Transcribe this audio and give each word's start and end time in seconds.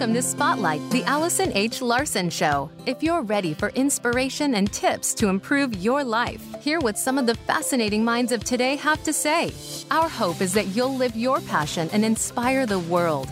Welcome 0.00 0.14
to 0.14 0.22
Spotlight, 0.22 0.90
the 0.92 1.04
Allison 1.04 1.52
H. 1.52 1.82
Larson 1.82 2.30
Show. 2.30 2.70
If 2.86 3.02
you're 3.02 3.20
ready 3.20 3.52
for 3.52 3.68
inspiration 3.74 4.54
and 4.54 4.72
tips 4.72 5.12
to 5.16 5.28
improve 5.28 5.76
your 5.76 6.02
life, 6.02 6.42
hear 6.62 6.80
what 6.80 6.96
some 6.96 7.18
of 7.18 7.26
the 7.26 7.34
fascinating 7.34 8.02
minds 8.02 8.32
of 8.32 8.42
today 8.42 8.76
have 8.76 9.02
to 9.04 9.12
say. 9.12 9.52
Our 9.90 10.08
hope 10.08 10.40
is 10.40 10.54
that 10.54 10.68
you'll 10.68 10.96
live 10.96 11.14
your 11.16 11.42
passion 11.42 11.90
and 11.92 12.02
inspire 12.02 12.64
the 12.64 12.78
world. 12.78 13.28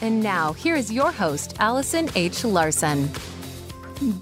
And 0.00 0.20
now, 0.20 0.54
here 0.54 0.74
is 0.74 0.90
your 0.90 1.12
host, 1.12 1.54
Allison 1.60 2.08
H. 2.16 2.42
Larson. 2.42 3.08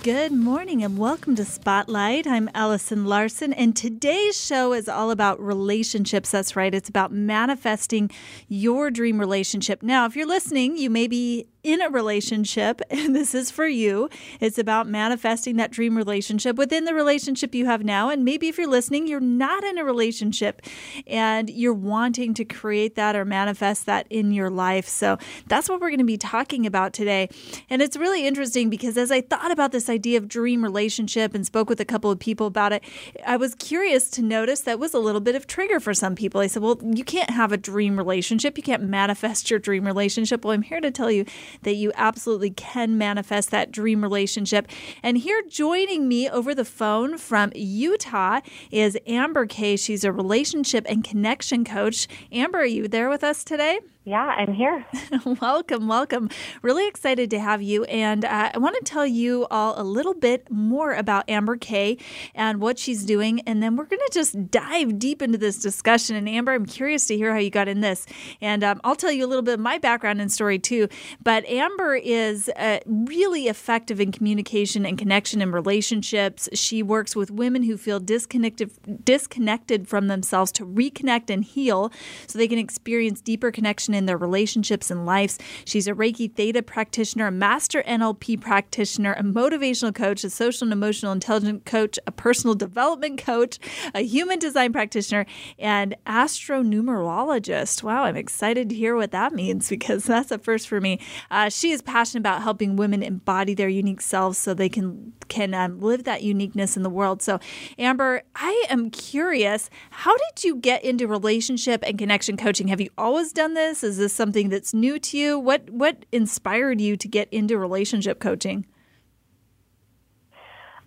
Good 0.02 0.32
morning 0.32 0.82
and 0.82 0.96
welcome 0.96 1.34
to 1.36 1.44
Spotlight. 1.44 2.26
I'm 2.26 2.48
Allison 2.54 3.04
Larson, 3.04 3.52
and 3.52 3.76
today's 3.76 4.42
show 4.42 4.72
is 4.72 4.88
all 4.88 5.10
about 5.10 5.38
relationships. 5.38 6.30
That's 6.30 6.56
right, 6.56 6.74
it's 6.74 6.88
about 6.88 7.12
manifesting 7.12 8.10
your 8.48 8.90
dream 8.90 9.20
relationship. 9.20 9.82
Now, 9.82 10.06
if 10.06 10.16
you're 10.16 10.26
listening, 10.26 10.78
you 10.78 10.88
may 10.88 11.06
be 11.06 11.46
in 11.66 11.82
a 11.82 11.90
relationship, 11.90 12.80
and 12.90 13.14
this 13.14 13.34
is 13.34 13.50
for 13.50 13.66
you. 13.66 14.08
It's 14.40 14.56
about 14.56 14.86
manifesting 14.86 15.56
that 15.56 15.72
dream 15.72 15.96
relationship 15.96 16.56
within 16.56 16.84
the 16.84 16.94
relationship 16.94 17.54
you 17.54 17.66
have 17.66 17.84
now. 17.84 18.08
And 18.08 18.24
maybe 18.24 18.46
if 18.46 18.56
you're 18.56 18.68
listening, 18.68 19.08
you're 19.08 19.18
not 19.18 19.64
in 19.64 19.76
a 19.76 19.84
relationship 19.84 20.62
and 21.08 21.50
you're 21.50 21.74
wanting 21.74 22.34
to 22.34 22.44
create 22.44 22.94
that 22.94 23.16
or 23.16 23.24
manifest 23.24 23.86
that 23.86 24.06
in 24.10 24.30
your 24.30 24.48
life. 24.48 24.86
So 24.86 25.18
that's 25.48 25.68
what 25.68 25.80
we're 25.80 25.88
going 25.88 25.98
to 25.98 26.04
be 26.04 26.16
talking 26.16 26.66
about 26.66 26.92
today. 26.92 27.28
And 27.68 27.82
it's 27.82 27.96
really 27.96 28.26
interesting 28.26 28.70
because 28.70 28.96
as 28.96 29.10
I 29.10 29.20
thought 29.20 29.50
about 29.50 29.72
this 29.72 29.88
idea 29.88 30.18
of 30.18 30.28
dream 30.28 30.62
relationship 30.62 31.34
and 31.34 31.44
spoke 31.44 31.68
with 31.68 31.80
a 31.80 31.84
couple 31.84 32.12
of 32.12 32.20
people 32.20 32.46
about 32.46 32.72
it, 32.72 32.84
I 33.26 33.36
was 33.36 33.56
curious 33.56 34.08
to 34.10 34.22
notice 34.22 34.60
that 34.62 34.78
was 34.78 34.94
a 34.94 35.00
little 35.00 35.20
bit 35.20 35.34
of 35.34 35.48
trigger 35.48 35.80
for 35.80 35.94
some 35.94 36.14
people. 36.14 36.40
I 36.40 36.46
said, 36.46 36.62
well, 36.62 36.78
you 36.82 37.02
can't 37.02 37.30
have 37.30 37.50
a 37.50 37.56
dream 37.56 37.98
relationship. 37.98 38.56
You 38.56 38.62
can't 38.62 38.84
manifest 38.84 39.50
your 39.50 39.58
dream 39.58 39.84
relationship. 39.84 40.44
Well, 40.44 40.52
I'm 40.52 40.62
here 40.62 40.80
to 40.80 40.92
tell 40.92 41.10
you 41.10 41.24
that 41.62 41.74
you 41.74 41.92
absolutely 41.94 42.50
can 42.50 42.98
manifest 42.98 43.50
that 43.50 43.70
dream 43.70 44.02
relationship. 44.02 44.68
And 45.02 45.18
here 45.18 45.42
joining 45.48 46.08
me 46.08 46.28
over 46.28 46.54
the 46.54 46.64
phone 46.64 47.18
from 47.18 47.52
Utah 47.54 48.40
is 48.70 48.98
Amber 49.06 49.46
Kay. 49.46 49.76
She's 49.76 50.04
a 50.04 50.12
relationship 50.12 50.86
and 50.88 51.02
connection 51.02 51.64
coach. 51.64 52.08
Amber, 52.32 52.60
are 52.60 52.66
you 52.66 52.88
there 52.88 53.08
with 53.08 53.24
us 53.24 53.44
today? 53.44 53.80
Yeah, 54.06 54.22
I'm 54.22 54.52
here. 54.52 54.86
welcome, 55.40 55.88
welcome. 55.88 56.30
Really 56.62 56.86
excited 56.86 57.28
to 57.30 57.40
have 57.40 57.60
you. 57.60 57.82
And 57.86 58.24
uh, 58.24 58.52
I 58.54 58.56
want 58.56 58.76
to 58.76 58.84
tell 58.84 59.04
you 59.04 59.48
all 59.50 59.74
a 59.76 59.82
little 59.82 60.14
bit 60.14 60.48
more 60.48 60.94
about 60.94 61.28
Amber 61.28 61.56
Kay 61.56 61.98
and 62.32 62.60
what 62.60 62.78
she's 62.78 63.04
doing. 63.04 63.40
And 63.48 63.60
then 63.60 63.74
we're 63.74 63.86
going 63.86 63.98
to 64.06 64.10
just 64.14 64.48
dive 64.48 65.00
deep 65.00 65.22
into 65.22 65.38
this 65.38 65.58
discussion. 65.58 66.14
And 66.14 66.28
Amber, 66.28 66.52
I'm 66.52 66.66
curious 66.66 67.08
to 67.08 67.16
hear 67.16 67.32
how 67.32 67.40
you 67.40 67.50
got 67.50 67.66
in 67.66 67.80
this. 67.80 68.06
And 68.40 68.62
um, 68.62 68.80
I'll 68.84 68.94
tell 68.94 69.10
you 69.10 69.24
a 69.24 69.26
little 69.26 69.42
bit 69.42 69.54
of 69.54 69.60
my 69.60 69.76
background 69.76 70.20
and 70.20 70.30
story 70.30 70.60
too. 70.60 70.86
But 71.20 71.44
Amber 71.46 71.96
is 71.96 72.48
uh, 72.50 72.78
really 72.86 73.48
effective 73.48 74.00
in 74.00 74.12
communication 74.12 74.86
and 74.86 74.96
connection 74.96 75.42
and 75.42 75.52
relationships. 75.52 76.48
She 76.52 76.80
works 76.80 77.16
with 77.16 77.32
women 77.32 77.64
who 77.64 77.76
feel 77.76 77.98
disconnected, 77.98 78.70
disconnected 79.04 79.88
from 79.88 80.06
themselves 80.06 80.52
to 80.52 80.64
reconnect 80.64 81.28
and 81.28 81.42
heal 81.44 81.90
so 82.28 82.38
they 82.38 82.46
can 82.46 82.60
experience 82.60 83.20
deeper 83.20 83.50
connection 83.50 83.95
in 83.96 84.06
their 84.06 84.16
relationships 84.16 84.90
and 84.90 85.06
lives. 85.06 85.38
She's 85.64 85.88
a 85.88 85.92
Reiki 85.92 86.32
Theta 86.32 86.62
practitioner, 86.62 87.26
a 87.26 87.32
master 87.32 87.82
NLP 87.82 88.40
practitioner, 88.40 89.14
a 89.14 89.22
motivational 89.22 89.94
coach, 89.94 90.22
a 90.24 90.30
social 90.30 90.66
and 90.66 90.72
emotional 90.72 91.12
intelligence 91.12 91.62
coach, 91.64 91.98
a 92.06 92.12
personal 92.12 92.54
development 92.54 93.18
coach, 93.18 93.58
a 93.94 94.02
human 94.02 94.38
design 94.38 94.72
practitioner, 94.72 95.26
and 95.58 95.96
astronumerologist. 96.06 97.82
Wow, 97.82 98.04
I'm 98.04 98.16
excited 98.16 98.68
to 98.68 98.74
hear 98.74 98.94
what 98.96 99.10
that 99.12 99.32
means 99.32 99.68
because 99.68 100.04
that's 100.06 100.30
a 100.30 100.38
first 100.38 100.68
for 100.68 100.80
me. 100.80 101.00
Uh, 101.30 101.48
she 101.48 101.72
is 101.72 101.82
passionate 101.82 102.20
about 102.20 102.42
helping 102.42 102.76
women 102.76 103.02
embody 103.02 103.54
their 103.54 103.68
unique 103.68 104.00
selves 104.00 104.38
so 104.38 104.54
they 104.54 104.68
can 104.68 105.12
can 105.28 105.54
um, 105.54 105.80
live 105.80 106.04
that 106.04 106.22
uniqueness 106.22 106.76
in 106.76 106.82
the 106.82 106.90
world. 106.90 107.22
So, 107.22 107.40
Amber, 107.78 108.22
I 108.34 108.64
am 108.68 108.90
curious, 108.90 109.70
how 109.90 110.16
did 110.16 110.44
you 110.44 110.56
get 110.56 110.84
into 110.84 111.08
relationship 111.08 111.82
and 111.84 111.98
connection 111.98 112.36
coaching? 112.36 112.68
Have 112.68 112.80
you 112.80 112.90
always 112.96 113.32
done 113.32 113.54
this? 113.54 113.82
Is 113.86 113.96
this 113.96 114.12
something 114.12 114.48
that's 114.48 114.74
new 114.74 114.98
to 114.98 115.16
you? 115.16 115.38
What 115.38 115.70
what 115.70 116.04
inspired 116.12 116.80
you 116.80 116.96
to 116.96 117.08
get 117.08 117.28
into 117.32 117.56
relationship 117.56 118.18
coaching? 118.18 118.66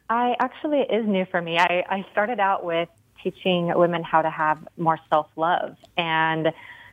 I 0.10 0.36
actually 0.40 0.82
it 0.82 0.94
is 0.94 1.08
new 1.08 1.26
for 1.32 1.42
me. 1.42 1.58
I, 1.58 1.84
I 1.90 2.06
started 2.12 2.40
out 2.40 2.64
with 2.64 2.90
teaching 3.24 3.72
women 3.76 4.04
how 4.04 4.22
to 4.22 4.30
have 4.30 4.68
more 4.78 5.00
self 5.10 5.28
love. 5.36 5.78
And 5.98 6.50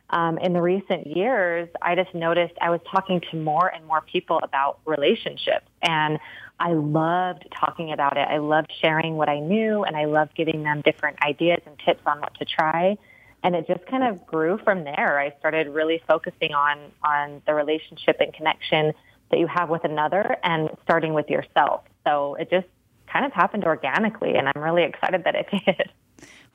um, 0.09 0.37
in 0.37 0.53
the 0.53 0.61
recent 0.61 1.05
years, 1.07 1.67
I 1.81 1.95
just 1.95 2.15
noticed 2.15 2.53
I 2.61 2.69
was 2.69 2.79
talking 2.89 3.21
to 3.31 3.37
more 3.37 3.67
and 3.67 3.85
more 3.85 4.01
people 4.01 4.39
about 4.41 4.79
relationships. 4.85 5.67
And 5.81 6.19
I 6.59 6.71
loved 6.71 7.45
talking 7.53 7.91
about 7.91 8.15
it. 8.15 8.27
I 8.29 8.37
loved 8.37 8.71
sharing 8.81 9.15
what 9.15 9.27
I 9.27 9.39
knew 9.39 9.83
and 9.83 9.97
I 9.97 10.05
loved 10.05 10.33
giving 10.35 10.63
them 10.63 10.81
different 10.81 11.17
ideas 11.23 11.59
and 11.65 11.77
tips 11.85 12.01
on 12.05 12.21
what 12.21 12.33
to 12.35 12.45
try 12.45 12.97
and 13.47 13.55
it 13.55 13.65
just 13.65 13.85
kind 13.85 14.03
of 14.03 14.27
grew 14.27 14.57
from 14.57 14.83
there. 14.83 15.17
I 15.17 15.33
started 15.39 15.69
really 15.69 16.03
focusing 16.05 16.53
on 16.53 16.91
on 17.01 17.41
the 17.47 17.53
relationship 17.53 18.17
and 18.19 18.33
connection 18.33 18.91
that 19.31 19.39
you 19.39 19.47
have 19.47 19.69
with 19.69 19.85
another 19.85 20.35
and 20.43 20.69
starting 20.83 21.13
with 21.13 21.29
yourself. 21.29 21.85
So 22.05 22.35
it 22.35 22.49
just 22.49 22.67
kind 23.09 23.25
of 23.25 23.31
happened 23.31 23.63
organically 23.63 24.35
and 24.35 24.49
I'm 24.53 24.61
really 24.61 24.83
excited 24.83 25.23
that 25.23 25.35
it 25.35 25.47
did. 25.65 25.89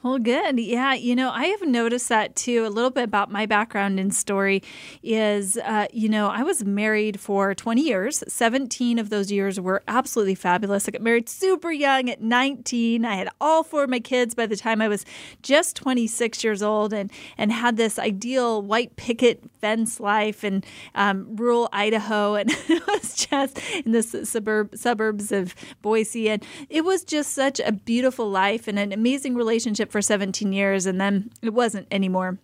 Well, 0.03 0.19
good. 0.19 0.59
Yeah. 0.59 0.95
You 0.95 1.15
know, 1.15 1.31
I 1.31 1.45
have 1.45 1.63
noticed 1.63 2.09
that 2.09 2.35
too. 2.35 2.67
A 2.67 2.69
little 2.69 2.91
bit 2.91 3.05
about 3.05 3.31
my 3.31 3.47
background 3.47 4.01
and 4.01 4.13
story 4.13 4.61
is, 5.01 5.57
uh, 5.59 5.87
you 5.93 6.09
know, 6.09 6.27
I 6.27 6.43
was 6.43 6.65
married 6.65 7.21
for 7.21 7.55
20 7.55 7.83
years. 7.83 8.25
17 8.27 8.99
of 8.99 9.11
those 9.11 9.31
years 9.31 9.61
were 9.61 9.81
absolutely 9.87 10.35
fabulous. 10.35 10.89
I 10.89 10.91
got 10.91 11.03
married 11.03 11.29
super 11.29 11.71
young 11.71 12.11
at 12.11 12.21
19. 12.21 13.05
I 13.05 13.15
had 13.15 13.29
all 13.41 13.63
four 13.63 13.85
of 13.85 13.91
my 13.91 14.01
kids 14.01 14.35
by 14.35 14.47
the 14.47 14.57
time 14.57 14.83
I 14.83 14.89
was 14.89 15.05
just 15.41 15.77
26 15.77 16.43
years 16.43 16.65
old 16.65 16.93
and, 16.93 17.09
and 17.39 17.53
had 17.53 17.77
this 17.77 17.97
ideal 17.97 18.61
white 18.61 18.97
picket 18.97 19.45
fence 19.61 20.01
life 20.01 20.43
in 20.43 20.65
um, 20.97 21.37
rural 21.37 21.69
Idaho. 21.73 22.34
And 22.43 22.51
it 22.51 22.84
was 22.89 23.15
just 23.15 23.61
in 23.84 23.93
the 23.93 24.03
suburb, 24.03 24.77
suburbs 24.77 25.31
of 25.31 25.55
Boise. 25.81 26.29
And 26.29 26.45
it 26.69 26.84
was 26.84 27.05
just 27.05 27.34
such 27.34 27.61
a 27.61 27.71
beautiful 27.71 28.29
life 28.29 28.67
and 28.67 28.81
an 28.81 28.91
amazing 28.93 29.37
relationship 29.37 29.91
for 29.92 30.03
17 30.03 30.53
years, 30.53 30.86
and 30.86 31.00
then 31.00 31.30
it 31.42 31.54
wasn't 31.54 31.86
anymore 31.91 32.38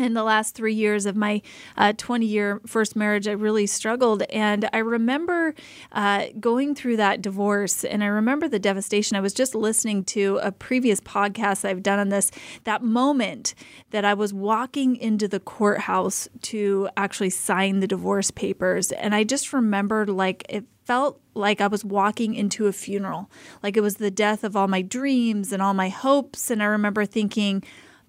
in 0.00 0.14
the 0.14 0.22
last 0.22 0.54
three 0.54 0.74
years 0.74 1.06
of 1.06 1.16
my 1.16 1.42
20 1.96 2.24
uh, 2.24 2.28
year 2.28 2.60
first 2.66 2.96
marriage, 2.96 3.28
I 3.28 3.32
really 3.32 3.66
struggled. 3.66 4.22
And 4.30 4.68
I 4.72 4.78
remember 4.78 5.54
uh, 5.92 6.26
going 6.38 6.74
through 6.74 6.96
that 6.96 7.22
divorce, 7.22 7.84
and 7.84 8.02
I 8.02 8.06
remember 8.06 8.48
the 8.48 8.58
devastation. 8.58 9.16
I 9.16 9.20
was 9.20 9.34
just 9.34 9.54
listening 9.54 10.04
to 10.04 10.38
a 10.42 10.52
previous 10.52 11.00
podcast 11.00 11.64
I've 11.64 11.82
done 11.82 11.98
on 11.98 12.08
this, 12.08 12.30
that 12.64 12.82
moment 12.82 13.54
that 13.90 14.04
I 14.04 14.14
was 14.14 14.32
walking 14.32 14.96
into 14.96 15.28
the 15.28 15.40
courthouse 15.40 16.28
to 16.42 16.88
actually 16.96 17.30
sign 17.30 17.80
the 17.80 17.86
divorce 17.86 18.30
papers. 18.30 18.92
And 18.92 19.14
I 19.14 19.24
just 19.24 19.52
remembered 19.52 20.08
like 20.08 20.44
it 20.48 20.64
felt 20.90 21.20
like 21.34 21.60
I 21.60 21.68
was 21.68 21.84
walking 21.84 22.34
into 22.34 22.66
a 22.66 22.72
funeral, 22.72 23.30
like 23.62 23.76
it 23.76 23.80
was 23.80 23.98
the 23.98 24.10
death 24.10 24.42
of 24.42 24.56
all 24.56 24.66
my 24.66 24.82
dreams 24.82 25.52
and 25.52 25.62
all 25.62 25.72
my 25.72 25.88
hopes. 25.88 26.50
And 26.50 26.60
I 26.60 26.66
remember 26.66 27.06
thinking, 27.06 27.62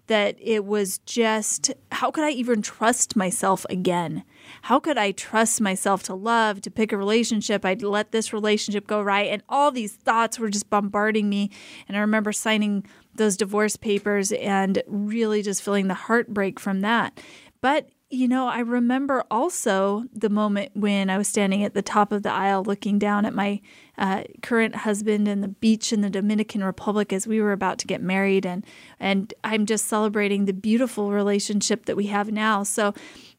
that 0.07 0.35
it 0.41 0.65
was 0.65 0.97
just 0.97 1.71
how 1.91 2.09
could 2.11 2.23
I 2.23 2.31
even 2.31 2.63
trust 2.63 3.15
myself 3.15 3.65
again? 3.69 4.23
How 4.63 4.79
could 4.79 4.97
I 4.97 5.11
trust 5.11 5.61
myself 5.61 6.01
to 6.03 6.15
love, 6.15 6.59
to 6.61 6.71
pick 6.71 6.91
a 6.91 6.97
relationship? 6.97 7.63
I'd 7.63 7.83
let 7.83 8.11
this 8.11 8.33
relationship 8.33 8.87
go 8.87 8.99
right. 9.01 9.29
And 9.29 9.43
all 9.47 9.71
these 9.71 9.93
thoughts 9.93 10.39
were 10.39 10.49
just 10.49 10.69
bombarding 10.69 11.29
me. 11.29 11.51
And 11.87 11.95
I 11.95 12.01
remember 12.01 12.33
signing 12.33 12.83
those 13.15 13.37
divorce 13.37 13.77
papers 13.77 14.31
and 14.31 14.81
really 14.87 15.43
just 15.43 15.61
feeling 15.61 15.87
the 15.87 15.93
heartbreak 15.93 16.59
from 16.59 16.81
that. 16.81 17.21
But 17.61 17.89
you 18.11 18.27
know, 18.27 18.47
I 18.47 18.59
remember 18.59 19.23
also 19.31 20.03
the 20.13 20.29
moment 20.29 20.71
when 20.75 21.09
I 21.09 21.17
was 21.17 21.29
standing 21.29 21.63
at 21.63 21.73
the 21.73 21.81
top 21.81 22.11
of 22.11 22.23
the 22.23 22.31
aisle 22.31 22.63
looking 22.63 22.99
down 22.99 23.25
at 23.25 23.33
my 23.33 23.61
uh, 23.97 24.23
current 24.41 24.75
husband 24.75 25.29
and 25.29 25.41
the 25.41 25.47
beach 25.47 25.93
in 25.93 26.01
the 26.01 26.09
Dominican 26.09 26.61
Republic 26.61 27.13
as 27.13 27.25
we 27.25 27.41
were 27.41 27.53
about 27.53 27.79
to 27.79 27.87
get 27.87 28.01
married, 28.01 28.45
and 28.45 28.65
and 28.99 29.33
I'm 29.45 29.65
just 29.65 29.85
celebrating 29.85 30.43
the 30.43 30.53
beautiful 30.53 31.11
relationship 31.11 31.85
that 31.85 31.95
we 31.95 32.07
have 32.07 32.31
now. 32.31 32.63
So, 32.63 32.93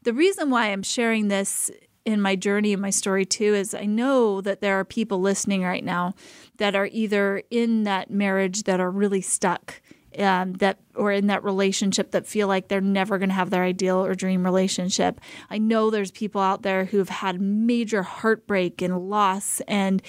the 0.04 0.14
reason 0.14 0.48
why 0.48 0.68
I'm 0.68 0.82
sharing 0.82 1.28
this 1.28 1.70
in 2.04 2.20
my 2.20 2.34
journey 2.34 2.72
and 2.72 2.82
my 2.82 2.90
story 2.90 3.26
too 3.26 3.54
is 3.54 3.74
I 3.74 3.84
know 3.84 4.40
that 4.40 4.60
there 4.60 4.78
are 4.80 4.84
people 4.84 5.20
listening 5.20 5.62
right 5.62 5.84
now 5.84 6.14
that 6.56 6.74
are 6.74 6.88
either 6.90 7.42
in 7.50 7.84
that 7.84 8.10
marriage 8.10 8.64
that 8.64 8.80
are 8.80 8.90
really 8.90 9.20
stuck 9.20 9.80
um, 10.18 10.54
that 10.54 10.78
or 10.94 11.12
in 11.12 11.26
that 11.28 11.44
relationship 11.44 12.10
that 12.10 12.26
feel 12.26 12.48
like 12.48 12.68
they're 12.68 12.80
never 12.80 13.18
going 13.18 13.28
to 13.28 13.34
have 13.34 13.50
their 13.50 13.64
ideal 13.64 14.04
or 14.04 14.14
dream 14.14 14.44
relationship. 14.44 15.20
I 15.50 15.58
know 15.58 15.90
there's 15.90 16.10
people 16.10 16.40
out 16.40 16.62
there 16.62 16.84
who've 16.84 17.08
had 17.08 17.40
major 17.40 18.02
heartbreak 18.02 18.82
and 18.82 19.08
loss 19.08 19.60
and 19.68 20.02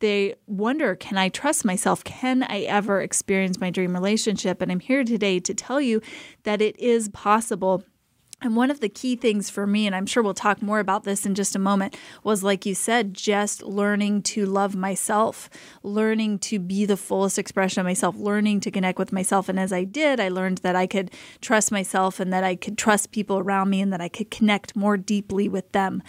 they 0.00 0.34
wonder 0.46 0.94
can 0.94 1.16
I 1.16 1.30
trust 1.30 1.64
myself? 1.64 2.04
Can 2.04 2.42
I 2.42 2.60
ever 2.62 3.00
experience 3.00 3.58
my 3.58 3.70
dream 3.70 3.94
relationship? 3.94 4.60
And 4.60 4.70
I'm 4.70 4.80
here 4.80 5.04
today 5.04 5.40
to 5.40 5.54
tell 5.54 5.80
you 5.80 6.02
that 6.42 6.60
it 6.60 6.78
is 6.78 7.08
possible 7.08 7.82
And 8.42 8.54
one 8.54 8.70
of 8.70 8.80
the 8.80 8.90
key 8.90 9.16
things 9.16 9.48
for 9.48 9.66
me, 9.66 9.86
and 9.86 9.96
I'm 9.96 10.04
sure 10.04 10.22
we'll 10.22 10.34
talk 10.34 10.60
more 10.60 10.78
about 10.78 11.04
this 11.04 11.24
in 11.24 11.34
just 11.34 11.56
a 11.56 11.58
moment, 11.58 11.96
was 12.22 12.42
like 12.42 12.66
you 12.66 12.74
said, 12.74 13.14
just 13.14 13.62
learning 13.62 14.22
to 14.24 14.44
love 14.44 14.76
myself, 14.76 15.48
learning 15.82 16.40
to 16.40 16.58
be 16.58 16.84
the 16.84 16.98
fullest 16.98 17.38
expression 17.38 17.80
of 17.80 17.86
myself, 17.86 18.14
learning 18.14 18.60
to 18.60 18.70
connect 18.70 18.98
with 18.98 19.10
myself. 19.10 19.48
And 19.48 19.58
as 19.58 19.72
I 19.72 19.84
did, 19.84 20.20
I 20.20 20.28
learned 20.28 20.58
that 20.58 20.76
I 20.76 20.86
could 20.86 21.10
trust 21.40 21.72
myself 21.72 22.20
and 22.20 22.30
that 22.30 22.44
I 22.44 22.56
could 22.56 22.76
trust 22.76 23.10
people 23.10 23.38
around 23.38 23.70
me 23.70 23.80
and 23.80 23.90
that 23.90 24.02
I 24.02 24.10
could 24.10 24.30
connect 24.30 24.76
more 24.76 24.98
deeply 24.98 25.48
with 25.48 25.72
them. 25.72 26.02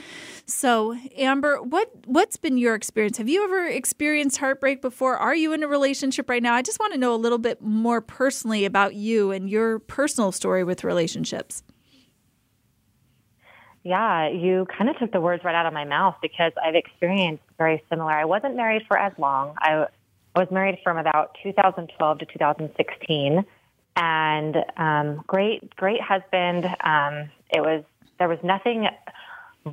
So, 0.46 0.98
Amber, 1.18 1.62
what 1.62 1.90
what's 2.06 2.36
been 2.36 2.58
your 2.58 2.76
experience? 2.76 3.18
Have 3.20 3.30
you 3.30 3.46
ever 3.46 3.68
experienced 3.68 4.38
heartbreak 4.38 4.82
before? 4.82 5.16
Are 5.16 5.36
you 5.36 5.54
in 5.54 5.64
a 5.64 5.68
relationship 5.68 6.30
right 6.30 6.44
now? 6.44 6.56
I 6.56 6.62
just 6.62 6.80
want 6.82 6.92
to 6.92 7.00
know 7.00 7.16
a 7.16 7.16
little 7.16 7.38
bit 7.38 7.62
more 7.62 8.02
personally 8.02 8.66
about 8.66 8.96
you 8.96 9.32
and 9.32 9.50
your 9.50 9.80
personal 9.80 10.34
story 10.34 10.66
with 10.66 10.84
relationships. 10.84 11.64
Yeah, 13.84 14.30
you 14.30 14.68
kind 14.78 14.90
of 14.90 14.98
took 14.98 15.12
the 15.12 15.22
words 15.22 15.44
right 15.44 15.56
out 15.56 15.66
of 15.66 15.74
my 15.74 15.86
mouth 15.86 16.16
because 16.22 16.52
I've 16.62 16.76
experienced 16.76 17.44
very 17.58 17.84
similar. 17.90 18.12
I 18.12 18.26
wasn't 18.26 18.56
married 18.56 18.84
for 18.88 18.98
as 18.98 19.14
long. 19.18 19.56
I, 19.60 19.86
I 20.36 20.40
was 20.40 20.50
married 20.52 20.80
from 20.84 20.98
about 20.98 21.38
2012 21.44 22.20
to 22.20 22.26
2016, 22.26 23.46
and 23.96 24.56
um, 24.78 25.24
great, 25.26 25.76
great 25.76 26.02
husband. 26.02 26.66
Um, 26.66 27.30
it 27.50 27.62
was 27.62 27.84
there 28.20 28.28
was 28.28 28.40
nothing 28.44 28.88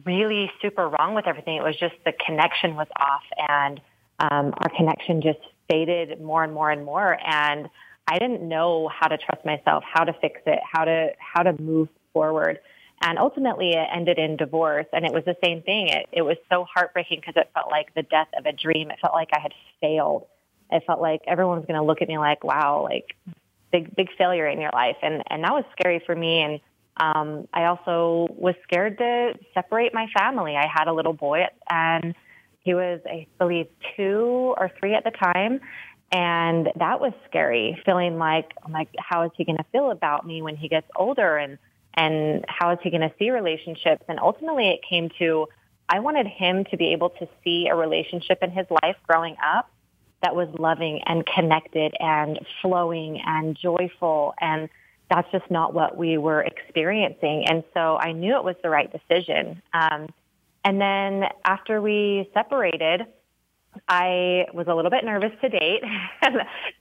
really 0.05 0.51
super 0.61 0.89
wrong 0.89 1.15
with 1.15 1.27
everything. 1.27 1.57
It 1.57 1.63
was 1.63 1.77
just 1.77 1.95
the 2.05 2.13
connection 2.13 2.77
was 2.77 2.89
off, 2.99 3.23
and 3.49 3.81
um, 4.21 4.55
our 4.59 4.71
connection 4.77 5.23
just 5.23 5.41
faded 5.69 6.21
more 6.21 6.45
and 6.45 6.53
more 6.53 6.71
and 6.71 6.85
more. 6.85 7.19
And 7.25 7.69
I 8.07 8.19
didn't 8.19 8.47
know 8.47 8.89
how 8.89 9.09
to 9.09 9.17
trust 9.17 9.45
myself, 9.45 9.83
how 9.87 10.05
to 10.05 10.13
fix 10.21 10.41
it, 10.47 10.61
how 10.71 10.85
to 10.85 11.13
how 11.19 11.43
to 11.43 11.61
move 11.61 11.89
forward. 12.13 12.59
And 13.01 13.19
ultimately, 13.19 13.71
it 13.71 13.89
ended 13.93 14.19
in 14.19 14.37
divorce. 14.37 14.87
And 14.93 15.05
it 15.05 15.13
was 15.13 15.25
the 15.25 15.37
same 15.43 15.63
thing. 15.63 15.89
It, 15.89 16.09
it 16.13 16.23
was 16.23 16.37
so 16.51 16.65
heartbreaking 16.65 17.21
because 17.21 17.37
it 17.37 17.51
felt 17.53 17.71
like 17.71 17.93
the 17.95 18.03
death 18.03 18.29
of 18.39 18.47
a 18.47 18.53
dream. 18.53 18.91
It 18.91 18.99
felt 19.01 19.15
like 19.15 19.31
I 19.33 19.41
had 19.41 19.53
failed. 19.81 20.27
It 20.71 20.83
felt 20.87 21.01
like 21.01 21.23
everyone 21.27 21.59
was 21.59 21.67
going 21.67 21.79
to 21.79 21.85
look 21.85 22.01
at 22.01 22.09
me 22.09 22.19
like, 22.19 22.43
wow, 22.43 22.83
like 22.83 23.15
big, 23.71 23.95
big 23.95 24.09
failure 24.17 24.47
in 24.47 24.61
your 24.61 24.71
life. 24.73 24.97
And, 25.03 25.23
and 25.29 25.45
that 25.45 25.53
was 25.53 25.65
scary 25.79 26.03
for 26.07 26.15
me. 26.15 26.41
And 26.41 26.61
um, 26.97 27.49
I 27.53 27.65
also 27.65 28.29
was 28.31 28.55
scared 28.63 28.99
to 28.99 29.35
separate 29.53 29.93
my 29.93 30.07
family. 30.17 30.57
I 30.57 30.67
had 30.67 30.87
a 30.89 30.93
little 30.93 31.13
boy, 31.13 31.45
and 31.69 32.15
he 32.61 32.73
was, 32.75 33.01
I 33.05 33.27
believe, 33.39 33.67
two 33.97 34.55
or 34.57 34.71
three 34.79 34.95
at 34.95 35.05
the 35.05 35.11
time. 35.11 35.61
And 36.13 36.69
that 36.77 37.01
was 37.01 37.13
scary, 37.29 37.81
feeling 37.85 38.19
like, 38.19 38.53
like, 38.71 38.89
how 38.99 39.23
is 39.23 39.33
he 39.37 39.45
going 39.45 39.59
to 39.59 39.65
feel 39.73 39.91
about 39.91 40.25
me 40.25 40.41
when 40.41 40.55
he 40.55 40.69
gets 40.69 40.87
older? 40.95 41.37
And 41.37 41.59
and 41.95 42.45
how 42.49 42.73
is 42.73 42.79
he 42.83 42.91
going 42.91 43.03
to 43.03 43.13
see 43.19 43.31
relationships? 43.31 44.05
And 44.09 44.19
ultimately, 44.21 44.71
it 44.71 44.81
came 44.89 45.11
to 45.19 45.49
I 45.89 46.01
wanted 46.01 46.27
him 46.27 46.65
to 46.71 46.77
be 46.77 46.93
able 46.93 47.11
to 47.11 47.29
see 47.43 47.69
a 47.71 47.77
relationship 47.77 48.39
in 48.43 48.51
his 48.51 48.67
life 48.83 48.97
growing 49.07 49.37
up 49.45 49.71
that 50.23 50.35
was 50.35 50.49
loving 50.59 51.03
and 51.05 51.25
connected 51.27 51.95
and 52.01 52.41
flowing 52.63 53.21
and 53.25 53.57
joyful. 53.57 54.35
And 54.41 54.71
that's 55.11 55.31
just 55.31 55.51
not 55.51 55.75
what 55.75 55.97
we 55.97 56.17
were 56.17 56.41
experiencing. 56.41 57.45
And 57.47 57.63
so 57.75 57.99
I 57.99 58.13
knew 58.13 58.37
it 58.37 58.45
was 58.45 58.57
the 58.63 58.71
right 58.71 58.91
decision. 58.91 59.61
Um, 59.75 60.09
and 60.65 60.81
then 60.81 61.25
after 61.45 61.83
we 61.83 62.31
separated, 62.33 63.03
I 63.87 64.47
was 64.55 64.67
a 64.67 64.75
little 64.75 64.91
bit 64.91 65.05
nervous 65.05 65.33
to 65.43 65.49
date. 65.51 65.83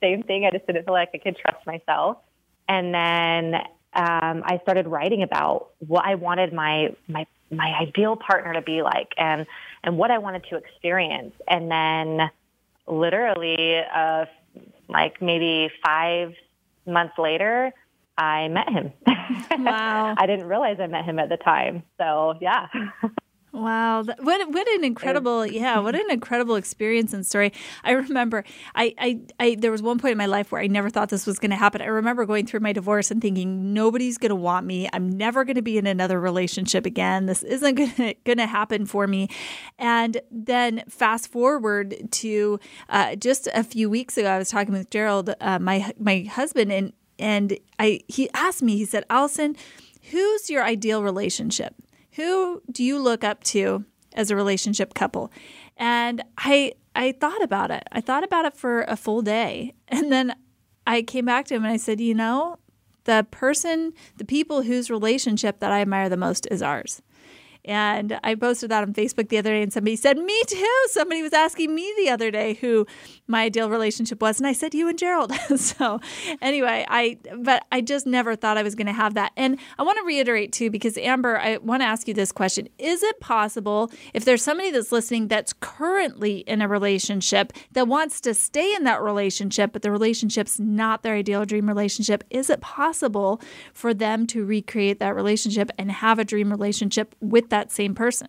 Same 0.01 0.24
thing. 0.24 0.45
I 0.45 0.51
just 0.51 0.65
didn't 0.65 0.86
feel 0.86 0.94
like 0.94 1.10
I 1.13 1.18
could 1.18 1.36
trust 1.36 1.65
myself. 1.68 2.18
And 2.69 2.94
then 2.94 3.62
um, 3.95 4.43
I 4.45 4.59
started 4.63 4.87
writing 4.87 5.23
about 5.23 5.69
what 5.87 6.05
I 6.05 6.15
wanted 6.15 6.53
my 6.53 6.95
my 7.07 7.25
my 7.51 7.71
ideal 7.79 8.15
partner 8.15 8.53
to 8.53 8.61
be 8.61 8.81
like, 8.81 9.13
and 9.17 9.45
and 9.83 9.97
what 9.97 10.11
I 10.11 10.17
wanted 10.17 10.45
to 10.49 10.57
experience. 10.57 11.33
And 11.47 11.69
then, 11.69 12.29
literally, 12.87 13.77
uh, 13.93 14.25
like 14.89 15.21
maybe 15.21 15.69
five 15.85 16.33
months 16.85 17.17
later, 17.17 17.71
I 18.17 18.47
met 18.47 18.69
him. 18.69 18.91
Wow! 19.57 20.15
I 20.17 20.25
didn't 20.25 20.47
realize 20.47 20.77
I 20.81 20.87
met 20.87 21.05
him 21.05 21.17
at 21.17 21.29
the 21.29 21.37
time. 21.37 21.83
So 21.97 22.35
yeah. 22.41 22.67
Wow, 23.53 24.01
what 24.01 24.50
what 24.50 24.67
an 24.67 24.83
incredible 24.83 25.45
yeah, 25.45 25.77
what 25.77 25.94
an 25.94 26.09
incredible 26.09 26.55
experience 26.55 27.13
and 27.13 27.23
story. 27.23 27.53
I 27.83 27.91
remember 27.91 28.44
I, 28.73 28.95
I, 28.97 29.19
I 29.39 29.55
there 29.59 29.69
was 29.69 29.83
one 29.83 30.00
point 30.00 30.13
in 30.13 30.17
my 30.17 30.25
life 30.25 30.51
where 30.51 30.59
I 30.59 30.65
never 30.65 30.89
thought 30.89 31.09
this 31.09 31.27
was 31.27 31.38
going 31.38 31.51
to 31.51 31.55
happen. 31.55 31.79
I 31.79 31.85
remember 31.85 32.25
going 32.25 32.47
through 32.47 32.61
my 32.61 32.73
divorce 32.73 33.11
and 33.11 33.21
thinking 33.21 33.71
nobody's 33.71 34.17
going 34.17 34.31
to 34.31 34.35
want 34.35 34.65
me. 34.65 34.89
I'm 34.91 35.07
never 35.07 35.45
going 35.45 35.55
to 35.57 35.61
be 35.61 35.77
in 35.77 35.85
another 35.85 36.19
relationship 36.19 36.88
again. 36.88 37.27
This 37.27 37.44
isn't 37.44 37.75
going 37.75 38.39
to 38.39 38.47
happen 38.47 38.88
for 38.88 39.05
me. 39.05 39.29
And 39.77 40.19
then 40.31 40.83
fast 40.89 41.31
forward 41.31 41.95
to 42.09 42.59
uh, 42.89 43.15
just 43.17 43.47
a 43.53 43.63
few 43.63 43.88
weeks 43.88 44.17
ago, 44.17 44.31
I 44.31 44.39
was 44.39 44.50
talking 44.50 44.73
with 44.73 44.89
Gerald, 44.89 45.31
uh, 45.39 45.59
my 45.59 45.94
my 46.00 46.21
husband, 46.21 46.71
and 46.71 46.91
and 47.19 47.59
I 47.77 48.00
he 48.07 48.31
asked 48.33 48.63
me. 48.63 48.77
He 48.77 48.85
said, 48.85 49.05
"Allison, 49.11 49.55
who's 50.09 50.50
your 50.50 50.63
ideal 50.63 51.03
relationship?" 51.03 51.75
Who 52.15 52.62
do 52.71 52.83
you 52.83 53.00
look 53.00 53.24
up 53.24 53.44
to 53.45 53.86
as 54.13 54.30
a 54.30 54.36
relationship 54.36 54.94
couple? 54.94 55.31
And 55.77 56.24
I 56.38 56.74
I 56.95 57.12
thought 57.13 57.42
about 57.42 57.71
it. 57.71 57.83
I 57.92 58.01
thought 58.01 58.24
about 58.24 58.45
it 58.45 58.56
for 58.56 58.83
a 58.83 58.95
full 58.95 59.21
day. 59.21 59.74
And 59.88 60.12
then 60.12 60.36
I 60.86 61.01
came 61.01 61.25
back 61.25 61.45
to 61.45 61.56
him 61.56 61.63
and 61.63 61.74
I 61.74 61.77
said, 61.77 62.01
"You 62.01 62.13
know, 62.13 62.57
the 63.06 63.25
person, 63.31 63.94
the 64.18 64.25
people 64.25 64.63
whose 64.63 64.89
relationship 64.89 65.60
that 65.60 65.71
I 65.71 65.81
admire 65.81 66.10
the 66.10 66.18
most 66.18 66.48
is 66.51 66.62
ours." 66.62 67.01
And 67.65 68.19
I 68.24 68.36
posted 68.36 68.71
that 68.71 68.83
on 68.83 68.94
Facebook 68.94 69.30
the 69.30 69.38
other 69.38 69.51
day, 69.51 69.62
and 69.62 69.71
somebody 69.71 69.95
said, 69.95 70.18
Me 70.18 70.42
too. 70.48 70.75
Somebody 70.88 71.21
was 71.21 71.33
asking 71.33 71.74
me 71.74 71.94
the 71.98 72.10
other 72.10 72.30
day 72.30 72.56
who 72.56 72.86
my 73.27 73.44
ideal 73.44 73.69
relationship 73.69 74.21
was. 74.21 74.38
And 74.38 74.48
I 74.48 74.54
said, 74.54 74.74
You 74.74 74.89
and 74.89 75.00
Gerald. 75.00 75.33
so, 75.56 76.01
anyway, 76.42 76.86
I, 76.89 77.18
but 77.38 77.65
I 77.71 77.81
just 77.81 78.06
never 78.06 78.36
thought 78.36 78.57
I 78.57 78.63
was 78.63 78.75
going 78.75 78.88
to 78.88 78.94
have 78.94 79.13
that. 79.13 79.31
And 79.38 79.57
I 79.80 79.83
want 79.83 79.98
to 80.00 80.04
reiterate 80.04 80.51
too, 80.51 80.69
because 80.69 80.98
Amber, 80.98 81.39
I 81.39 81.57
want 81.57 81.81
to 81.81 81.86
ask 81.86 82.07
you 82.07 82.13
this 82.13 82.31
question 82.31 82.68
Is 82.77 83.01
it 83.01 83.19
possible 83.21 83.92
if 84.13 84.25
there's 84.25 84.44
somebody 84.44 84.71
that's 84.71 84.92
listening 84.92 85.30
that's 85.30 85.54
currently 85.54 86.39
in 86.39 86.62
a 86.62 86.68
relationship 86.68 87.54
that 87.71 87.88
wants 87.88 88.19
to 88.21 88.33
stay 88.33 88.75
in 88.75 88.83
that 88.83 89.01
relationship, 89.01 89.71
but 89.71 89.83
the 89.83 89.92
relationship's 89.92 90.60
not 90.60 91.04
their 91.04 91.15
ideal 91.15 91.45
dream 91.45 91.68
relationship, 91.68 92.24
is 92.30 92.50
it 92.50 92.60
possible 92.60 93.42
for 93.74 93.94
them 93.94 94.27
to 94.27 94.44
recreate 94.44 95.00
that 95.00 95.15
relationship 95.15 95.71
and 95.77 95.92
have 95.92 96.20
a 96.20 96.25
dream 96.25 96.51
relationship 96.51 97.15
with 97.22 97.50
that 97.53 97.72
same 97.72 97.93
person? 97.93 98.27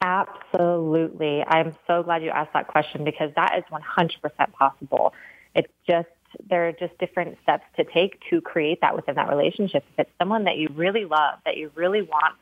Absolutely. 0.00 1.42
I'm 1.42 1.74
so 1.86 2.02
glad 2.02 2.22
you 2.22 2.30
asked 2.30 2.52
that 2.52 2.68
question 2.68 3.04
because 3.04 3.30
that 3.36 3.58
is 3.58 3.64
100% 3.72 4.52
possible. 4.52 5.12
It's 5.54 5.72
just, 5.88 6.08
there 6.48 6.68
are 6.68 6.72
just 6.72 6.96
different 6.98 7.36
steps 7.42 7.64
to 7.76 7.84
take 7.84 8.20
to 8.30 8.40
create 8.40 8.80
that 8.80 8.94
within 8.94 9.16
that 9.16 9.28
relationship. 9.28 9.84
If 9.92 10.06
it's 10.06 10.10
someone 10.18 10.44
that 10.44 10.56
you 10.56 10.68
really 10.74 11.04
love, 11.04 11.38
that 11.44 11.56
you 11.56 11.70
really 11.74 12.02
want 12.02 12.36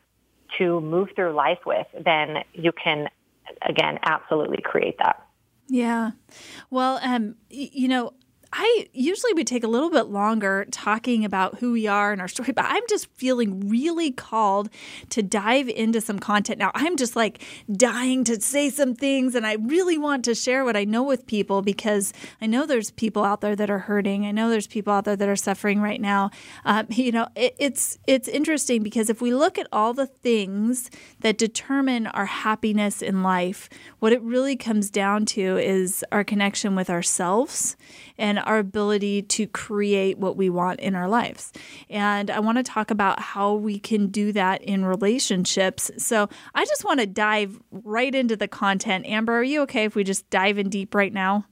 to 0.57 0.81
move 0.81 1.09
through 1.15 1.33
life 1.33 1.59
with, 1.65 1.87
then 1.99 2.43
you 2.53 2.71
can, 2.71 3.09
again, 3.61 3.97
absolutely 4.03 4.61
create 4.61 4.97
that. 4.99 5.25
Yeah. 5.67 6.11
Well, 6.69 6.99
um, 7.01 7.35
you 7.49 7.87
know, 7.87 8.13
I 8.55 8.87
usually 8.93 9.33
would 9.33 9.47
take 9.47 9.63
a 9.63 9.67
little 9.67 9.89
bit 9.89 10.05
longer 10.05 10.67
talking 10.69 11.25
about 11.25 11.57
who 11.57 11.71
we 11.71 11.87
are 11.87 12.11
and 12.11 12.21
our 12.21 12.27
story, 12.27 12.51
but 12.51 12.65
I'm 12.65 12.83
just 12.87 13.07
feeling 13.15 13.67
really 13.67 14.11
called 14.11 14.69
to 15.09 15.23
dive 15.23 15.67
into 15.69 15.99
some 15.99 16.19
content 16.19 16.59
now. 16.59 16.69
I'm 16.75 16.95
just 16.95 17.15
like 17.15 17.43
dying 17.71 18.23
to 18.25 18.39
say 18.39 18.69
some 18.69 18.93
things, 18.93 19.33
and 19.33 19.47
I 19.47 19.53
really 19.55 19.97
want 19.97 20.23
to 20.25 20.35
share 20.35 20.63
what 20.63 20.77
I 20.77 20.83
know 20.83 21.01
with 21.01 21.25
people 21.25 21.63
because 21.63 22.13
I 22.41 22.45
know 22.45 22.67
there's 22.67 22.91
people 22.91 23.23
out 23.23 23.41
there 23.41 23.55
that 23.55 23.71
are 23.71 23.79
hurting. 23.79 24.27
I 24.27 24.31
know 24.31 24.51
there's 24.51 24.67
people 24.67 24.93
out 24.93 25.05
there 25.05 25.15
that 25.15 25.27
are 25.27 25.35
suffering 25.35 25.81
right 25.81 25.99
now. 25.99 26.29
Um, 26.63 26.85
you 26.89 27.11
know, 27.11 27.27
it, 27.35 27.55
it's 27.57 27.97
it's 28.05 28.27
interesting 28.27 28.83
because 28.83 29.09
if 29.09 29.19
we 29.19 29.33
look 29.33 29.57
at 29.57 29.67
all 29.71 29.95
the 29.95 30.07
things 30.07 30.91
that 31.21 31.39
determine 31.39 32.05
our 32.05 32.27
happiness 32.27 33.01
in 33.01 33.23
life, 33.23 33.67
what 33.97 34.13
it 34.13 34.21
really 34.21 34.55
comes 34.55 34.91
down 34.91 35.25
to 35.25 35.57
is 35.57 36.05
our 36.11 36.23
connection 36.23 36.75
with 36.75 36.91
ourselves 36.91 37.75
and 38.17 38.42
our 38.45 38.59
ability 38.59 39.23
to 39.23 39.47
create 39.47 40.17
what 40.17 40.35
we 40.37 40.49
want 40.49 40.79
in 40.79 40.95
our 40.95 41.07
lives. 41.07 41.51
And 41.89 42.29
I 42.29 42.39
want 42.39 42.57
to 42.57 42.63
talk 42.63 42.91
about 42.91 43.19
how 43.19 43.53
we 43.53 43.79
can 43.79 44.07
do 44.07 44.31
that 44.33 44.61
in 44.61 44.85
relationships. 44.85 45.91
So 45.97 46.29
I 46.53 46.65
just 46.65 46.85
want 46.85 46.99
to 46.99 47.05
dive 47.05 47.59
right 47.71 48.13
into 48.13 48.35
the 48.35 48.47
content. 48.47 49.05
Amber, 49.05 49.33
are 49.33 49.43
you 49.43 49.61
okay 49.61 49.85
if 49.85 49.95
we 49.95 50.03
just 50.03 50.29
dive 50.29 50.57
in 50.57 50.69
deep 50.69 50.93
right 50.93 51.13
now? 51.13 51.45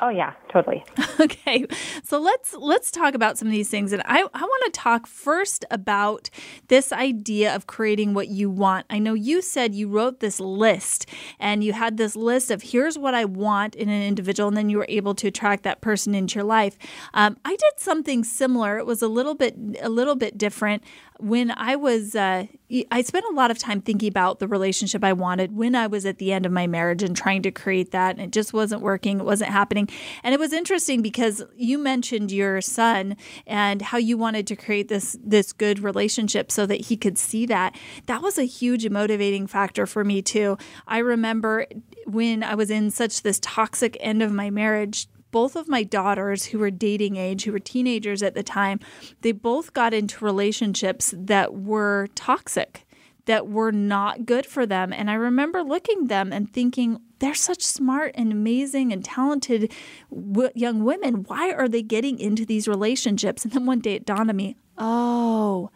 Oh 0.00 0.08
yeah, 0.08 0.32
totally. 0.48 0.84
Okay. 1.20 1.66
So 2.02 2.18
let's 2.18 2.54
let's 2.54 2.90
talk 2.90 3.14
about 3.14 3.36
some 3.36 3.46
of 3.46 3.52
these 3.52 3.68
things 3.68 3.92
and 3.92 4.02
I 4.06 4.24
I 4.32 4.40
want 4.40 4.64
to 4.64 4.80
talk 4.80 5.06
first 5.06 5.66
about 5.70 6.30
this 6.68 6.92
idea 6.92 7.54
of 7.54 7.66
creating 7.66 8.14
what 8.14 8.28
you 8.28 8.48
want. 8.48 8.86
I 8.88 8.98
know 8.98 9.12
you 9.12 9.42
said 9.42 9.74
you 9.74 9.86
wrote 9.86 10.20
this 10.20 10.40
list 10.40 11.06
and 11.38 11.62
you 11.62 11.74
had 11.74 11.98
this 11.98 12.16
list 12.16 12.50
of 12.50 12.62
here's 12.62 12.96
what 12.96 13.14
I 13.14 13.26
want 13.26 13.74
in 13.74 13.90
an 13.90 14.02
individual 14.02 14.48
and 14.48 14.56
then 14.56 14.70
you 14.70 14.78
were 14.78 14.86
able 14.88 15.14
to 15.16 15.28
attract 15.28 15.62
that 15.64 15.82
person 15.82 16.14
into 16.14 16.36
your 16.36 16.44
life. 16.44 16.78
Um, 17.12 17.36
I 17.44 17.50
did 17.50 17.74
something 17.76 18.24
similar. 18.24 18.78
It 18.78 18.86
was 18.86 19.02
a 19.02 19.08
little 19.08 19.34
bit 19.34 19.56
a 19.82 19.90
little 19.90 20.16
bit 20.16 20.38
different 20.38 20.82
when 21.20 21.50
I 21.50 21.76
was, 21.76 22.14
uh, 22.14 22.46
I 22.90 23.02
spent 23.02 23.24
a 23.30 23.34
lot 23.34 23.50
of 23.50 23.58
time 23.58 23.80
thinking 23.80 24.08
about 24.08 24.38
the 24.38 24.48
relationship 24.48 25.04
I 25.04 25.12
wanted 25.12 25.54
when 25.54 25.74
I 25.74 25.86
was 25.86 26.06
at 26.06 26.18
the 26.18 26.32
end 26.32 26.46
of 26.46 26.52
my 26.52 26.66
marriage 26.66 27.02
and 27.02 27.16
trying 27.16 27.42
to 27.42 27.50
create 27.50 27.90
that. 27.90 28.16
And 28.16 28.24
it 28.24 28.30
just 28.32 28.52
wasn't 28.52 28.82
working, 28.82 29.20
it 29.20 29.24
wasn't 29.24 29.50
happening. 29.50 29.88
And 30.22 30.34
it 30.34 30.40
was 30.40 30.52
interesting 30.52 31.02
because 31.02 31.42
you 31.56 31.78
mentioned 31.78 32.32
your 32.32 32.60
son 32.60 33.16
and 33.46 33.82
how 33.82 33.98
you 33.98 34.16
wanted 34.16 34.46
to 34.48 34.56
create 34.56 34.88
this 34.88 35.16
this 35.22 35.52
good 35.52 35.80
relationship 35.80 36.50
so 36.50 36.66
that 36.66 36.86
he 36.86 36.96
could 36.96 37.18
see 37.18 37.46
that. 37.46 37.76
That 38.06 38.22
was 38.22 38.38
a 38.38 38.44
huge 38.44 38.88
motivating 38.88 39.46
factor 39.46 39.86
for 39.86 40.04
me 40.04 40.22
too. 40.22 40.56
I 40.86 40.98
remember 40.98 41.66
when 42.06 42.42
I 42.42 42.54
was 42.54 42.70
in 42.70 42.90
such 42.90 43.22
this 43.22 43.38
toxic 43.40 43.96
end 44.00 44.22
of 44.22 44.32
my 44.32 44.50
marriage 44.50 45.06
both 45.30 45.56
of 45.56 45.68
my 45.68 45.82
daughters 45.82 46.46
who 46.46 46.58
were 46.58 46.70
dating 46.70 47.16
age, 47.16 47.44
who 47.44 47.52
were 47.52 47.58
teenagers 47.58 48.22
at 48.22 48.34
the 48.34 48.42
time, 48.42 48.80
they 49.22 49.32
both 49.32 49.72
got 49.72 49.94
into 49.94 50.24
relationships 50.24 51.14
that 51.16 51.54
were 51.54 52.08
toxic, 52.14 52.86
that 53.26 53.48
were 53.48 53.72
not 53.72 54.26
good 54.26 54.46
for 54.46 54.66
them. 54.66 54.92
And 54.92 55.10
I 55.10 55.14
remember 55.14 55.62
looking 55.62 56.06
them 56.06 56.32
and 56.32 56.52
thinking, 56.52 57.00
they're 57.20 57.34
such 57.34 57.62
smart 57.62 58.12
and 58.14 58.32
amazing 58.32 58.92
and 58.92 59.04
talented 59.04 59.72
w- 60.10 60.50
young 60.54 60.84
women. 60.84 61.24
Why 61.24 61.52
are 61.52 61.68
they 61.68 61.82
getting 61.82 62.18
into 62.18 62.44
these 62.44 62.66
relationships? 62.66 63.44
And 63.44 63.52
then 63.52 63.66
one 63.66 63.80
day 63.80 63.94
it 63.94 64.06
dawned 64.06 64.30
on 64.30 64.36
me, 64.36 64.56
oh, 64.78 65.70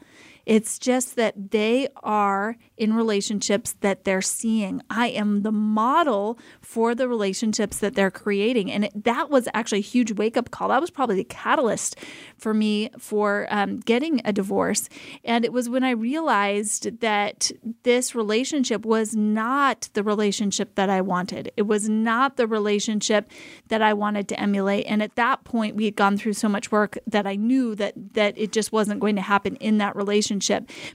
it's 0.47 0.79
just 0.79 1.17
that 1.17 1.51
they 1.51 1.89
are 2.03 2.57
in 2.77 2.95
relationships 2.95 3.77
that 3.81 4.05
they're 4.05 4.23
seeing. 4.23 4.83
I 4.91 5.09
am 5.09 5.43
the 5.43 5.53
model 5.53 6.39
for 6.61 6.95
the 6.95 7.09
relationships 7.09 7.79
that 7.79 7.95
they're 7.95 8.11
creating. 8.11 8.71
And 8.71 8.85
it, 8.85 9.05
that 9.05 9.31
was 9.31 9.49
actually 9.55 9.79
a 9.79 9.83
huge 9.83 10.13
wake 10.13 10.37
up 10.37 10.51
call. 10.51 10.69
That 10.69 10.81
was 10.81 10.91
probably 10.91 11.17
the 11.17 11.25
catalyst 11.25 11.99
for 12.37 12.53
me 12.53 12.91
for 12.99 13.47
um, 13.51 13.81
getting 13.81 14.21
a 14.25 14.33
divorce. 14.33 14.89
And 15.25 15.45
it 15.45 15.53
was 15.53 15.69
when 15.69 15.85
I 15.85 15.91
realized 15.91 17.01
that 17.01 17.51
this 17.85 18.15
relationship 18.15 18.85
was 18.85 19.15
not 19.15 19.89
the 19.95 20.03
relationship 20.03 20.75
that 20.75 20.91
I 20.91 21.01
wanted, 21.01 21.53
it 21.57 21.63
was 21.63 21.89
not 21.89 22.37
the 22.37 22.47
relationship 22.47 23.31
that 23.69 23.83
I 23.83 23.95
wanted 23.95 24.29
to 24.29 24.41
emulate. 24.41 24.87
And 24.87 25.03
at 25.03 25.17
that 25.17 25.45
point, 25.45 25.77
we 25.77 25.87
had 25.87 25.97
gone 25.97 26.17
through 26.17 26.35
so 26.35 26.49
much 26.49 26.71
work 26.71 26.99
that 27.07 27.27
I 27.27 27.37
knew 27.37 27.75
that, 27.77 27.95
that 28.15 28.37
it 28.37 28.53
just 28.53 28.73
wasn't 28.73 29.01
going 29.01 29.17
to 29.17 29.23
happen 29.23 29.57
in 29.57 29.79
that 29.79 29.97
relationship. 29.97 30.34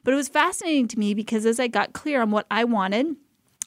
But 0.04 0.14
it 0.14 0.18
was 0.18 0.28
fascinating 0.28 0.88
to 0.90 1.00
me 1.00 1.14
because 1.14 1.46
as 1.46 1.60
I 1.60 1.68
got 1.68 1.94
clear 1.94 2.22
on 2.22 2.32
what 2.32 2.46
I 2.50 2.64
wanted, 2.64 3.16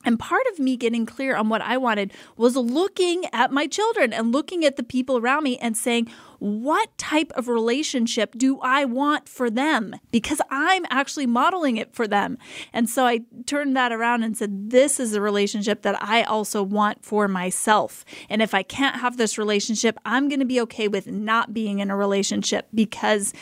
and 0.05 0.19
part 0.19 0.43
of 0.53 0.59
me 0.59 0.77
getting 0.77 1.07
clear 1.07 1.37
on 1.37 1.49
what 1.49 1.63
I 1.63 1.77
wanted 1.77 2.13
was 2.37 2.57
looking 2.57 3.25
at 3.33 3.53
my 3.53 3.67
children 3.67 4.13
and 4.13 4.33
looking 4.33 4.65
at 4.65 4.77
the 4.77 4.83
people 4.83 5.19
around 5.19 5.45
me 5.45 5.59
and 5.59 5.77
saying, 5.77 6.09
what 6.39 6.97
type 6.99 7.31
of 7.37 7.47
relationship 7.47 8.35
do 8.37 8.59
I 8.61 8.85
want 8.85 9.29
for 9.29 9.49
them? 9.49 9.95
Because 10.11 10.41
I'm 10.51 10.85
actually 10.91 11.27
modeling 11.27 11.77
it 11.77 11.95
for 11.95 12.09
them. 12.09 12.37
And 12.73 12.91
so 12.91 13.07
I 13.07 13.21
turned 13.47 13.77
that 13.77 13.93
around 13.93 14.25
and 14.25 14.37
said, 14.37 14.71
this 14.71 14.99
is 14.99 15.15
a 15.15 15.21
relationship 15.21 15.83
that 15.83 16.03
I 16.03 16.25
also 16.25 16.65
want 16.65 17.05
for 17.05 17.29
myself. 17.29 18.05
And 18.29 18.43
if 18.43 18.55
I 18.55 18.65
can't 18.65 18.97
have 18.97 19.19
this 19.19 19.39
relationship, 19.39 19.99
I'm 20.05 20.29
going 20.29 20.41
to 20.41 20.47
be 20.47 20.61
okay 20.63 20.89
with 20.89 21.07
not 21.07 21.55
being 21.55 21.79
in 21.79 21.91
a 21.93 21.97
relationship 21.97 22.67
because 22.75 23.33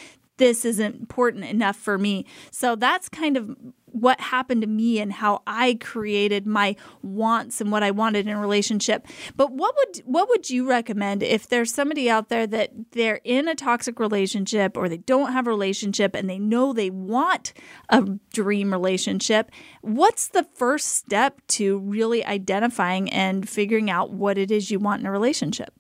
this 0.41 0.65
isn't 0.65 0.97
important 0.97 1.45
enough 1.45 1.77
for 1.77 1.99
me. 1.99 2.25
So 2.51 2.75
that's 2.75 3.11
kind 3.11 3.37
of 3.37 3.55
what 3.93 4.19
happened 4.21 4.63
to 4.63 4.67
me 4.67 4.99
and 4.99 5.13
how 5.13 5.43
I 5.47 5.77
created 5.81 6.47
my 6.47 6.77
wants 7.03 7.61
and 7.61 7.71
what 7.71 7.83
I 7.83 7.91
wanted 7.91 8.27
in 8.27 8.35
a 8.35 8.41
relationship. 8.41 9.07
But 9.37 9.53
what 9.53 9.75
would 9.77 9.99
what 10.07 10.31
would 10.31 10.49
you 10.49 10.67
recommend 10.67 11.23
if 11.23 11.47
there's 11.49 11.75
somebody 11.75 12.09
out 12.09 12.31
there 12.31 12.47
that 12.47 12.71
they're 12.93 13.21
in 13.23 13.49
a 13.49 13.55
toxic 13.55 14.01
relationship 14.01 14.79
or 14.79 14.89
they 14.89 14.97
don't 14.97 15.33
have 15.33 15.47
a 15.47 15.51
relationship 15.51 16.15
and 16.15 16.31
they 16.31 16.39
know 16.39 16.73
they 16.73 16.89
want 16.89 17.53
a 17.91 18.01
dream 18.33 18.73
relationship? 18.73 19.51
What's 19.83 20.29
the 20.29 20.45
first 20.55 20.89
step 20.89 21.43
to 21.49 21.81
really 21.81 22.25
identifying 22.25 23.11
and 23.11 23.47
figuring 23.47 23.91
out 23.91 24.11
what 24.11 24.39
it 24.39 24.51
is 24.51 24.71
you 24.71 24.79
want 24.79 25.01
in 25.01 25.07
a 25.07 25.13
relationship? 25.13 25.75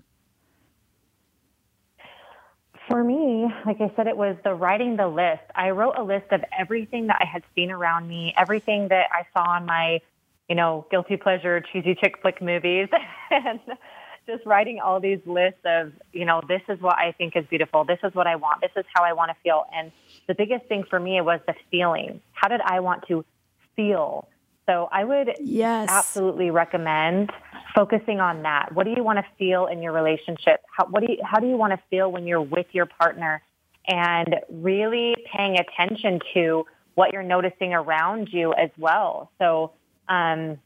For 2.90 3.04
me, 3.04 3.46
like 3.64 3.80
I 3.80 3.92
said, 3.94 4.08
it 4.08 4.16
was 4.16 4.36
the 4.42 4.52
writing 4.52 4.96
the 4.96 5.06
list. 5.06 5.44
I 5.54 5.70
wrote 5.70 5.94
a 5.96 6.02
list 6.02 6.32
of 6.32 6.42
everything 6.58 7.06
that 7.06 7.18
I 7.20 7.24
had 7.24 7.44
seen 7.54 7.70
around 7.70 8.08
me, 8.08 8.34
everything 8.36 8.88
that 8.88 9.06
I 9.12 9.26
saw 9.32 9.48
on 9.48 9.64
my, 9.64 10.00
you 10.48 10.56
know, 10.56 10.84
guilty 10.90 11.16
pleasure, 11.16 11.60
cheesy 11.72 11.94
chick 11.94 12.16
flick 12.20 12.42
movies, 12.42 12.88
and 13.30 13.60
just 14.26 14.44
writing 14.44 14.80
all 14.80 14.98
these 14.98 15.20
lists 15.24 15.60
of, 15.64 15.92
you 16.12 16.24
know, 16.24 16.42
this 16.48 16.62
is 16.68 16.80
what 16.80 16.98
I 16.98 17.12
think 17.12 17.36
is 17.36 17.44
beautiful. 17.46 17.84
This 17.84 18.00
is 18.02 18.12
what 18.12 18.26
I 18.26 18.34
want. 18.34 18.60
This 18.60 18.72
is 18.76 18.84
how 18.92 19.04
I 19.04 19.12
want 19.12 19.30
to 19.30 19.36
feel. 19.44 19.66
And 19.72 19.92
the 20.26 20.34
biggest 20.34 20.66
thing 20.66 20.82
for 20.90 20.98
me 20.98 21.20
was 21.20 21.38
the 21.46 21.54
feeling. 21.70 22.20
How 22.32 22.48
did 22.48 22.60
I 22.60 22.80
want 22.80 23.06
to 23.06 23.24
feel? 23.76 24.26
So 24.70 24.88
I 24.92 25.04
would 25.04 25.34
yes. 25.40 25.88
absolutely 25.90 26.50
recommend 26.50 27.32
focusing 27.74 28.20
on 28.20 28.42
that. 28.42 28.72
What 28.72 28.84
do 28.84 28.92
you 28.96 29.02
want 29.02 29.18
to 29.18 29.24
feel 29.36 29.66
in 29.66 29.82
your 29.82 29.92
relationship? 29.92 30.62
How, 30.76 30.86
what 30.86 31.04
do 31.04 31.12
you, 31.12 31.18
how 31.24 31.40
do 31.40 31.48
you 31.48 31.56
want 31.56 31.72
to 31.72 31.80
feel 31.90 32.12
when 32.12 32.26
you're 32.26 32.42
with 32.42 32.66
your 32.70 32.86
partner? 32.86 33.42
And 33.88 34.36
really 34.48 35.16
paying 35.34 35.58
attention 35.58 36.20
to 36.34 36.66
what 36.94 37.12
you're 37.12 37.24
noticing 37.24 37.74
around 37.74 38.28
you 38.30 38.52
as 38.52 38.70
well. 38.78 39.32
So, 39.38 39.72
um, 40.08 40.58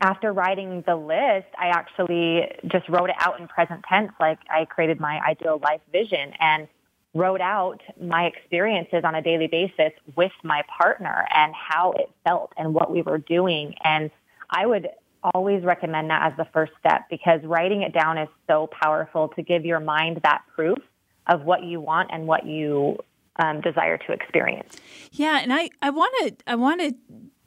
after 0.00 0.32
writing 0.32 0.84
the 0.86 0.94
list, 0.94 1.48
I 1.58 1.68
actually 1.68 2.48
just 2.66 2.88
wrote 2.88 3.10
it 3.10 3.16
out 3.18 3.40
in 3.40 3.48
present 3.48 3.84
tense. 3.88 4.12
Like 4.20 4.38
I 4.48 4.64
created 4.66 5.00
my 5.00 5.20
ideal 5.20 5.60
life 5.62 5.80
vision 5.90 6.32
and 6.38 6.68
wrote 7.14 7.40
out 7.40 7.80
my 8.00 8.24
experiences 8.24 9.02
on 9.04 9.14
a 9.14 9.22
daily 9.22 9.46
basis 9.46 9.92
with 10.16 10.32
my 10.42 10.62
partner 10.78 11.26
and 11.34 11.52
how 11.54 11.92
it 11.92 12.10
felt 12.24 12.52
and 12.56 12.72
what 12.72 12.90
we 12.90 13.02
were 13.02 13.18
doing. 13.18 13.74
And 13.84 14.10
I 14.50 14.66
would 14.66 14.88
always 15.34 15.62
recommend 15.62 16.10
that 16.10 16.32
as 16.32 16.36
the 16.36 16.46
first 16.52 16.72
step 16.80 17.02
because 17.10 17.42
writing 17.44 17.82
it 17.82 17.92
down 17.92 18.18
is 18.18 18.28
so 18.48 18.68
powerful 18.80 19.28
to 19.28 19.42
give 19.42 19.64
your 19.64 19.80
mind 19.80 20.20
that 20.24 20.42
proof 20.54 20.78
of 21.26 21.42
what 21.42 21.62
you 21.62 21.80
want 21.80 22.10
and 22.12 22.26
what 22.26 22.46
you 22.46 22.98
um, 23.36 23.60
desire 23.60 23.98
to 23.98 24.12
experience. 24.12 24.76
Yeah, 25.12 25.40
and 25.40 25.52
I 25.52 25.70
I 25.80 25.90
want 25.90 26.12
to 26.20 26.36
I 26.46 26.54
want 26.54 26.80
to 26.80 26.94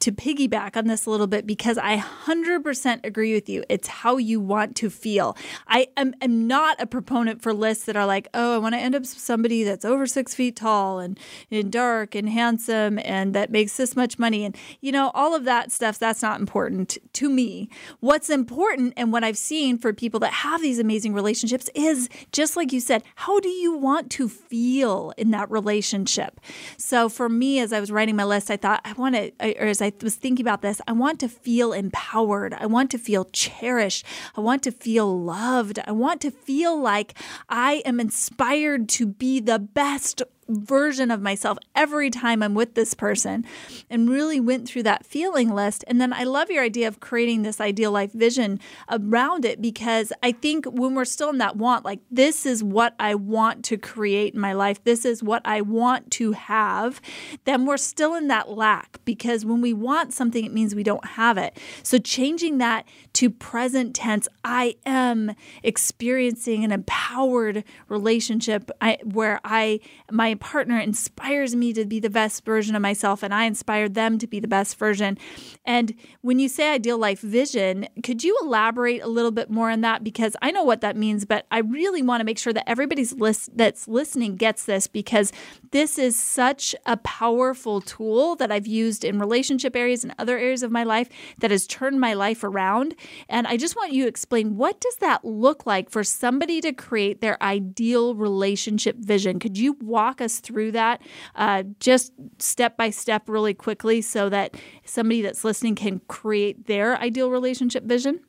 to 0.00 0.12
piggyback 0.12 0.76
on 0.76 0.86
this 0.86 1.06
a 1.06 1.10
little 1.10 1.26
bit 1.26 1.46
because 1.46 1.78
I 1.78 1.96
100% 1.96 3.04
agree 3.04 3.32
with 3.32 3.48
you. 3.48 3.64
It's 3.68 3.88
how 3.88 4.18
you 4.18 4.40
want 4.40 4.76
to 4.76 4.90
feel. 4.90 5.36
I 5.66 5.88
am, 5.96 6.14
am, 6.20 6.46
not 6.46 6.80
a 6.80 6.86
proponent 6.86 7.40
for 7.40 7.54
lists 7.54 7.86
that 7.86 7.96
are 7.96 8.06
like, 8.06 8.28
oh, 8.34 8.54
I 8.54 8.58
want 8.58 8.74
to 8.74 8.78
end 8.78 8.94
up 8.94 9.02
with 9.02 9.08
somebody 9.08 9.64
that's 9.64 9.84
over 9.84 10.06
six 10.06 10.34
feet 10.34 10.54
tall 10.54 10.98
and, 10.98 11.18
and 11.50 11.72
dark 11.72 12.14
and 12.14 12.28
handsome 12.28 13.00
and 13.04 13.34
that 13.34 13.50
makes 13.50 13.76
this 13.76 13.96
much 13.96 14.18
money. 14.18 14.44
And, 14.44 14.54
you 14.80 14.92
know, 14.92 15.10
all 15.14 15.34
of 15.34 15.44
that 15.44 15.72
stuff, 15.72 15.98
that's 15.98 16.22
not 16.22 16.38
important 16.38 16.98
to 17.14 17.30
me. 17.30 17.70
What's 18.00 18.28
important 18.28 18.92
and 18.96 19.12
what 19.12 19.24
I've 19.24 19.38
seen 19.38 19.78
for 19.78 19.92
people 19.92 20.20
that 20.20 20.32
have 20.32 20.60
these 20.60 20.78
amazing 20.78 21.14
relationships 21.14 21.70
is 21.74 22.08
just 22.32 22.54
like 22.56 22.72
you 22.72 22.80
said, 22.80 23.02
how 23.14 23.40
do 23.40 23.48
you 23.48 23.76
want 23.76 24.10
to 24.12 24.28
feel 24.28 25.12
in 25.16 25.30
that 25.30 25.50
relationship? 25.50 26.40
So 26.76 27.08
for 27.08 27.28
me, 27.28 27.60
as 27.60 27.72
I 27.72 27.80
was 27.80 27.90
writing 27.90 28.14
my 28.14 28.24
list, 28.24 28.50
I 28.50 28.56
thought, 28.56 28.80
I 28.84 28.92
want 28.92 29.14
to, 29.14 29.32
or 29.58 29.66
as 29.66 29.80
I 29.80 29.85
was 30.02 30.16
thinking 30.16 30.44
about 30.44 30.62
this, 30.62 30.80
I 30.86 30.92
want 30.92 31.20
to 31.20 31.28
feel 31.28 31.72
empowered. 31.72 32.54
I 32.54 32.66
want 32.66 32.90
to 32.92 32.98
feel 32.98 33.24
cherished. 33.26 34.04
I 34.36 34.40
want 34.40 34.62
to 34.64 34.72
feel 34.72 35.20
loved. 35.20 35.78
I 35.86 35.92
want 35.92 36.20
to 36.22 36.30
feel 36.30 36.80
like 36.80 37.14
I 37.48 37.82
am 37.84 38.00
inspired 38.00 38.88
to 38.90 39.06
be 39.06 39.40
the 39.40 39.58
best 39.58 40.22
version 40.48 41.10
of 41.10 41.20
myself 41.20 41.58
every 41.74 42.10
time 42.10 42.42
I'm 42.42 42.54
with 42.54 42.74
this 42.74 42.94
person 42.94 43.44
and 43.90 44.08
really 44.08 44.40
went 44.40 44.68
through 44.68 44.84
that 44.84 45.04
feeling 45.04 45.50
list. 45.50 45.84
And 45.88 46.00
then 46.00 46.12
I 46.12 46.24
love 46.24 46.50
your 46.50 46.62
idea 46.62 46.88
of 46.88 47.00
creating 47.00 47.42
this 47.42 47.60
ideal 47.60 47.90
life 47.90 48.12
vision 48.12 48.60
around 48.90 49.44
it 49.44 49.60
because 49.60 50.12
I 50.22 50.32
think 50.32 50.66
when 50.66 50.94
we're 50.94 51.04
still 51.04 51.30
in 51.30 51.38
that 51.38 51.56
want, 51.56 51.84
like 51.84 52.00
this 52.10 52.46
is 52.46 52.62
what 52.62 52.94
I 52.98 53.14
want 53.14 53.64
to 53.66 53.76
create 53.76 54.34
in 54.34 54.40
my 54.40 54.52
life, 54.52 54.82
this 54.84 55.04
is 55.04 55.22
what 55.22 55.42
I 55.44 55.60
want 55.60 56.10
to 56.12 56.32
have, 56.32 57.00
then 57.44 57.66
we're 57.66 57.76
still 57.76 58.14
in 58.14 58.28
that 58.28 58.50
lack 58.50 59.00
because 59.04 59.44
when 59.44 59.60
we 59.60 59.72
want 59.72 60.12
something, 60.12 60.44
it 60.44 60.52
means 60.52 60.74
we 60.74 60.82
don't 60.82 61.04
have 61.04 61.38
it. 61.38 61.58
So 61.82 61.98
changing 61.98 62.58
that 62.58 62.86
to 63.14 63.30
present 63.30 63.94
tense, 63.94 64.28
I 64.44 64.76
am 64.84 65.34
experiencing 65.62 66.64
an 66.64 66.72
empowered 66.72 67.64
relationship 67.88 68.70
I, 68.80 68.98
where 69.02 69.40
I, 69.44 69.80
my 70.10 70.35
partner 70.36 70.78
inspires 70.78 71.54
me 71.54 71.72
to 71.72 71.84
be 71.84 72.00
the 72.00 72.10
best 72.10 72.44
version 72.44 72.74
of 72.74 72.82
myself, 72.82 73.22
and 73.22 73.34
I 73.34 73.44
inspire 73.44 73.88
them 73.88 74.18
to 74.18 74.26
be 74.26 74.40
the 74.40 74.48
best 74.48 74.78
version. 74.78 75.18
And 75.64 75.94
when 76.20 76.38
you 76.38 76.48
say 76.48 76.72
ideal 76.72 76.98
life 76.98 77.20
vision, 77.20 77.88
could 78.02 78.24
you 78.24 78.38
elaborate 78.42 79.02
a 79.02 79.08
little 79.08 79.30
bit 79.30 79.50
more 79.50 79.70
on 79.70 79.80
that? 79.82 80.04
Because 80.04 80.36
I 80.42 80.50
know 80.50 80.64
what 80.64 80.80
that 80.80 80.96
means, 80.96 81.24
but 81.24 81.46
I 81.50 81.58
really 81.58 82.02
want 82.02 82.20
to 82.20 82.24
make 82.24 82.38
sure 82.38 82.52
that 82.52 82.68
everybody's 82.68 83.12
list 83.12 83.56
that's 83.56 83.88
listening 83.88 84.36
gets 84.36 84.64
this 84.64 84.86
because 84.86 85.32
this 85.70 85.98
is 85.98 86.18
such 86.18 86.74
a 86.86 86.96
powerful 86.96 87.80
tool 87.80 88.36
that 88.36 88.50
I've 88.50 88.66
used 88.66 89.04
in 89.04 89.18
relationship 89.18 89.76
areas 89.76 90.04
and 90.04 90.14
other 90.18 90.38
areas 90.38 90.62
of 90.62 90.70
my 90.70 90.84
life 90.84 91.08
that 91.38 91.50
has 91.50 91.66
turned 91.66 92.00
my 92.00 92.14
life 92.14 92.42
around. 92.42 92.94
And 93.28 93.46
I 93.46 93.56
just 93.56 93.76
want 93.76 93.92
you 93.92 94.04
to 94.04 94.08
explain 94.08 94.56
what 94.56 94.80
does 94.80 94.96
that 94.96 95.24
look 95.24 95.66
like 95.66 95.90
for 95.90 96.02
somebody 96.04 96.60
to 96.60 96.72
create 96.72 97.20
their 97.20 97.42
ideal 97.42 98.14
relationship 98.14 98.96
vision? 98.96 99.38
Could 99.38 99.58
you 99.58 99.76
walk 99.80 100.20
us 100.20 100.25
through 100.40 100.72
that 100.72 101.00
uh, 101.34 101.62
just 101.80 102.12
step 102.38 102.76
by 102.76 102.90
step 102.90 103.28
really 103.28 103.54
quickly 103.54 104.02
so 104.02 104.28
that 104.28 104.54
somebody 104.84 105.22
that's 105.22 105.44
listening 105.44 105.74
can 105.74 106.00
create 106.08 106.66
their 106.66 106.98
ideal 106.98 107.30
relationship 107.30 107.84
vision? 107.84 108.20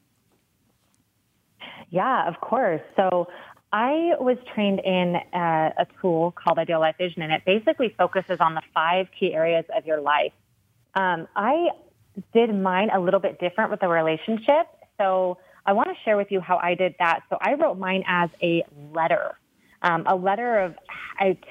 Yeah, 1.89 2.27
of 2.27 2.39
course. 2.41 2.81
So 2.95 3.27
I 3.71 4.13
was 4.19 4.37
trained 4.53 4.79
in 4.79 5.15
a, 5.33 5.73
a, 5.79 5.87
tool 6.01 6.31
called 6.31 6.57
Ideal 6.57 6.79
Life 6.79 6.95
Vision, 6.97 7.21
and 7.21 7.31
it 7.33 7.43
basically 7.45 7.93
focuses 7.97 8.39
on 8.39 8.55
the 8.55 8.61
five 8.73 9.07
key 9.17 9.33
areas 9.33 9.65
of 9.75 9.85
your 9.85 10.01
life. 10.01 10.33
Um, 10.95 11.27
I 11.35 11.69
did 12.33 12.53
mine 12.53 12.89
a 12.93 12.99
little 12.99 13.19
bit 13.19 13.39
different 13.39 13.71
with 13.71 13.79
the 13.79 13.87
relationship. 13.87 14.67
So 14.97 15.37
I 15.65 15.73
want 15.73 15.89
to 15.89 15.95
share 16.03 16.17
with 16.17 16.31
you 16.31 16.39
how 16.39 16.57
I 16.57 16.75
did 16.75 16.95
that. 16.99 17.21
So 17.29 17.37
I 17.41 17.53
wrote 17.53 17.77
mine 17.77 18.03
as 18.07 18.29
a 18.41 18.63
letter, 18.93 19.37
um, 19.81 20.03
a 20.05 20.15
letter 20.15 20.59
of 20.59 20.75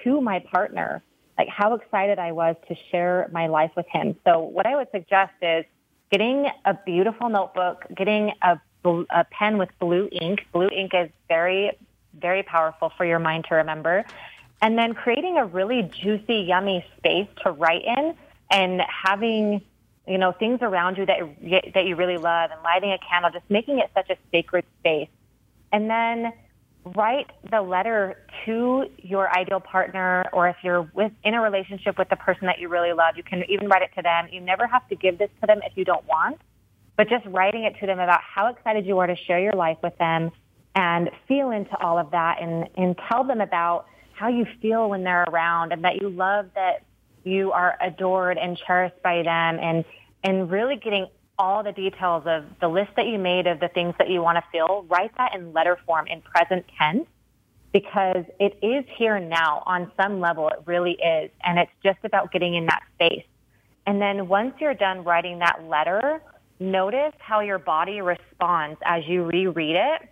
to 0.05 0.21
my 0.21 0.39
partner, 0.41 1.03
like 1.39 1.49
how 1.49 1.75
excited 1.75 2.19
I 2.19 2.33
was 2.33 2.57
to 2.69 2.77
share 2.91 3.29
my 3.33 3.47
life 3.47 3.73
with 3.77 3.87
him. 3.89 4.17
So 4.25 4.41
what 4.41 4.67
I 4.67 4.77
would 4.77 4.89
suggest 4.91 5.33
is 5.43 5.65
getting 6.11 6.47
a 6.65 6.75
beautiful 6.75 7.29
notebook, 7.29 7.85
getting 7.95 8.33
a, 8.43 8.61
a 8.85 9.25
pen 9.25 9.59
with 9.59 9.69
blue 9.79 10.09
ink. 10.13 10.47
Blue 10.53 10.69
ink 10.69 10.93
is 10.95 11.11
very, 11.29 11.73
very 12.19 12.43
powerful 12.43 12.93
for 12.97 13.05
your 13.05 13.19
mind 13.19 13.47
to 13.49 13.57
remember. 13.57 14.05
And 14.63 14.79
then 14.79 14.95
creating 14.95 15.37
a 15.37 15.45
really 15.45 15.83
juicy, 15.83 16.47
yummy 16.49 16.85
space 16.97 17.29
to 17.43 17.51
write 17.51 17.85
in 17.85 18.15
and 18.51 18.81
having 18.89 19.61
you 20.07 20.19
know, 20.19 20.33
things 20.33 20.61
around 20.63 20.99
you 20.99 21.07
that 21.07 21.19
that 21.75 21.85
you 21.85 21.97
really 21.97 22.17
love, 22.17 22.51
and 22.53 22.63
lighting 22.63 22.93
a 22.93 22.99
candle, 22.99 23.31
just 23.31 23.49
making 23.51 23.81
it 23.81 23.91
such 23.93 24.09
a 24.09 24.17
sacred 24.31 24.65
space. 24.79 25.09
And 25.73 25.91
then 25.91 26.33
write 26.95 27.31
the 27.51 27.61
letter 27.61 28.17
to 28.45 28.85
your 28.99 29.35
ideal 29.37 29.61
partner, 29.61 30.25
or 30.33 30.49
if 30.49 30.57
you're 30.63 30.83
with, 30.95 31.13
in 31.25 31.35
a 31.35 31.41
relationship 31.41 31.99
with 31.99 32.09
the 32.09 32.17
person 32.17 32.47
that 32.47 32.59
you 32.61 32.69
really 32.69 32.93
love, 32.93 33.17
you 33.17 33.23
can 33.23 33.43
even 33.49 33.69
write 33.69 33.83
it 33.83 33.91
to 33.97 34.03
them. 34.03 34.29
You 34.31 34.41
never 34.41 34.67
have 34.67 34.87
to 34.89 34.97
give 34.97 35.19
this 35.19 35.31
to 35.41 35.47
them 35.47 35.61
if 35.65 35.73
you 35.77 35.85
don't 35.85 36.07
want, 36.07 36.41
but 36.97 37.09
just 37.09 37.27
writing 37.27 37.65
it 37.65 37.79
to 37.81 37.87
them 37.87 37.99
about 37.99 38.21
how 38.23 38.49
excited 38.49 38.87
you 38.87 38.99
are 38.99 39.07
to 39.07 39.17
share 39.17 39.41
your 39.41 39.55
life 39.55 39.79
with 39.83 39.97
them 39.99 40.31
and 40.75 41.11
feel 41.27 41.51
into 41.51 41.77
all 41.79 41.99
of 41.99 42.11
that 42.13 42.41
and, 42.41 42.69
and 42.77 42.97
tell 43.09 43.25
them 43.25 43.41
about 43.41 43.87
how 44.13 44.29
you 44.29 44.47
feel 44.63 44.89
when 44.89 45.03
they're 45.03 45.25
around 45.25 45.73
and 45.73 45.85
that 45.85 46.01
you 46.01 46.09
love 46.09 46.47
that 46.55 46.85
you 47.25 47.51
are 47.53 47.77
adored 47.81 48.39
and 48.39 48.57
cherished 48.57 49.03
by 49.03 49.23
them 49.23 49.59
and 49.61 49.85
and 50.23 50.51
really 50.51 50.77
getting 50.77 51.07
all 51.39 51.63
the 51.63 51.73
details 51.73 52.25
of 52.27 52.45
the 52.61 52.69
list 52.69 52.91
that 52.97 53.07
you 53.07 53.19
made 53.19 53.47
of 53.47 53.61
the 53.61 53.69
things 53.69 53.95
that 53.99 54.09
you 54.09 54.23
want 54.23 54.37
to 54.37 54.45
feel, 54.51 54.85
write 54.89 55.13
that 55.19 55.35
in 55.35 55.53
letter 55.53 55.79
form 55.87 56.07
in 56.07 56.23
present 56.23 56.65
tense 56.79 57.07
because 57.73 58.25
it 58.41 58.59
is 58.63 58.85
here 58.97 59.21
now 59.21 59.63
on 59.67 59.91
some 59.97 60.21
level. 60.21 60.49
It 60.49 60.61
really 60.65 60.93
is. 60.93 61.31
And 61.45 61.59
it's 61.59 61.71
just 61.83 61.99
about 62.05 62.33
getting 62.33 62.55
in 62.55 62.67
that 62.67 62.81
space. 62.95 63.25
And 63.87 64.01
then 64.01 64.29
once 64.29 64.55
you're 64.61 64.75
done 64.75 65.05
writing 65.05 65.39
that 65.41 65.65
letter, 65.69 66.23
notice 66.59 67.13
how 67.19 67.41
your 67.41 67.59
body 67.59 68.01
responds 68.01 68.79
as 68.85 69.05
you 69.07 69.25
reread 69.25 69.77
it. 69.77 70.09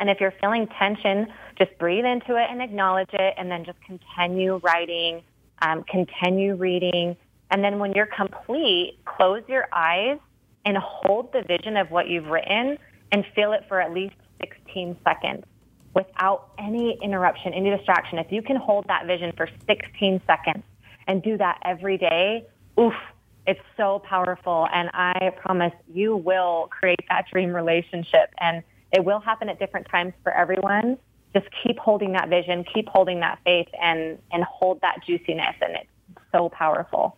And 0.00 0.08
if 0.08 0.20
you're 0.20 0.34
feeling 0.40 0.68
tension, 0.78 1.26
just 1.58 1.76
breathe 1.78 2.04
into 2.04 2.36
it 2.36 2.46
and 2.50 2.62
acknowledge 2.62 3.10
it 3.12 3.34
and 3.36 3.50
then 3.50 3.64
just 3.64 3.78
continue 3.82 4.60
writing 4.62 5.22
um, 5.62 5.84
continue 5.84 6.56
reading. 6.56 7.16
And 7.50 7.64
then 7.64 7.78
when 7.78 7.92
you're 7.92 8.06
complete, 8.14 8.98
close 9.04 9.42
your 9.48 9.68
eyes 9.72 10.18
and 10.64 10.76
hold 10.76 11.32
the 11.32 11.42
vision 11.42 11.76
of 11.76 11.90
what 11.90 12.08
you've 12.08 12.26
written 12.26 12.78
and 13.10 13.24
feel 13.34 13.52
it 13.52 13.64
for 13.68 13.80
at 13.80 13.92
least 13.92 14.14
16 14.40 14.96
seconds 15.04 15.44
without 15.94 16.50
any 16.58 16.98
interruption, 17.02 17.52
any 17.52 17.70
distraction. 17.70 18.18
If 18.18 18.32
you 18.32 18.42
can 18.42 18.56
hold 18.56 18.86
that 18.88 19.06
vision 19.06 19.32
for 19.36 19.48
16 19.66 20.20
seconds 20.26 20.64
and 21.06 21.22
do 21.22 21.36
that 21.36 21.58
every 21.64 21.98
day, 21.98 22.46
oof, 22.78 22.94
it's 23.46 23.60
so 23.76 23.98
powerful. 23.98 24.68
And 24.72 24.90
I 24.94 25.32
promise 25.36 25.72
you 25.92 26.16
will 26.16 26.68
create 26.70 27.04
that 27.10 27.26
dream 27.30 27.54
relationship. 27.54 28.32
And 28.38 28.62
it 28.92 29.04
will 29.04 29.20
happen 29.20 29.48
at 29.48 29.58
different 29.58 29.88
times 29.88 30.14
for 30.22 30.32
everyone 30.32 30.98
just 31.34 31.46
keep 31.62 31.78
holding 31.78 32.12
that 32.12 32.28
vision, 32.28 32.64
keep 32.64 32.88
holding 32.88 33.20
that 33.20 33.38
faith, 33.44 33.68
and 33.80 34.18
and 34.30 34.44
hold 34.44 34.80
that 34.82 34.98
juiciness, 35.06 35.56
and 35.60 35.76
it's 35.76 35.88
so 36.30 36.48
powerful. 36.48 37.16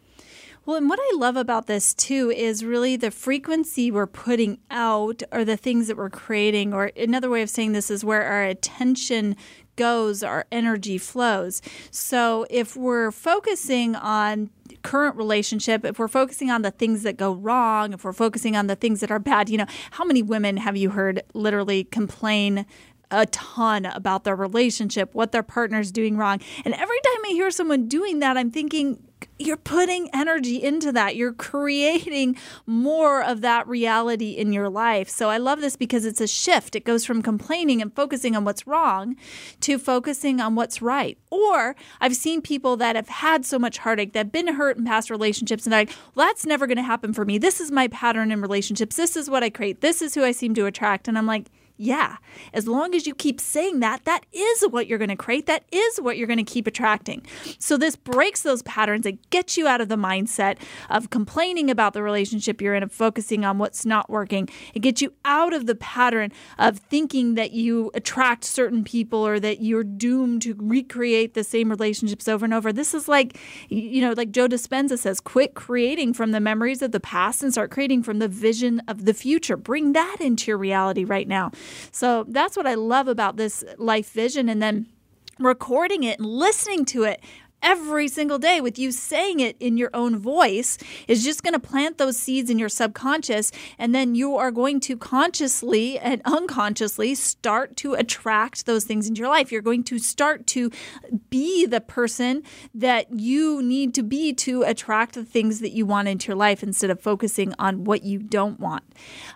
Well, 0.67 0.79
and 0.79 0.89
what 0.89 0.99
I 0.99 1.17
love 1.17 1.37
about 1.37 1.67
this 1.67 1.93
too 1.93 2.31
is 2.35 2.65
really 2.65 2.97
the 2.97 3.11
frequency 3.11 3.91
we're 3.91 4.07
putting 4.07 4.61
out 4.71 5.23
or 5.31 5.45
the 5.45 5.59
things 5.59 5.89
that 5.89 5.97
we're 5.99 6.09
creating, 6.09 6.73
or 6.73 6.91
another 6.97 7.29
way 7.29 7.43
of 7.43 7.51
saying 7.51 7.73
this 7.73 7.91
is 7.91 8.03
where 8.03 8.23
our 8.23 8.45
attention 8.45 9.37
goes, 9.77 10.23
our 10.23 10.47
energy 10.51 10.97
flows. 10.97 11.61
So 11.91 12.47
if 12.49 12.77
we're 12.77 13.11
focusing 13.11 13.95
on 13.95 14.49
current 14.83 15.17
relationship, 15.17 15.85
if 15.85 15.99
we're 15.99 16.09
focusing 16.09 16.51
on 16.51 16.63
the 16.63 16.71
things 16.71 17.03
that 17.03 17.19
go 17.19 17.35
wrong, 17.35 17.93
if 17.93 18.03
we're 18.03 18.15
focusing 18.15 18.57
on 18.57 18.67
the 18.67 18.77
things 18.77 19.01
that 19.01 19.11
are 19.11 19.19
bad, 19.19 19.51
you 19.51 19.59
know, 19.59 19.67
how 19.91 20.05
many 20.05 20.23
women 20.23 20.57
have 20.57 20.79
you 20.79 20.91
heard 20.91 21.23
literally 21.35 21.85
complain 21.85 22.65
a 23.11 23.27
ton 23.27 23.87
about 23.87 24.25
their 24.25 24.37
relationship, 24.37 25.15
what 25.15 25.33
their 25.33 25.43
partner's 25.43 25.93
doing 25.93 26.17
wrong. 26.17 26.41
And 26.65 26.75
every 26.75 27.01
time 27.01 27.25
I 27.27 27.29
hear 27.31 27.51
someone 27.51 27.89
doing 27.89 28.19
that, 28.21 28.37
I'm 28.37 28.51
thinking, 28.51 28.99
you're 29.39 29.57
putting 29.57 30.09
energy 30.13 30.63
into 30.63 30.93
that. 30.93 31.17
You're 31.17 31.33
creating 31.33 32.37
more 32.67 33.23
of 33.23 33.41
that 33.41 33.67
reality 33.67 34.33
in 34.33 34.53
your 34.53 34.69
life. 34.69 35.09
So 35.09 35.31
I 35.31 35.39
love 35.39 35.61
this 35.61 35.77
because 35.77 36.05
it's 36.05 36.21
a 36.21 36.27
shift. 36.27 36.77
It 36.77 36.85
goes 36.85 37.05
from 37.05 37.23
complaining 37.23 37.83
and 37.83 37.95
focusing 37.95 38.37
on 38.37 38.45
what's 38.45 38.67
wrong 38.67 39.17
to 39.61 39.79
focusing 39.79 40.41
on 40.41 40.55
what's 40.55 40.83
right. 40.83 41.19
Or 41.31 41.75
I've 42.01 42.17
seen 42.17 42.43
people 42.43 42.77
that 42.77 42.97
have 42.97 43.09
had 43.09 43.45
so 43.45 43.59
much 43.59 43.79
heartache, 43.79 44.13
that 44.13 44.27
have 44.27 44.33
been 44.33 44.55
hurt 44.55 44.77
in 44.77 44.85
past 44.85 45.11
relationships, 45.11 45.65
and 45.65 45.73
they're 45.73 45.81
like, 45.81 45.95
well, 46.15 46.27
that's 46.27 46.47
never 46.47 46.67
going 46.67 46.77
to 46.77 46.83
happen 46.83 47.13
for 47.13 47.25
me. 47.25 47.39
This 47.39 47.61
is 47.61 47.71
my 47.71 47.89
pattern 47.89 48.31
in 48.31 48.41
relationships. 48.41 48.97
This 48.97 49.17
is 49.17 49.29
what 49.29 49.43
I 49.43 49.51
create. 49.51 49.81
This 49.81 50.03
is 50.03 50.15
who 50.15 50.23
I 50.23 50.33
seem 50.33 50.55
to 50.55 50.67
attract. 50.67 51.09
And 51.09 51.19
I'm 51.19 51.27
like, 51.27 51.51
yeah, 51.77 52.19
as 52.53 52.69
long 52.69 52.95
as 52.95 53.05
you 53.05 53.15
keep 53.15 53.41
saying 53.41 53.81
that, 53.81 54.05
that 54.05 54.25
is 54.33 54.63
what 54.71 54.87
you're 54.87 54.99
going 54.99 55.09
to 55.09 55.17
create. 55.17 55.47
That 55.47 55.65
is 55.73 56.01
what 56.01 56.17
you're 56.17 56.29
going 56.29 56.39
to 56.39 56.45
keep 56.45 56.69
attracting. 56.69 57.27
So 57.59 57.77
this 57.77 57.97
breaks 57.97 58.43
those 58.43 58.63
patterns. 58.63 59.07
It 59.07 59.31
gets 59.31 59.57
you 59.57 59.67
out 59.67 59.81
of 59.81 59.89
the 59.89 59.97
mindset 59.97 60.59
of 60.89 61.11
complaining 61.11 61.71
about 61.71 61.93
the 61.93 62.03
relationship 62.03 62.63
you're 62.63 62.77
in 62.77 62.85
of 62.85 62.93
focusing 62.93 63.45
on 63.45 63.59
what's 63.59 63.85
not 63.85 64.09
working. 64.09 64.49
It 64.73 64.81
gets 64.81 65.03
you 65.03 65.15
out 65.25 65.53
of 65.53 65.67
the 65.67 65.75
pattern 65.75 66.31
of 66.59 66.79
thinking 66.79 67.35
that 67.35 67.51
you 67.51 67.91
attract 67.95 68.45
certain 68.45 68.85
people 68.85 69.27
or 69.27 69.41
that 69.41 69.61
you're 69.61 69.85
doomed 69.85 70.43
to 70.43 70.55
recreate 70.57 71.35
the 71.35 71.43
same 71.43 71.71
relationships 71.71 72.29
over 72.29 72.45
and 72.45 72.55
over. 72.55 72.73
This 72.73 72.95
is 72.95 73.09
like, 73.09 73.37
you 73.69 74.01
know, 74.01 74.13
like 74.13 74.31
Joe 74.31 74.47
Dispenza 74.47 74.97
says, 74.97 75.19
quit 75.19 75.55
creating 75.55 76.15
from 76.15 76.31
the 76.31 76.41
memories 76.41 76.83
of 76.83 76.93
the 76.93 77.01
past 77.01 77.43
and 77.43 77.51
start 77.51 77.73
creating 77.73 78.05
from 78.05 78.21
the 78.21 78.29
vision 78.29 78.81
of 78.87 79.07
the 79.07 79.15
future. 79.15 79.57
Bring 79.57 79.93
that 79.95 80.19
into 80.21 80.53
your 80.53 80.59
reality 80.59 81.05
right 81.05 81.27
now. 81.27 81.51
So 81.93 82.25
that's 82.29 82.57
what 82.57 82.67
I 82.67 82.75
love 82.75 83.09
about 83.09 83.37
this 83.37 83.65
life 83.79 84.11
vision. 84.11 84.49
And 84.49 84.63
then 84.63 84.87
recording 85.39 86.05
it 86.05 86.19
and 86.19 86.29
listening 86.29 86.85
to 86.87 87.05
it 87.05 87.21
every 87.65 88.07
single 88.07 88.39
day 88.39 88.61
with 88.61 88.79
you 88.79 88.93
saying 88.93 89.41
it 89.41 89.57
in 89.59 89.77
your 89.77 89.91
own 89.95 90.19
voice 90.19 90.79
is 91.09 91.25
just 91.25 91.43
going 91.43 91.55
to 91.55 91.59
plant 91.59 91.99
those 91.99 92.17
seeds 92.17 92.51
in 92.51 92.59
your 92.59 92.69
subconscious. 92.69 93.51
And 93.79 93.95
then 93.95 94.15
you 94.15 94.37
are 94.37 94.51
going 94.51 94.79
to 94.81 94.97
consciously 94.97 95.99
and 95.99 96.21
unconsciously 96.25 97.15
start 97.15 97.77
to 97.79 97.95
attract 97.95 98.67
those 98.67 98.85
things 98.85 99.09
into 99.09 99.21
your 99.21 99.31
life. 99.31 99.51
You're 99.51 99.63
going 99.63 99.83
to 99.85 99.99
start 99.99 100.47
to 100.49 100.71
be 101.31 101.65
the 101.65 101.81
person 101.81 102.43
that 102.75 103.07
you 103.19 103.63
need 103.63 103.95
to 103.95 104.03
be 104.03 104.35
to 104.35 104.63
attract 104.63 105.15
the 105.15 105.25
things 105.25 105.61
that 105.61 105.73
you 105.73 105.87
want 105.87 106.07
into 106.07 106.29
your 106.29 106.37
life 106.37 106.63
instead 106.63 106.91
of 106.91 107.01
focusing 107.01 107.55
on 107.59 107.85
what 107.85 108.03
you 108.03 108.19
don't 108.19 108.61
want. 108.61 108.85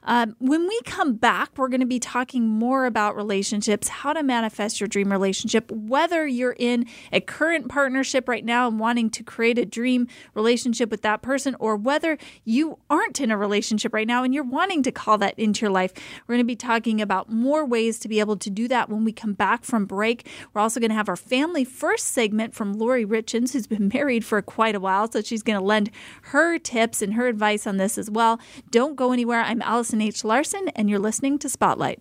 Um, 0.03 0.37
when 0.39 0.69
we 0.69 0.79
come 0.83 1.15
back, 1.15 1.51
we're 1.57 1.69
going 1.69 1.81
to 1.81 1.87
be 1.87 1.99
talking 1.99 2.47
more 2.47 2.85
about 2.85 3.17
relationships, 3.17 3.89
how 3.89 4.13
to 4.13 4.23
manifest 4.23 4.81
your 4.81 4.89
dream 4.89 5.11
relationship, 5.11 5.71
whether 5.73 6.27
you're 6.27 6.57
in 6.59 6.87
a 7.11 7.21
current 7.21 7.69
partnership 7.69 8.18
relationship 8.19 8.29
right 8.29 8.45
now 8.45 8.69
and 8.69 8.81
wanting 8.81 9.11
to 9.11 9.23
create 9.23 9.59
a 9.59 9.65
dream 9.65 10.07
relationship 10.35 10.91
with 10.91 11.03
that 11.03 11.23
person, 11.23 11.55
or 11.59 11.77
whether 11.77 12.19
you 12.45 12.79
aren't 12.91 13.21
in 13.21 13.31
a 13.31 13.37
relationship 13.37 13.95
right 13.95 14.07
now 14.07 14.25
and 14.25 14.35
you're 14.35 14.45
wanting 14.45 14.83
to 14.83 14.93
call 14.93 15.19
that 15.19 15.39
into 15.39 15.63
your 15.63 15.71
life. 15.71 15.93
We're 16.27 16.35
going 16.35 16.47
to 16.47 16.53
be 16.53 16.57
talking 16.57 17.01
about 17.01 17.31
more 17.31 17.65
ways 17.65 17.99
to 18.01 18.09
be 18.09 18.21
able 18.21 18.37
to 18.37 18.51
do 18.51 18.69
that 18.69 18.89
when 18.89 19.05
we 19.05 19.13
come 19.13 19.35
back 19.35 19.65
from 19.65 19.87
break. 19.87 20.27
We're 20.53 20.61
also 20.61 20.81
going 20.81 20.91
to 20.91 20.97
have 20.97 21.09
our 21.09 21.17
family 21.17 21.65
first 21.65 22.09
segment 22.09 22.55
from 22.55 22.75
Lori 22.75 23.07
Richins, 23.07 23.53
who's 23.53 23.67
been 23.67 23.89
married 23.95 24.25
for 24.25 24.43
quite 24.43 24.75
a 24.75 24.81
while. 24.81 25.11
So 25.11 25.23
she's 25.23 25.43
going 25.43 25.59
to 25.59 25.65
lend 25.65 25.91
her 26.33 26.59
tips 26.59 27.03
and 27.03 27.15
her 27.15 27.29
advice 27.29 27.67
on 27.67 27.77
this 27.77 27.99
as 27.99 28.11
well. 28.11 28.41
Don't 28.71 28.97
go 28.97 29.13
anywhere. 29.13 29.43
I'm 29.43 29.63
Allison 29.63 30.01
H. 30.01 30.25
Larson, 30.25 30.69
and 30.75 30.91
you're 30.91 30.99
listening 30.99 31.39
to 31.39 31.49
Spotlight. 31.49 32.01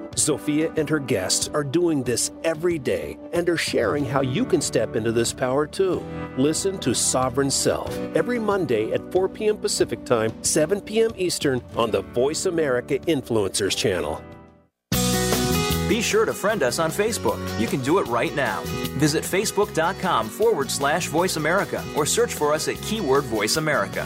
Zofia 0.15 0.77
and 0.77 0.89
her 0.89 0.99
guests 0.99 1.49
are 1.53 1.63
doing 1.63 2.03
this 2.03 2.31
every 2.43 2.77
day 2.77 3.17
and 3.33 3.47
are 3.49 3.57
sharing 3.57 4.05
how 4.05 4.21
you 4.21 4.45
can 4.45 4.61
step 4.61 4.95
into 4.95 5.11
this 5.11 5.33
power 5.33 5.65
too. 5.65 6.03
Listen 6.37 6.77
to 6.79 6.93
Sovereign 6.93 7.51
Self 7.51 7.95
every 8.15 8.39
Monday 8.39 8.91
at 8.91 9.11
4 9.11 9.29
p.m. 9.29 9.57
Pacific 9.57 10.05
Time, 10.05 10.31
7 10.43 10.81
p.m. 10.81 11.11
Eastern 11.15 11.61
on 11.75 11.91
the 11.91 12.01
Voice 12.01 12.45
America 12.45 12.99
Influencers 12.99 13.75
channel. 13.75 14.21
Be 15.91 16.01
sure 16.01 16.23
to 16.23 16.33
friend 16.33 16.63
us 16.63 16.79
on 16.79 16.89
Facebook. 16.89 17.37
You 17.59 17.67
can 17.67 17.81
do 17.81 17.99
it 17.99 18.07
right 18.07 18.33
now. 18.33 18.61
Visit 18.97 19.25
facebook.com 19.25 20.29
forward 20.29 20.71
slash 20.71 21.07
voice 21.07 21.35
America 21.35 21.83
or 21.97 22.05
search 22.05 22.33
for 22.33 22.53
us 22.53 22.69
at 22.69 22.81
keyword 22.81 23.25
voice 23.25 23.57
America. 23.57 24.05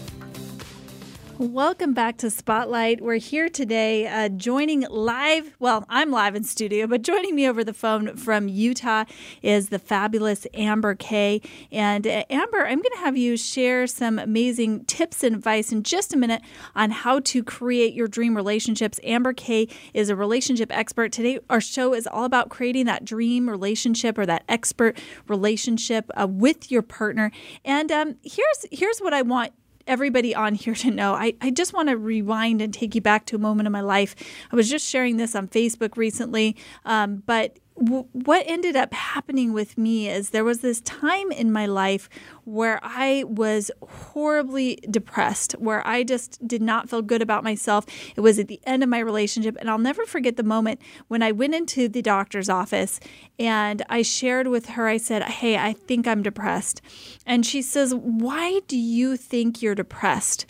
Welcome 1.41 1.95
back 1.95 2.17
to 2.17 2.29
Spotlight. 2.29 3.01
We're 3.01 3.15
here 3.15 3.49
today 3.49 4.05
uh, 4.05 4.29
joining 4.29 4.81
live. 4.81 5.55
Well, 5.57 5.85
I'm 5.89 6.11
live 6.11 6.35
in 6.35 6.43
studio, 6.43 6.85
but 6.85 7.01
joining 7.01 7.33
me 7.33 7.49
over 7.49 7.63
the 7.63 7.73
phone 7.73 8.15
from 8.15 8.47
Utah 8.47 9.05
is 9.41 9.69
the 9.69 9.79
fabulous 9.79 10.45
Amber 10.53 10.93
Kay. 10.93 11.41
And 11.71 12.05
uh, 12.05 12.25
Amber, 12.29 12.59
I'm 12.59 12.77
going 12.77 12.93
to 12.93 12.99
have 12.99 13.17
you 13.17 13.37
share 13.37 13.87
some 13.87 14.19
amazing 14.19 14.85
tips 14.85 15.23
and 15.23 15.35
advice 15.35 15.71
in 15.71 15.81
just 15.81 16.13
a 16.13 16.17
minute 16.17 16.43
on 16.75 16.91
how 16.91 17.21
to 17.21 17.43
create 17.43 17.95
your 17.95 18.07
dream 18.07 18.35
relationships. 18.35 18.99
Amber 19.03 19.33
Kay 19.33 19.67
is 19.95 20.09
a 20.09 20.15
relationship 20.15 20.71
expert. 20.71 21.11
Today, 21.11 21.39
our 21.49 21.59
show 21.59 21.95
is 21.95 22.05
all 22.05 22.25
about 22.25 22.49
creating 22.49 22.85
that 22.85 23.03
dream 23.03 23.49
relationship 23.49 24.19
or 24.19 24.27
that 24.27 24.43
expert 24.47 24.95
relationship 25.27 26.05
uh, 26.15 26.27
with 26.27 26.71
your 26.71 26.83
partner. 26.83 27.31
And 27.65 27.91
um, 27.91 28.17
here's 28.21 28.67
here's 28.71 28.99
what 28.99 29.15
I 29.15 29.23
want 29.23 29.53
everybody 29.87 30.33
on 30.35 30.55
here 30.55 30.75
to 30.75 30.91
know. 30.91 31.13
I, 31.13 31.33
I 31.41 31.51
just 31.51 31.73
want 31.73 31.89
to 31.89 31.97
rewind 31.97 32.61
and 32.61 32.73
take 32.73 32.95
you 32.95 33.01
back 33.01 33.25
to 33.27 33.35
a 33.35 33.39
moment 33.39 33.65
in 33.65 33.71
my 33.71 33.81
life. 33.81 34.15
I 34.51 34.55
was 34.55 34.69
just 34.69 34.87
sharing 34.87 35.17
this 35.17 35.35
on 35.35 35.47
Facebook 35.47 35.97
recently, 35.97 36.55
um, 36.85 37.23
but 37.25 37.57
what 37.81 38.43
ended 38.45 38.75
up 38.75 38.93
happening 38.93 39.53
with 39.53 39.77
me 39.77 40.07
is 40.07 40.29
there 40.29 40.43
was 40.43 40.59
this 40.59 40.81
time 40.81 41.31
in 41.31 41.51
my 41.51 41.65
life 41.65 42.09
where 42.43 42.79
I 42.83 43.23
was 43.27 43.71
horribly 43.81 44.75
depressed, 44.89 45.53
where 45.53 45.85
I 45.85 46.03
just 46.03 46.45
did 46.47 46.61
not 46.61 46.89
feel 46.89 47.01
good 47.01 47.21
about 47.21 47.43
myself. 47.43 47.85
It 48.15 48.21
was 48.21 48.37
at 48.37 48.47
the 48.47 48.61
end 48.65 48.83
of 48.83 48.89
my 48.89 48.99
relationship. 48.99 49.57
And 49.59 49.69
I'll 49.69 49.79
never 49.79 50.05
forget 50.05 50.37
the 50.37 50.43
moment 50.43 50.79
when 51.07 51.23
I 51.23 51.31
went 51.31 51.55
into 51.55 51.87
the 51.87 52.01
doctor's 52.01 52.49
office 52.49 52.99
and 53.39 53.81
I 53.89 54.03
shared 54.03 54.47
with 54.47 54.67
her, 54.69 54.87
I 54.87 54.97
said, 54.97 55.23
Hey, 55.23 55.57
I 55.57 55.73
think 55.73 56.07
I'm 56.07 56.21
depressed. 56.21 56.81
And 57.25 57.45
she 57.45 57.61
says, 57.61 57.95
Why 57.95 58.61
do 58.67 58.77
you 58.77 59.17
think 59.17 59.61
you're 59.61 59.75
depressed? 59.75 60.45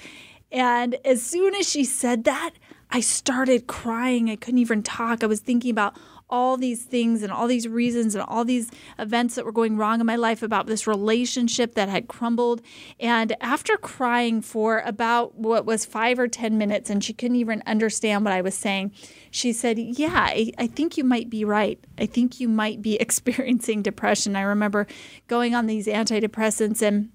And 0.51 0.97
as 1.05 1.21
soon 1.21 1.55
as 1.55 1.69
she 1.69 1.85
said 1.85 2.25
that, 2.25 2.51
I 2.93 2.99
started 2.99 3.67
crying. 3.67 4.29
I 4.29 4.35
couldn't 4.35 4.59
even 4.59 4.83
talk. 4.83 5.23
I 5.23 5.27
was 5.27 5.39
thinking 5.39 5.71
about 5.71 5.95
all 6.31 6.57
these 6.57 6.83
things 6.83 7.21
and 7.21 7.31
all 7.31 7.45
these 7.45 7.67
reasons 7.67 8.15
and 8.15 8.23
all 8.27 8.45
these 8.45 8.71
events 8.97 9.35
that 9.35 9.45
were 9.45 9.51
going 9.51 9.77
wrong 9.77 9.99
in 9.99 10.05
my 10.05 10.15
life 10.15 10.41
about 10.41 10.65
this 10.65 10.87
relationship 10.87 11.75
that 11.75 11.89
had 11.89 12.07
crumbled. 12.07 12.61
And 12.99 13.35
after 13.41 13.75
crying 13.77 14.41
for 14.41 14.79
about 14.79 15.35
what 15.35 15.65
was 15.65 15.85
five 15.85 16.17
or 16.17 16.27
10 16.27 16.57
minutes, 16.57 16.89
and 16.89 17.03
she 17.03 17.13
couldn't 17.13 17.35
even 17.35 17.61
understand 17.65 18.23
what 18.23 18.33
I 18.33 18.41
was 18.41 18.55
saying, 18.55 18.93
she 19.29 19.51
said, 19.53 19.77
Yeah, 19.77 20.13
I, 20.13 20.51
I 20.57 20.67
think 20.67 20.97
you 20.97 21.03
might 21.03 21.29
be 21.29 21.43
right. 21.43 21.79
I 21.97 22.05
think 22.05 22.39
you 22.39 22.47
might 22.47 22.81
be 22.81 22.95
experiencing 23.01 23.81
depression. 23.81 24.35
I 24.35 24.41
remember 24.41 24.87
going 25.27 25.53
on 25.53 25.67
these 25.67 25.87
antidepressants 25.87 26.81
and 26.81 27.11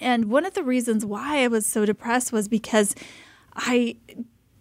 and 0.00 0.26
one 0.26 0.44
of 0.44 0.54
the 0.54 0.62
reasons 0.62 1.04
why 1.04 1.42
I 1.42 1.48
was 1.48 1.66
so 1.66 1.84
depressed 1.84 2.32
was 2.32 2.46
because 2.46 2.94
I 3.56 3.96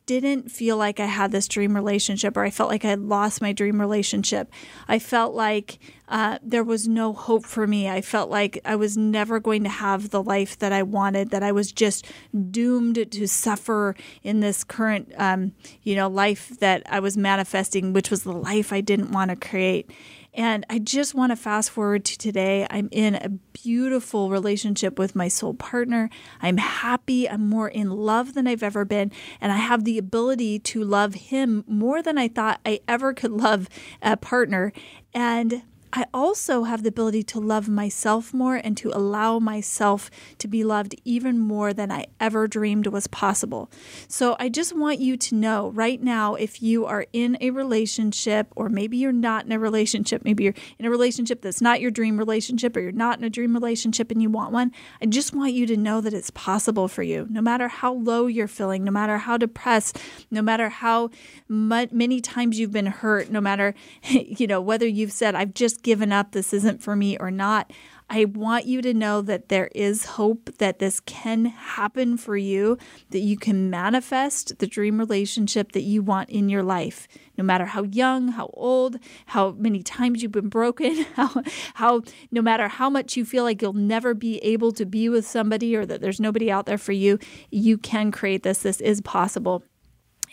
didn't 0.08 0.50
feel 0.50 0.78
like 0.78 1.00
I 1.00 1.06
had 1.06 1.32
this 1.32 1.48
dream 1.48 1.76
relationship 1.76 2.36
or 2.36 2.44
I 2.44 2.50
felt 2.50 2.70
like 2.70 2.84
I 2.84 2.90
had 2.90 3.02
lost 3.02 3.42
my 3.42 3.52
dream 3.52 3.80
relationship. 3.80 4.52
I 4.88 4.98
felt 4.98 5.36
like 5.36 5.80
uh, 6.08 6.40
there 6.42 6.64
was 6.64 6.88
no 6.88 7.12
hope 7.12 7.46
for 7.46 7.68
me. 7.68 7.90
I 7.90 8.02
felt 8.02 8.30
like 8.30 8.60
I 8.64 8.78
was 8.78 8.98
never 8.98 9.40
going 9.42 9.64
to 9.64 9.70
have 9.70 10.10
the 10.10 10.24
life 10.24 10.58
that 10.60 10.72
I 10.72 10.82
wanted, 10.82 11.30
that 11.32 11.44
I 11.44 11.52
was 11.52 11.74
just 11.74 12.06
doomed 12.50 13.12
to 13.12 13.28
suffer 13.28 13.96
in 14.24 14.40
this 14.40 14.64
current, 14.64 15.14
um, 15.18 15.52
you 15.84 15.96
know, 15.96 16.08
life 16.08 16.58
that 16.60 16.84
I 16.90 17.02
was 17.02 17.18
manifesting, 17.18 17.92
which 17.92 18.10
was 18.10 18.24
the 18.24 18.32
life 18.32 18.72
I 18.72 18.80
didn't 18.80 19.12
want 19.12 19.30
to 19.30 19.36
create. 19.36 19.92
And 20.38 20.68
I 20.70 20.78
just 20.78 21.16
want 21.16 21.32
to 21.32 21.36
fast 21.36 21.72
forward 21.72 22.06
to 22.06 22.18
today. 22.18 22.68
I'm 22.70 22.90
in 22.92 23.16
a 23.16 23.30
beautiful 23.30 24.30
relationship 24.30 25.00
with 25.00 25.16
my 25.16 25.28
soul 25.28 25.56
partner. 25.56 26.12
I'm 26.40 26.58
happy. 26.58 27.28
I'm 27.28 27.50
more 27.50 27.68
in 27.68 27.90
love 27.90 28.36
than 28.36 28.46
I've 28.46 28.62
ever 28.62 28.86
been. 28.86 29.12
And 29.42 29.52
I 29.52 29.58
have 29.58 29.84
the 29.84 29.98
ability 29.98 30.60
to 30.60 30.84
love 30.84 31.16
him 31.16 31.66
more 31.68 32.04
than 32.04 32.20
I 32.20 32.28
thought 32.28 32.62
I 32.64 32.82
ever 32.88 33.16
could 33.16 33.32
love 33.32 33.68
a 34.04 34.16
partner. 34.16 34.74
And 35.12 35.64
I 35.94 36.06
also 36.14 36.64
have 36.64 36.84
the 36.84 36.90
ability 36.90 37.24
to 37.24 37.40
love 37.40 37.70
myself 37.70 38.34
more 38.34 38.56
and 38.56 38.76
to 38.78 38.90
allow 38.90 39.40
myself 39.40 40.12
to 40.40 40.48
be 40.48 40.64
loved 40.64 40.96
even 41.06 41.40
more 41.40 41.74
than 41.74 41.92
I 41.92 42.08
ever 42.20 42.48
dreamed 42.48 42.88
was 42.88 43.08
possible. 43.08 43.72
So 44.08 44.36
I 44.40 44.50
just 44.50 44.76
want 44.76 45.00
you 45.00 45.16
to 45.18 45.36
know 45.36 45.70
right 45.70 46.02
now 46.02 46.36
if 46.36 46.62
you 46.62 46.86
are 46.86 47.06
in 47.14 47.38
a 47.40 47.52
relationship, 47.52 48.48
or 48.56 48.70
maybe 48.70 48.98
you're 48.98 49.12
not 49.12 49.46
in 49.46 49.52
a 49.52 49.60
relationship, 49.60 50.26
maybe 50.26 50.44
you're 50.44 50.54
in 50.78 50.86
a 50.86 50.90
relationship 50.90 51.42
that's 51.42 51.62
not 51.62 51.80
your 51.80 51.92
dream 51.92 52.18
relationship, 52.18 52.76
or 52.76 52.82
you're 52.82 52.92
not 52.92 53.18
in 53.18 53.24
a 53.24 53.30
dream 53.30 53.54
relationship 53.54 54.12
and 54.12 54.22
you 54.22 54.30
want 54.30 54.52
one, 54.52 54.72
I 55.02 55.06
just 55.06 55.34
want 55.34 55.54
you 55.54 55.66
to 55.68 55.78
know 55.78 56.02
that 56.02 56.14
it's 56.14 56.32
possible 56.32 56.88
for 56.88 57.04
you. 57.04 57.28
No 57.30 57.42
matter 57.42 57.68
how 57.70 57.94
low 57.94 58.28
you're 58.28 58.48
feeling, 58.48 58.84
no 58.84 58.92
matter 58.92 59.18
how 59.18 59.38
depressed, 59.38 60.00
no 60.30 60.42
matter 60.42 60.70
how 60.70 61.10
many 61.48 62.20
times 62.20 62.60
you've 62.60 62.72
been 62.72 62.88
hurt, 62.88 63.32
no 63.32 63.40
matter, 63.40 63.74
you 64.10 64.48
know, 64.48 64.60
whether 64.60 64.88
you've 64.88 65.14
said, 65.14 65.34
I've 65.34 65.54
just 65.54 65.77
just 65.78 65.84
given 65.84 66.12
up, 66.12 66.32
this 66.32 66.54
isn't 66.54 66.82
for 66.82 66.96
me 66.96 67.18
or 67.18 67.32
not. 67.32 67.72
I 68.10 68.26
want 68.26 68.66
you 68.66 68.82
to 68.82 68.94
know 68.94 69.22
that 69.22 69.50
there 69.50 69.70
is 69.76 70.06
hope 70.06 70.50
that 70.60 70.80
this 70.80 71.02
can 71.02 71.46
happen 71.46 72.16
for 72.16 72.38
you, 72.38 72.78
that 73.10 73.20
you 73.20 73.38
can 73.38 73.70
manifest 73.70 74.60
the 74.60 74.68
dream 74.68 74.98
relationship 74.98 75.74
that 75.74 75.82
you 75.82 76.02
want 76.02 76.30
in 76.30 76.48
your 76.48 76.64
life. 76.64 77.08
No 77.38 77.44
matter 77.44 77.66
how 77.66 77.84
young, 77.84 78.30
how 78.30 78.50
old, 78.54 78.98
how 79.28 79.52
many 79.52 79.84
times 79.84 80.24
you've 80.24 80.32
been 80.32 80.50
broken, 80.50 81.06
how, 81.16 81.44
how 81.74 82.02
no 82.32 82.42
matter 82.42 82.70
how 82.70 82.90
much 82.90 83.18
you 83.18 83.26
feel 83.26 83.44
like 83.44 83.62
you'll 83.62 83.74
never 83.74 84.14
be 84.14 84.38
able 84.38 84.72
to 84.72 84.86
be 84.86 85.10
with 85.10 85.28
somebody 85.28 85.76
or 85.76 85.86
that 85.86 86.00
there's 86.00 86.20
nobody 86.20 86.50
out 86.50 86.66
there 86.66 86.78
for 86.78 86.94
you, 86.94 87.20
you 87.52 87.78
can 87.78 88.12
create 88.12 88.44
this. 88.44 88.60
This 88.60 88.80
is 88.80 89.02
possible. 89.02 89.64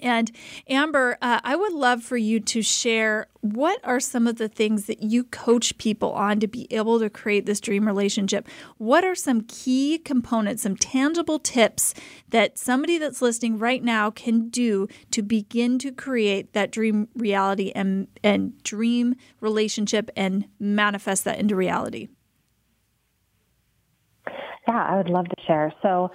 And 0.00 0.30
Amber, 0.68 1.16
uh, 1.22 1.40
I 1.44 1.56
would 1.56 1.72
love 1.72 2.02
for 2.02 2.16
you 2.16 2.40
to 2.40 2.62
share 2.62 3.28
what 3.40 3.78
are 3.84 4.00
some 4.00 4.26
of 4.26 4.36
the 4.36 4.48
things 4.48 4.86
that 4.86 5.02
you 5.02 5.24
coach 5.24 5.76
people 5.76 6.12
on 6.12 6.40
to 6.40 6.46
be 6.46 6.66
able 6.72 6.98
to 6.98 7.10
create 7.10 7.46
this 7.46 7.60
dream 7.60 7.86
relationship? 7.86 8.48
What 8.78 9.04
are 9.04 9.14
some 9.14 9.42
key 9.42 9.98
components, 9.98 10.62
some 10.62 10.76
tangible 10.76 11.38
tips 11.38 11.94
that 12.30 12.58
somebody 12.58 12.96
that's 12.98 13.20
listening 13.20 13.58
right 13.58 13.82
now 13.82 14.10
can 14.10 14.48
do 14.48 14.88
to 15.10 15.22
begin 15.22 15.78
to 15.80 15.92
create 15.92 16.54
that 16.54 16.70
dream 16.70 17.08
reality 17.14 17.70
and, 17.74 18.08
and 18.22 18.62
dream 18.62 19.14
relationship 19.40 20.10
and 20.16 20.46
manifest 20.58 21.24
that 21.24 21.38
into 21.38 21.54
reality? 21.54 22.08
Yeah, 24.66 24.82
I 24.82 24.96
would 24.96 25.10
love 25.10 25.26
to 25.26 25.36
share. 25.46 25.72
So, 25.82 26.10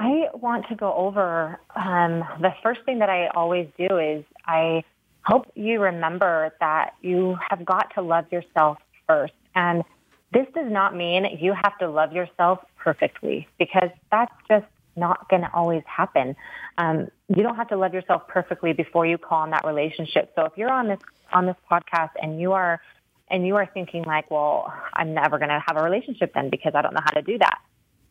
I 0.00 0.28
want 0.32 0.66
to 0.70 0.74
go 0.74 0.94
over 0.94 1.60
um, 1.76 2.24
the 2.40 2.54
first 2.62 2.80
thing 2.86 3.00
that 3.00 3.10
I 3.10 3.28
always 3.28 3.68
do 3.76 3.98
is 3.98 4.24
I 4.46 4.82
hope 5.24 5.52
you 5.54 5.78
remember 5.78 6.54
that 6.58 6.94
you 7.02 7.36
have 7.50 7.66
got 7.66 7.92
to 7.96 8.00
love 8.00 8.24
yourself 8.32 8.78
first. 9.06 9.34
And 9.54 9.84
this 10.32 10.46
does 10.54 10.72
not 10.72 10.96
mean 10.96 11.26
you 11.38 11.52
have 11.52 11.76
to 11.80 11.90
love 11.90 12.14
yourself 12.14 12.60
perfectly 12.78 13.46
because 13.58 13.90
that's 14.10 14.32
just 14.48 14.64
not 14.96 15.28
going 15.28 15.42
to 15.42 15.52
always 15.52 15.82
happen. 15.84 16.34
Um, 16.78 17.08
you 17.28 17.42
don't 17.42 17.56
have 17.56 17.68
to 17.68 17.76
love 17.76 17.92
yourself 17.92 18.26
perfectly 18.26 18.72
before 18.72 19.04
you 19.04 19.18
call 19.18 19.42
on 19.42 19.50
that 19.50 19.66
relationship. 19.66 20.32
So 20.34 20.46
if 20.46 20.52
you're 20.56 20.72
on 20.72 20.88
this 20.88 21.00
on 21.30 21.44
this 21.44 21.56
podcast 21.70 22.10
and 22.22 22.40
you 22.40 22.52
are 22.52 22.80
and 23.28 23.46
you 23.46 23.56
are 23.56 23.66
thinking 23.66 24.04
like, 24.04 24.30
well, 24.30 24.72
I'm 24.94 25.12
never 25.12 25.36
going 25.36 25.50
to 25.50 25.62
have 25.66 25.76
a 25.76 25.84
relationship 25.84 26.32
then 26.32 26.48
because 26.48 26.72
I 26.74 26.80
don't 26.80 26.94
know 26.94 27.02
how 27.04 27.20
to 27.20 27.22
do 27.22 27.36
that. 27.36 27.58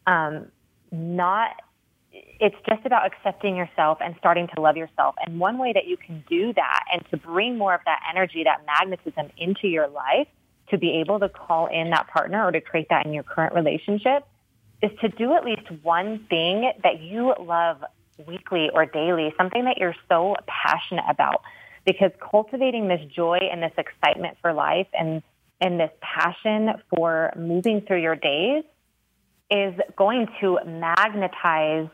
Um, 0.06 0.52
not 0.92 1.56
it's 2.40 2.56
just 2.68 2.86
about 2.86 3.06
accepting 3.06 3.56
yourself 3.56 3.98
and 4.02 4.16
starting 4.18 4.48
to 4.56 4.62
love 4.62 4.78
yourself. 4.78 5.16
And 5.26 5.40
one 5.40 5.58
way 5.58 5.74
that 5.74 5.88
you 5.88 5.98
can 5.98 6.24
do 6.30 6.54
that 6.54 6.84
and 6.92 7.04
to 7.12 7.18
bring 7.18 7.58
more 7.58 7.74
of 7.74 7.82
that 7.86 8.02
energy, 8.10 8.44
that 8.46 8.66
magnetism 8.66 9.30
into 9.38 9.68
your 9.68 9.88
life, 9.90 10.28
to 10.70 10.78
be 10.78 11.02
able 11.02 11.20
to 11.20 11.28
call 11.28 11.68
in 11.68 11.90
that 11.90 12.08
partner 12.08 12.46
or 12.46 12.52
to 12.52 12.62
create 12.62 12.88
that 12.90 13.06
in 13.06 13.14
your 13.14 13.24
current 13.24 13.54
relationship 13.54 14.26
is 14.82 14.92
to 15.02 15.10
do 15.10 15.34
at 15.34 15.44
least 15.44 15.70
one 15.84 16.26
thing 16.30 16.72
that 16.84 17.02
you 17.02 17.34
love 17.40 17.84
weekly 18.28 18.70
or 18.74 18.86
daily, 18.86 19.34
something 19.38 19.66
that 19.66 19.78
you're 19.78 19.96
so 20.08 20.36
passionate 20.48 21.06
about. 21.10 21.42
Because 21.86 22.12
cultivating 22.20 22.88
this 22.88 23.02
joy 23.14 23.40
and 23.52 23.64
this 23.64 23.74
excitement 23.78 24.38
for 24.42 24.54
life 24.54 24.88
and, 24.98 25.24
and 25.60 25.80
this 25.80 25.92
passion 26.02 26.74
for 26.90 27.34
moving 27.36 27.82
through 27.82 28.02
your 28.02 28.16
days 28.16 28.64
is 29.50 29.74
going 29.98 30.28
to 30.40 30.60
magnetize 30.66 31.90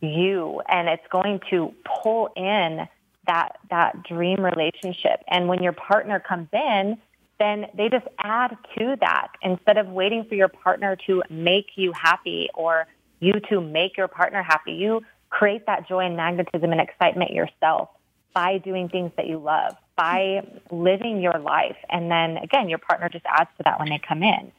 you 0.00 0.60
and 0.68 0.88
it's 0.88 1.06
going 1.10 1.40
to 1.50 1.72
pull 1.84 2.30
in 2.36 2.88
that 3.26 3.58
that 3.70 4.02
dream 4.04 4.40
relationship. 4.40 5.22
And 5.28 5.48
when 5.48 5.62
your 5.62 5.72
partner 5.72 6.20
comes 6.20 6.48
in 6.52 6.98
then 7.40 7.66
they 7.74 7.88
just 7.88 8.06
add 8.18 8.56
to 8.78 8.96
that. 9.00 9.28
Instead 9.42 9.78
of 9.78 9.88
waiting 9.88 10.24
for 10.28 10.34
your 10.34 10.48
partner 10.48 10.94
to 11.06 11.22
make 11.30 11.68
you 11.74 11.90
happy 11.92 12.50
or 12.54 12.86
you 13.18 13.32
to 13.48 13.60
make 13.60 13.96
your 13.96 14.08
partner 14.08 14.42
happy 14.42 14.72
you 14.72 15.02
create 15.30 15.64
that 15.66 15.88
joy 15.88 16.00
and 16.00 16.16
magnetism 16.16 16.72
and 16.72 16.80
excitement 16.80 17.30
yourself 17.30 17.88
by 18.34 18.58
doing 18.58 18.88
things 18.88 19.10
that 19.16 19.26
you 19.26 19.38
love 19.38 19.74
by 19.96 20.40
living 20.70 21.20
your 21.20 21.38
life. 21.38 21.76
And 21.88 22.10
then 22.10 22.36
again 22.38 22.68
your 22.68 22.78
partner 22.78 23.08
just 23.08 23.24
adds 23.26 23.50
to 23.58 23.62
that 23.64 23.78
when 23.78 23.88
they 23.88 24.00
come 24.06 24.22
in 24.22 24.52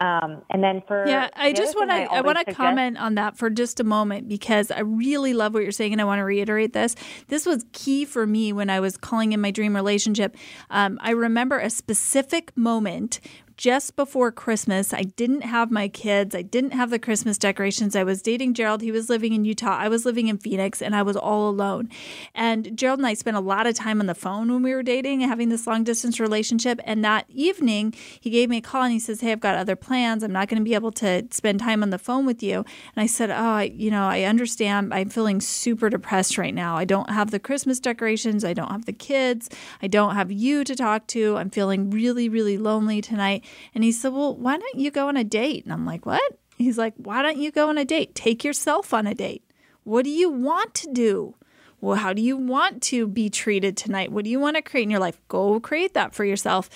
um, 0.00 0.42
and 0.50 0.62
then 0.62 0.82
for 0.86 1.06
yeah, 1.08 1.28
I 1.34 1.52
just 1.52 1.74
want 1.74 1.90
to 1.90 1.96
I, 1.96 2.18
I 2.18 2.20
want 2.20 2.38
to 2.46 2.54
comment 2.54 2.98
on 2.98 3.16
that 3.16 3.36
for 3.36 3.50
just 3.50 3.80
a 3.80 3.84
moment 3.84 4.28
because 4.28 4.70
I 4.70 4.80
really 4.80 5.34
love 5.34 5.54
what 5.54 5.64
you're 5.64 5.72
saying, 5.72 5.92
and 5.92 6.00
I 6.00 6.04
want 6.04 6.20
to 6.20 6.24
reiterate 6.24 6.72
this. 6.72 6.94
This 7.26 7.44
was 7.44 7.64
key 7.72 8.04
for 8.04 8.24
me 8.24 8.52
when 8.52 8.70
I 8.70 8.78
was 8.78 8.96
calling 8.96 9.32
in 9.32 9.40
my 9.40 9.50
dream 9.50 9.74
relationship. 9.74 10.36
Um, 10.70 10.98
I 11.02 11.10
remember 11.10 11.58
a 11.58 11.68
specific 11.68 12.56
moment 12.56 13.18
just 13.58 13.96
before 13.96 14.30
Christmas. 14.30 14.94
I 14.94 15.02
didn't 15.02 15.42
have 15.42 15.72
my 15.72 15.88
kids. 15.88 16.32
I 16.32 16.42
didn't 16.42 16.70
have 16.70 16.90
the 16.90 16.98
Christmas 16.98 17.36
decorations. 17.36 17.96
I 17.96 18.04
was 18.04 18.22
dating 18.22 18.54
Gerald. 18.54 18.82
He 18.82 18.92
was 18.92 19.10
living 19.10 19.32
in 19.32 19.44
Utah. 19.44 19.76
I 19.76 19.88
was 19.88 20.06
living 20.06 20.28
in 20.28 20.38
Phoenix 20.38 20.80
and 20.80 20.94
I 20.94 21.02
was 21.02 21.16
all 21.16 21.50
alone. 21.50 21.90
And 22.36 22.78
Gerald 22.78 23.00
and 23.00 23.06
I 23.06 23.14
spent 23.14 23.36
a 23.36 23.40
lot 23.40 23.66
of 23.66 23.74
time 23.74 24.00
on 24.00 24.06
the 24.06 24.14
phone 24.14 24.50
when 24.52 24.62
we 24.62 24.72
were 24.72 24.84
dating 24.84 25.22
and 25.22 25.30
having 25.30 25.48
this 25.48 25.66
long 25.66 25.82
distance 25.82 26.20
relationship. 26.20 26.78
And 26.84 27.04
that 27.04 27.26
evening, 27.28 27.94
he 28.20 28.30
gave 28.30 28.48
me 28.48 28.58
a 28.58 28.60
call 28.60 28.84
and 28.84 28.92
he 28.92 29.00
says, 29.00 29.22
Hey, 29.22 29.32
I've 29.32 29.40
got 29.40 29.56
other 29.56 29.74
plans. 29.74 30.22
I'm 30.22 30.32
not 30.32 30.48
going 30.48 30.60
to 30.60 30.64
be 30.64 30.74
able 30.74 30.92
to 30.92 31.26
spend 31.32 31.58
time 31.58 31.82
on 31.82 31.90
the 31.90 31.98
phone 31.98 32.26
with 32.26 32.44
you. 32.44 32.58
And 32.94 33.02
I 33.02 33.06
said, 33.06 33.28
Oh, 33.28 33.34
I, 33.34 33.64
you 33.64 33.90
know, 33.90 34.04
I 34.06 34.22
understand. 34.22 34.94
I'm 34.94 35.08
feeling 35.08 35.40
super 35.40 35.90
depressed 35.90 36.38
right 36.38 36.54
now. 36.54 36.76
I 36.76 36.84
don't 36.84 37.10
have 37.10 37.32
the 37.32 37.40
Christmas 37.40 37.80
decorations. 37.80 38.44
I 38.44 38.52
don't 38.52 38.70
have 38.70 38.84
the 38.84 38.92
kids. 38.92 39.50
I 39.82 39.88
don't 39.88 40.14
have 40.14 40.30
you 40.30 40.62
to 40.62 40.76
talk 40.76 41.08
to. 41.08 41.36
I'm 41.36 41.50
feeling 41.50 41.90
really, 41.90 42.28
really 42.28 42.56
lonely 42.56 43.00
tonight. 43.00 43.44
And 43.74 43.84
he 43.84 43.92
said, 43.92 44.12
Well, 44.12 44.36
why 44.36 44.58
don't 44.58 44.78
you 44.78 44.90
go 44.90 45.08
on 45.08 45.16
a 45.16 45.24
date? 45.24 45.64
And 45.64 45.72
I'm 45.72 45.86
like, 45.86 46.06
What? 46.06 46.38
He's 46.56 46.78
like, 46.78 46.94
Why 46.96 47.22
don't 47.22 47.38
you 47.38 47.50
go 47.50 47.68
on 47.68 47.78
a 47.78 47.84
date? 47.84 48.14
Take 48.14 48.44
yourself 48.44 48.92
on 48.92 49.06
a 49.06 49.14
date. 49.14 49.44
What 49.84 50.04
do 50.04 50.10
you 50.10 50.30
want 50.30 50.74
to 50.74 50.92
do? 50.92 51.34
Well, 51.80 51.96
how 51.96 52.12
do 52.12 52.20
you 52.20 52.36
want 52.36 52.82
to 52.84 53.06
be 53.06 53.30
treated 53.30 53.76
tonight? 53.76 54.10
What 54.10 54.24
do 54.24 54.30
you 54.30 54.40
want 54.40 54.56
to 54.56 54.62
create 54.62 54.84
in 54.84 54.90
your 54.90 55.00
life? 55.00 55.20
Go 55.28 55.60
create 55.60 55.94
that 55.94 56.14
for 56.14 56.24
yourself. 56.24 56.68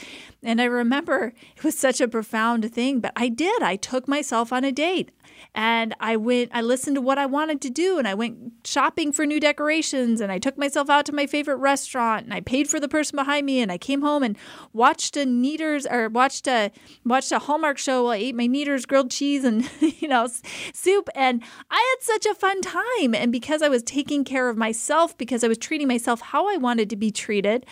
And 0.43 0.61
I 0.61 0.65
remember 0.65 1.33
it 1.57 1.65
was 1.65 1.77
such 1.77 2.01
a 2.01 2.07
profound 2.07 2.73
thing, 2.73 3.01
but 3.01 3.12
I 3.17 3.29
did. 3.29 3.62
I 3.62 3.77
took 3.77 4.07
myself 4.07 4.53
on 4.53 4.65
a 4.65 4.71
date 4.71 5.11
and 5.55 5.95
I 6.01 6.17
went, 6.17 6.51
I 6.55 6.62
listened 6.62 6.97
to 6.97 7.01
what 7.01 7.19
I 7.19 7.27
wanted 7.27 7.61
to 7.62 7.71
do, 7.71 7.99
and 7.99 8.09
I 8.09 8.15
went 8.15 8.53
shopping 8.65 9.12
for 9.12 9.27
new 9.27 9.38
decorations, 9.38 10.21
and 10.21 10.33
I 10.33 10.38
took 10.38 10.57
myself 10.57 10.88
out 10.88 11.05
to 11.07 11.12
my 11.12 11.27
favorite 11.27 11.57
restaurant, 11.57 12.25
and 12.25 12.33
I 12.33 12.41
paid 12.41 12.69
for 12.69 12.81
the 12.81 12.88
person 12.88 13.17
behind 13.17 13.45
me, 13.45 13.61
and 13.61 13.71
I 13.71 13.79
came 13.79 14.01
home 14.01 14.23
and 14.23 14.37
watched 14.73 15.17
a 15.17 15.27
Kneaders 15.27 15.91
or 15.91 16.09
watched 16.09 16.47
a 16.47 16.71
watched 17.05 17.33
a 17.33 17.38
Hallmark 17.38 17.79
show 17.79 18.05
while 18.05 18.12
I 18.12 18.17
ate 18.17 18.35
my 18.35 18.47
Kneaders 18.47 18.87
grilled 18.87 19.11
cheese 19.11 19.45
and 19.45 19.69
you 19.81 20.09
know 20.09 20.29
soup, 20.73 21.09
and 21.15 21.43
I 21.71 21.97
had 21.97 22.03
such 22.03 22.27
a 22.27 22.35
fun 22.35 22.61
time. 22.62 23.15
And 23.15 23.31
because 23.31 23.62
I 23.62 23.69
was 23.69 23.83
taking 23.83 24.25
care 24.25 24.49
of 24.49 24.57
myself, 24.92 25.16
because 25.16 25.42
I 25.42 25.48
was 25.48 25.59
treating 25.59 25.88
myself 25.88 26.20
how 26.20 26.48
I 26.48 26.57
wanted 26.59 26.90
to 26.90 26.96
be 26.96 27.11
treated, 27.11 27.64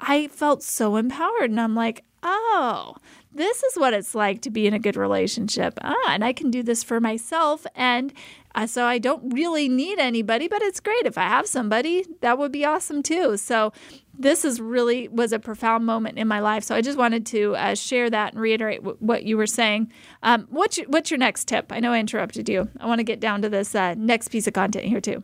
I 0.00 0.28
felt 0.28 0.62
so 0.62 0.96
empowered, 0.96 1.50
and 1.50 1.60
I'm 1.60 1.74
like, 1.74 2.04
oh, 2.22 2.96
this 3.32 3.62
is 3.62 3.76
what 3.76 3.94
it's 3.94 4.14
like 4.14 4.42
to 4.42 4.50
be 4.50 4.66
in 4.66 4.74
a 4.74 4.78
good 4.78 4.96
relationship. 4.96 5.78
Ah, 5.82 6.08
and 6.08 6.24
I 6.24 6.32
can 6.32 6.50
do 6.50 6.62
this 6.62 6.82
for 6.82 7.00
myself. 7.00 7.66
And 7.74 8.12
uh, 8.54 8.66
so 8.66 8.84
I 8.84 8.98
don't 8.98 9.32
really 9.32 9.68
need 9.68 9.98
anybody, 9.98 10.48
but 10.48 10.62
it's 10.62 10.80
great. 10.80 11.06
If 11.06 11.18
I 11.18 11.28
have 11.28 11.46
somebody, 11.46 12.04
that 12.20 12.38
would 12.38 12.52
be 12.52 12.64
awesome 12.64 13.02
too. 13.02 13.36
So 13.36 13.72
this 14.18 14.44
is 14.44 14.60
really 14.60 15.08
was 15.08 15.32
a 15.32 15.38
profound 15.38 15.84
moment 15.84 16.18
in 16.18 16.26
my 16.26 16.40
life. 16.40 16.64
So 16.64 16.74
I 16.74 16.80
just 16.80 16.98
wanted 16.98 17.26
to 17.26 17.54
uh, 17.56 17.74
share 17.74 18.10
that 18.10 18.32
and 18.32 18.40
reiterate 18.40 18.82
w- 18.82 18.96
what 19.00 19.24
you 19.24 19.36
were 19.36 19.46
saying. 19.46 19.92
Um, 20.22 20.46
what's, 20.50 20.78
your, 20.78 20.88
what's 20.88 21.10
your 21.10 21.18
next 21.18 21.46
tip? 21.46 21.70
I 21.70 21.80
know 21.80 21.92
I 21.92 22.00
interrupted 22.00 22.48
you. 22.48 22.68
I 22.80 22.86
want 22.86 22.98
to 22.98 23.04
get 23.04 23.20
down 23.20 23.42
to 23.42 23.48
this 23.48 23.74
uh, 23.74 23.94
next 23.96 24.28
piece 24.28 24.46
of 24.46 24.54
content 24.54 24.86
here 24.86 25.02
too. 25.02 25.22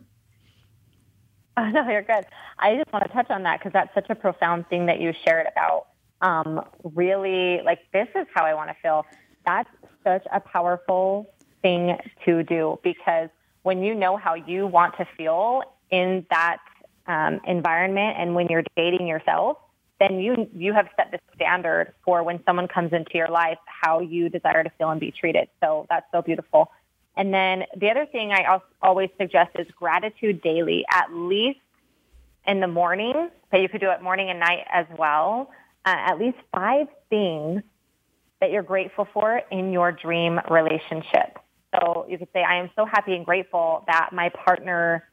Oh, 1.57 1.69
no, 1.69 1.87
you're 1.87 2.01
good. 2.01 2.25
I 2.57 2.75
just 2.75 2.91
want 2.91 3.05
to 3.05 3.13
touch 3.13 3.29
on 3.29 3.43
that 3.43 3.59
because 3.59 3.73
that's 3.73 3.93
such 3.93 4.07
a 4.09 4.15
profound 4.15 4.67
thing 4.69 4.87
that 4.87 4.99
you 4.99 5.13
shared 5.23 5.45
about 5.45 5.85
um, 6.23 6.61
really 6.83 7.61
like 7.63 7.79
this 7.91 8.07
is 8.15 8.25
how 8.33 8.45
I 8.45 8.53
want 8.55 8.69
to 8.69 8.75
feel. 8.81 9.05
That's 9.45 9.69
such 10.03 10.25
a 10.31 10.39
powerful 10.39 11.29
thing 11.61 11.97
to 12.25 12.43
do 12.43 12.79
because 12.83 13.29
when 13.61 13.83
you 13.83 13.93
know 13.93 14.17
how 14.17 14.33
you 14.33 14.65
want 14.65 14.97
to 14.97 15.07
feel 15.17 15.61
in 15.91 16.25
that 16.29 16.57
um, 17.07 17.39
environment 17.45 18.15
and 18.17 18.33
when 18.33 18.47
you're 18.47 18.63
dating 18.75 19.05
yourself, 19.05 19.57
then 19.99 20.19
you 20.19 20.49
you 20.55 20.73
have 20.73 20.87
set 20.95 21.11
the 21.11 21.19
standard 21.35 21.93
for 22.03 22.23
when 22.23 22.41
someone 22.45 22.67
comes 22.67 22.93
into 22.93 23.11
your 23.13 23.27
life 23.27 23.57
how 23.65 23.99
you 23.99 24.29
desire 24.29 24.63
to 24.63 24.69
feel 24.77 24.89
and 24.89 24.99
be 24.99 25.11
treated. 25.11 25.49
So 25.61 25.85
that's 25.89 26.05
so 26.11 26.21
beautiful. 26.21 26.71
And 27.15 27.33
then 27.33 27.63
the 27.77 27.89
other 27.89 28.05
thing 28.05 28.31
I 28.31 28.59
always 28.81 29.09
suggest 29.19 29.51
is 29.59 29.67
gratitude 29.75 30.41
daily, 30.41 30.83
at 30.91 31.13
least 31.13 31.59
in 32.45 32.59
the 32.59 32.67
morning, 32.67 33.29
but 33.51 33.61
you 33.61 33.69
could 33.69 33.81
do 33.81 33.91
it 33.91 34.01
morning 34.01 34.29
and 34.29 34.39
night 34.39 34.65
as 34.71 34.85
well. 34.97 35.51
Uh, 35.85 35.95
at 35.95 36.17
least 36.17 36.37
five 36.55 36.87
things 37.09 37.61
that 38.41 38.51
you're 38.51 38.63
grateful 38.63 39.07
for 39.13 39.41
in 39.51 39.71
your 39.71 39.91
dream 39.91 40.39
relationship. 40.49 41.37
So 41.73 42.05
you 42.09 42.17
could 42.17 42.29
say, 42.33 42.43
I 42.43 42.57
am 42.57 42.69
so 42.75 42.85
happy 42.85 43.15
and 43.15 43.25
grateful 43.25 43.83
that 43.87 44.09
my 44.11 44.29
partner 44.29 45.07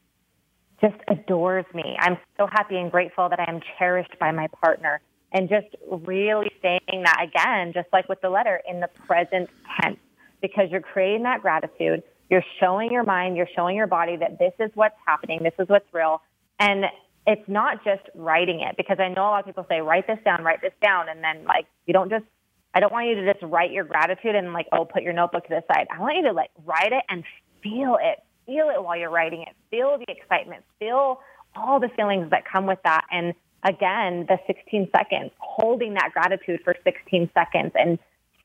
just 0.81 0.97
adores 1.09 1.65
me. 1.75 1.97
I'm 1.99 2.19
so 2.37 2.47
happy 2.47 2.77
and 2.77 2.91
grateful 2.91 3.29
that 3.29 3.39
I 3.39 3.51
am 3.51 3.61
cherished 3.79 4.19
by 4.19 4.33
my 4.33 4.49
partner. 4.63 5.01
And 5.33 5.49
just 5.49 5.69
really 5.89 6.51
saying 6.61 6.81
that 7.05 7.23
again, 7.23 7.73
just 7.73 7.89
like 7.93 8.09
with 8.09 8.21
the 8.21 8.31
letter, 8.31 8.61
in 8.69 8.81
the 8.81 8.89
present 9.07 9.49
tense, 9.81 9.99
because 10.41 10.71
you're 10.71 10.81
creating 10.81 11.25
that 11.25 11.43
gratitude. 11.43 12.03
You're 12.29 12.45
showing 12.61 12.93
your 12.93 13.03
mind, 13.03 13.37
you're 13.37 13.49
showing 13.57 13.77
your 13.77 13.89
body 13.89 14.17
that 14.17 14.39
this 14.39 14.53
is 14.61 14.71
what's 14.75 14.95
happening, 15.05 15.41
this 15.43 15.55
is 15.59 15.69
what's 15.69 15.93
real. 15.93 16.23
And 16.59 16.85
it's 17.27 17.49
not 17.49 17.85
just 17.85 18.03
writing 18.15 18.61
it, 18.61 18.77
because 18.77 18.99
I 19.01 19.09
know 19.09 19.23
a 19.23 19.31
lot 19.31 19.41
of 19.41 19.47
people 19.47 19.67
say, 19.69 19.81
write 19.81 20.07
this 20.07 20.19
down, 20.25 20.45
write 20.45 20.63
this 20.63 20.73
down. 20.81 21.09
And 21.09 21.23
then, 21.23 21.45
like, 21.45 21.67
you 21.87 21.93
don't 21.93 22.09
just, 22.09 22.25
I 22.73 22.81
don't 22.81 22.93
want 22.93 23.09
you 23.09 23.17
to 23.17 23.33
just 23.33 23.45
write 23.45 23.73
your 23.73 23.85
gratitude 23.85 24.35
and, 24.35 24.53
like, 24.53 24.67
oh, 24.73 24.85
put 24.85 25.03
your 25.03 25.13
notebook 25.13 25.45
to 25.49 25.51
the 25.51 25.65
side. 25.73 25.89
I 25.91 25.99
want 25.99 26.17
you 26.17 26.23
to, 26.23 26.33
like, 26.33 26.51
write 26.65 26.93
it 26.93 27.03
and 27.09 27.25
feel 27.63 27.99
it 28.01 28.23
feel 28.51 28.69
it 28.71 28.83
while 28.83 28.97
you're 28.97 29.11
writing 29.11 29.43
it. 29.43 29.55
Feel 29.71 29.97
the 29.99 30.13
excitement. 30.13 30.65
Feel 30.79 31.21
all 31.55 31.81
the 31.81 31.89
feelings 31.97 32.31
that 32.31 32.45
come 32.51 32.67
with 32.67 32.79
that. 32.85 33.05
And 33.11 33.35
again, 33.65 34.27
the 34.29 34.39
16 34.47 34.89
seconds, 34.95 35.31
holding 35.39 35.95
that 35.95 36.11
gratitude 36.13 36.61
for 36.65 36.75
16 36.85 37.31
seconds 37.35 37.73
and 37.75 37.99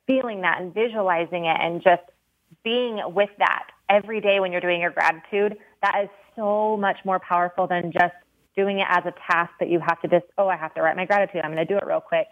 feeling 0.07 0.41
that 0.41 0.61
and 0.61 0.73
visualizing 0.73 1.45
it 1.45 1.57
and 1.59 1.81
just 1.81 2.03
being 2.63 3.01
with 3.13 3.29
that 3.39 3.67
every 3.89 4.21
day 4.21 4.39
when 4.39 4.51
you're 4.51 4.61
doing 4.61 4.81
your 4.81 4.91
gratitude, 4.91 5.57
that 5.81 6.03
is 6.03 6.09
so 6.35 6.77
much 6.77 6.97
more 7.05 7.19
powerful 7.19 7.67
than 7.67 7.91
just 7.91 8.13
doing 8.55 8.79
it 8.79 8.87
as 8.89 9.03
a 9.05 9.13
task 9.31 9.51
that 9.59 9.69
you 9.69 9.79
have 9.79 10.01
to 10.01 10.07
just, 10.07 10.25
oh, 10.37 10.47
I 10.47 10.55
have 10.55 10.73
to 10.75 10.81
write 10.81 10.95
my 10.95 11.05
gratitude. 11.05 11.41
I'm 11.43 11.53
going 11.53 11.65
to 11.65 11.73
do 11.73 11.77
it 11.77 11.85
real 11.85 12.01
quick. 12.01 12.27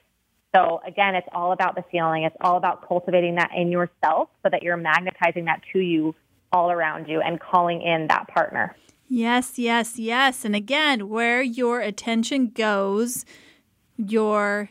So 0.55 0.81
again, 0.85 1.15
it's 1.15 1.27
all 1.31 1.51
about 1.51 1.75
the 1.75 1.83
feeling. 1.91 2.23
It's 2.23 2.35
all 2.41 2.57
about 2.57 2.87
cultivating 2.87 3.35
that 3.35 3.51
in 3.55 3.71
yourself 3.71 4.29
so 4.43 4.49
that 4.51 4.61
you're 4.61 4.77
magnetizing 4.77 5.45
that 5.45 5.61
to 5.73 5.79
you 5.79 6.15
all 6.51 6.71
around 6.71 7.07
you 7.07 7.21
and 7.21 7.39
calling 7.39 7.81
in 7.81 8.07
that 8.07 8.27
partner. 8.27 8.75
Yes, 9.09 9.57
yes, 9.57 9.97
yes. 9.99 10.45
And 10.45 10.55
again, 10.55 11.09
where 11.09 11.41
your 11.41 11.81
attention 11.81 12.49
goes, 12.49 13.25
your 13.97 14.69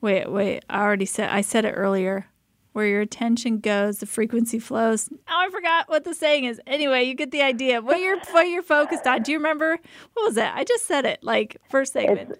wait, 0.00 0.30
wait, 0.30 0.64
I 0.68 0.80
already 0.80 1.06
said 1.06 1.30
I 1.30 1.40
said 1.40 1.64
it 1.64 1.72
earlier. 1.72 2.26
Where 2.72 2.86
your 2.86 3.00
attention 3.00 3.58
goes, 3.58 3.98
the 3.98 4.06
frequency 4.06 4.58
flows. 4.60 5.10
Now 5.28 5.40
I 5.40 5.50
forgot 5.50 5.88
what 5.88 6.04
the 6.04 6.14
saying 6.14 6.44
is. 6.44 6.60
Anyway, 6.66 7.02
you 7.02 7.14
get 7.14 7.30
the 7.32 7.42
idea. 7.42 7.80
What 7.80 8.00
you're 8.00 8.18
what 8.30 8.42
you're 8.48 8.62
focused 8.62 9.06
on. 9.06 9.22
Do 9.22 9.32
you 9.32 9.38
remember 9.38 9.78
what 10.14 10.24
was 10.24 10.36
that? 10.36 10.54
I 10.56 10.62
just 10.64 10.86
said 10.86 11.04
it 11.04 11.18
like 11.22 11.56
first 11.68 11.92
segment. 11.94 12.30
It's- 12.30 12.38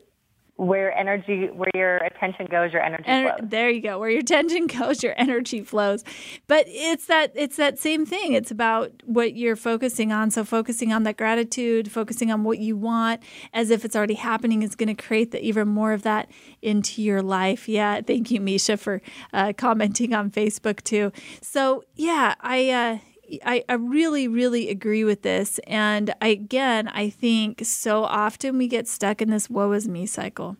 where 0.60 0.92
energy 0.92 1.46
where 1.46 1.70
your 1.74 1.96
attention 1.96 2.46
goes 2.50 2.70
your 2.70 2.82
energy 2.82 3.04
Ener- 3.08 3.36
flows. 3.38 3.48
there 3.50 3.70
you 3.70 3.80
go 3.80 3.98
where 3.98 4.10
your 4.10 4.20
attention 4.28 4.66
goes 4.66 5.02
your 5.02 5.14
energy 5.16 5.62
flows. 5.62 6.04
But 6.48 6.66
it's 6.68 7.06
that 7.06 7.32
it's 7.34 7.56
that 7.56 7.78
same 7.78 8.04
thing. 8.04 8.34
It's 8.34 8.50
about 8.50 8.92
what 9.06 9.34
you're 9.34 9.56
focusing 9.56 10.12
on. 10.12 10.30
So 10.30 10.44
focusing 10.44 10.92
on 10.92 11.04
that 11.04 11.16
gratitude 11.16 11.90
focusing 11.90 12.30
on 12.30 12.44
what 12.44 12.58
you 12.58 12.76
want 12.76 13.22
as 13.54 13.70
if 13.70 13.84
it's 13.86 13.96
already 13.96 14.14
happening 14.14 14.62
is 14.62 14.74
going 14.76 14.94
to 14.94 15.02
create 15.02 15.30
the, 15.30 15.42
even 15.42 15.66
more 15.66 15.92
of 15.92 16.02
that 16.02 16.30
into 16.60 17.00
your 17.02 17.22
life. 17.22 17.66
Yeah 17.66 18.02
thank 18.02 18.30
you 18.30 18.40
misha 18.40 18.76
for 18.76 19.00
uh, 19.32 19.54
commenting 19.56 20.12
on 20.12 20.30
facebook 20.30 20.82
too. 20.82 21.10
So 21.40 21.84
yeah 21.96 22.34
i 22.40 22.70
uh, 22.70 22.98
I, 23.44 23.64
I 23.68 23.74
really, 23.74 24.28
really 24.28 24.68
agree 24.70 25.04
with 25.04 25.22
this. 25.22 25.58
And 25.66 26.14
I, 26.20 26.28
again, 26.28 26.88
I 26.88 27.10
think 27.10 27.64
so 27.64 28.04
often 28.04 28.58
we 28.58 28.68
get 28.68 28.88
stuck 28.88 29.22
in 29.22 29.30
this 29.30 29.48
woe 29.50 29.72
is 29.72 29.88
me 29.88 30.06
cycle. 30.06 30.56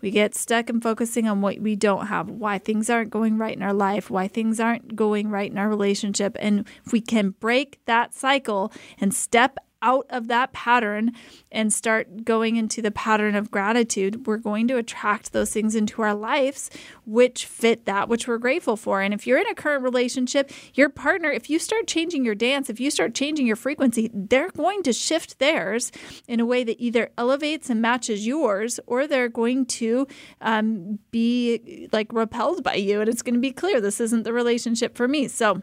We 0.00 0.10
get 0.10 0.34
stuck 0.34 0.70
in 0.70 0.80
focusing 0.80 1.28
on 1.28 1.40
what 1.40 1.58
we 1.58 1.74
don't 1.74 2.06
have, 2.06 2.28
why 2.28 2.58
things 2.58 2.88
aren't 2.88 3.10
going 3.10 3.36
right 3.36 3.56
in 3.56 3.62
our 3.62 3.72
life, 3.72 4.10
why 4.10 4.28
things 4.28 4.60
aren't 4.60 4.94
going 4.94 5.28
right 5.28 5.50
in 5.50 5.58
our 5.58 5.68
relationship. 5.68 6.36
And 6.38 6.66
if 6.84 6.92
we 6.92 7.00
can 7.00 7.30
break 7.30 7.80
that 7.86 8.14
cycle 8.14 8.72
and 9.00 9.12
step 9.12 9.58
out 9.82 10.06
of 10.10 10.28
that 10.28 10.52
pattern 10.52 11.12
and 11.50 11.72
start 11.72 12.24
going 12.24 12.56
into 12.56 12.82
the 12.82 12.90
pattern 12.90 13.34
of 13.34 13.50
gratitude, 13.50 14.26
we're 14.26 14.36
going 14.36 14.68
to 14.68 14.76
attract 14.76 15.32
those 15.32 15.52
things 15.52 15.74
into 15.74 16.02
our 16.02 16.14
lives 16.14 16.70
which 17.04 17.46
fit 17.46 17.86
that 17.86 18.08
which 18.08 18.28
we're 18.28 18.38
grateful 18.38 18.76
for. 18.76 19.00
And 19.00 19.14
if 19.14 19.26
you're 19.26 19.38
in 19.38 19.46
a 19.46 19.54
current 19.54 19.82
relationship, 19.82 20.50
your 20.74 20.88
partner, 20.88 21.30
if 21.30 21.48
you 21.48 21.58
start 21.58 21.86
changing 21.86 22.24
your 22.24 22.34
dance, 22.34 22.68
if 22.68 22.80
you 22.80 22.90
start 22.90 23.14
changing 23.14 23.46
your 23.46 23.56
frequency, 23.56 24.10
they're 24.12 24.50
going 24.50 24.82
to 24.82 24.92
shift 24.92 25.38
theirs 25.38 25.90
in 26.26 26.40
a 26.40 26.46
way 26.46 26.64
that 26.64 26.80
either 26.80 27.10
elevates 27.16 27.70
and 27.70 27.80
matches 27.80 28.26
yours 28.26 28.78
or 28.86 29.06
they're 29.06 29.28
going 29.28 29.64
to 29.66 30.06
um, 30.40 30.98
be 31.10 31.88
like 31.92 32.12
repelled 32.12 32.62
by 32.62 32.74
you. 32.74 33.00
And 33.00 33.08
it's 33.08 33.22
going 33.22 33.34
to 33.34 33.40
be 33.40 33.52
clear 33.52 33.80
this 33.80 34.00
isn't 34.00 34.24
the 34.24 34.32
relationship 34.32 34.96
for 34.96 35.08
me. 35.08 35.28
So, 35.28 35.62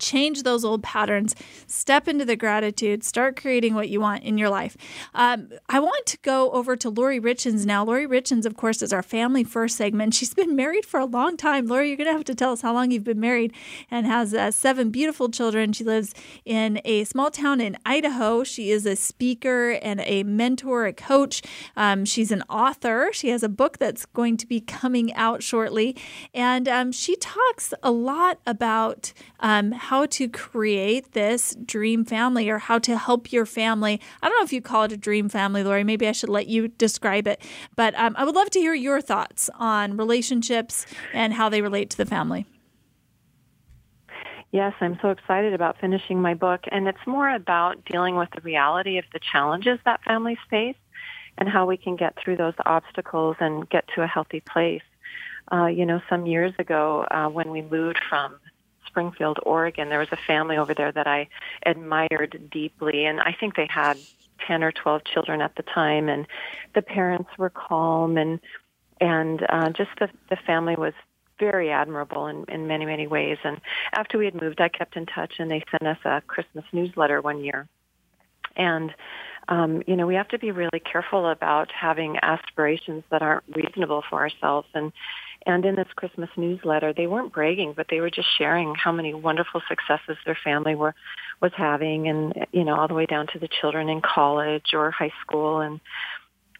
change 0.00 0.42
those 0.42 0.64
old 0.64 0.82
patterns, 0.82 1.34
step 1.66 2.08
into 2.08 2.24
the 2.24 2.36
gratitude, 2.36 3.04
start 3.04 3.40
creating 3.40 3.74
what 3.74 3.88
you 3.88 4.00
want 4.00 4.24
in 4.24 4.38
your 4.38 4.48
life. 4.48 4.76
Um, 5.14 5.50
I 5.68 5.78
want 5.80 6.06
to 6.06 6.18
go 6.22 6.50
over 6.52 6.76
to 6.76 6.90
Lori 6.90 7.20
Richens 7.20 7.66
now. 7.66 7.84
Lori 7.84 8.06
Richens, 8.06 8.46
of 8.46 8.56
course, 8.56 8.82
is 8.82 8.92
our 8.92 9.02
family 9.02 9.44
first 9.44 9.76
segment. 9.76 10.14
She's 10.14 10.34
been 10.34 10.56
married 10.56 10.84
for 10.84 10.98
a 10.98 11.04
long 11.04 11.36
time. 11.36 11.66
Lori, 11.66 11.88
you're 11.88 11.96
going 11.96 12.08
to 12.08 12.12
have 12.12 12.24
to 12.24 12.34
tell 12.34 12.52
us 12.52 12.62
how 12.62 12.72
long 12.72 12.90
you've 12.90 13.04
been 13.04 13.20
married 13.20 13.52
and 13.90 14.06
has 14.06 14.34
uh, 14.34 14.50
seven 14.50 14.90
beautiful 14.90 15.28
children. 15.28 15.72
She 15.72 15.84
lives 15.84 16.14
in 16.44 16.80
a 16.84 17.04
small 17.04 17.30
town 17.30 17.60
in 17.60 17.76
Idaho. 17.84 18.44
She 18.44 18.70
is 18.70 18.86
a 18.86 18.96
speaker 18.96 19.72
and 19.82 20.00
a 20.04 20.22
mentor, 20.22 20.86
a 20.86 20.92
coach. 20.92 21.42
Um, 21.76 22.04
she's 22.04 22.30
an 22.30 22.42
author. 22.48 23.10
She 23.12 23.28
has 23.28 23.42
a 23.42 23.48
book 23.48 23.78
that's 23.78 24.06
going 24.06 24.36
to 24.38 24.46
be 24.46 24.60
coming 24.60 25.12
out 25.14 25.42
shortly. 25.42 25.96
And 26.34 26.68
um, 26.68 26.92
she 26.92 27.16
talks 27.16 27.74
a 27.82 27.90
lot 27.90 28.38
about 28.46 29.12
um, 29.40 29.72
how 29.90 30.06
to 30.06 30.28
create 30.28 31.14
this 31.14 31.56
dream 31.66 32.04
family 32.04 32.48
or 32.48 32.58
how 32.58 32.78
to 32.78 32.96
help 32.96 33.32
your 33.32 33.44
family. 33.44 34.00
I 34.22 34.28
don't 34.28 34.38
know 34.38 34.44
if 34.44 34.52
you 34.52 34.62
call 34.62 34.84
it 34.84 34.92
a 34.92 34.96
dream 34.96 35.28
family, 35.28 35.64
Lori. 35.64 35.82
Maybe 35.82 36.06
I 36.06 36.12
should 36.12 36.28
let 36.28 36.46
you 36.46 36.68
describe 36.68 37.26
it. 37.26 37.42
But 37.74 37.96
um, 37.96 38.14
I 38.16 38.24
would 38.24 38.36
love 38.36 38.50
to 38.50 38.60
hear 38.60 38.72
your 38.72 39.00
thoughts 39.00 39.50
on 39.58 39.96
relationships 39.96 40.86
and 41.12 41.34
how 41.34 41.48
they 41.48 41.60
relate 41.60 41.90
to 41.90 41.96
the 41.96 42.06
family. 42.06 42.46
Yes, 44.52 44.74
I'm 44.80 44.96
so 45.02 45.10
excited 45.10 45.54
about 45.54 45.80
finishing 45.80 46.22
my 46.22 46.34
book. 46.34 46.60
And 46.70 46.86
it's 46.86 47.04
more 47.04 47.28
about 47.28 47.84
dealing 47.84 48.14
with 48.14 48.28
the 48.32 48.42
reality 48.42 48.96
of 48.96 49.06
the 49.12 49.18
challenges 49.18 49.80
that 49.86 50.04
families 50.04 50.38
face 50.48 50.76
and 51.36 51.48
how 51.48 51.66
we 51.66 51.76
can 51.76 51.96
get 51.96 52.14
through 52.16 52.36
those 52.36 52.54
obstacles 52.64 53.34
and 53.40 53.68
get 53.68 53.88
to 53.96 54.02
a 54.02 54.06
healthy 54.06 54.38
place. 54.38 54.82
Uh, 55.50 55.66
you 55.66 55.84
know, 55.84 56.00
some 56.08 56.26
years 56.26 56.52
ago 56.60 57.08
uh, 57.10 57.26
when 57.26 57.50
we 57.50 57.60
moved 57.62 57.98
from 58.08 58.36
Springfield, 58.90 59.38
Oregon. 59.44 59.88
There 59.88 59.98
was 59.98 60.08
a 60.12 60.18
family 60.26 60.56
over 60.56 60.74
there 60.74 60.92
that 60.92 61.06
I 61.06 61.28
admired 61.64 62.50
deeply, 62.50 63.06
and 63.06 63.20
I 63.20 63.34
think 63.38 63.56
they 63.56 63.68
had 63.68 63.96
10 64.46 64.62
or 64.62 64.72
12 64.72 65.02
children 65.04 65.40
at 65.40 65.54
the 65.56 65.62
time, 65.62 66.08
and 66.08 66.26
the 66.74 66.82
parents 66.82 67.30
were 67.38 67.50
calm, 67.50 68.16
and 68.16 68.40
and 69.00 69.44
uh, 69.48 69.70
just 69.70 69.90
the 69.98 70.08
the 70.28 70.36
family 70.46 70.76
was 70.76 70.92
very 71.38 71.70
admirable 71.70 72.26
in, 72.26 72.44
in 72.48 72.66
many 72.66 72.84
many 72.84 73.06
ways. 73.06 73.38
And 73.44 73.60
after 73.92 74.18
we 74.18 74.26
had 74.26 74.40
moved, 74.40 74.60
I 74.60 74.68
kept 74.68 74.96
in 74.96 75.06
touch, 75.06 75.34
and 75.38 75.50
they 75.50 75.64
sent 75.70 75.86
us 75.86 75.98
a 76.04 76.22
Christmas 76.26 76.64
newsletter 76.72 77.20
one 77.20 77.42
year, 77.42 77.68
and 78.56 78.94
um, 79.48 79.82
you 79.86 79.96
know, 79.96 80.06
we 80.06 80.14
have 80.14 80.28
to 80.28 80.38
be 80.38 80.52
really 80.52 80.80
careful 80.80 81.28
about 81.28 81.72
having 81.72 82.18
aspirations 82.22 83.02
that 83.10 83.20
aren't 83.20 83.44
reasonable 83.54 84.04
for 84.08 84.20
ourselves. 84.20 84.68
And 84.74 84.92
and 85.46 85.64
in 85.64 85.74
this 85.74 85.88
Christmas 85.96 86.30
newsletter, 86.36 86.92
they 86.92 87.06
weren't 87.06 87.32
bragging, 87.32 87.72
but 87.74 87.86
they 87.88 88.00
were 88.00 88.10
just 88.10 88.28
sharing 88.36 88.74
how 88.74 88.92
many 88.92 89.14
wonderful 89.14 89.62
successes 89.68 90.16
their 90.24 90.38
family 90.42 90.74
were 90.74 90.94
was 91.40 91.52
having, 91.56 92.08
and 92.08 92.46
you 92.52 92.64
know, 92.64 92.76
all 92.76 92.88
the 92.88 92.94
way 92.94 93.06
down 93.06 93.26
to 93.28 93.38
the 93.38 93.48
children 93.60 93.88
in 93.88 94.02
college 94.02 94.74
or 94.74 94.90
high 94.90 95.12
school, 95.22 95.60
and 95.60 95.80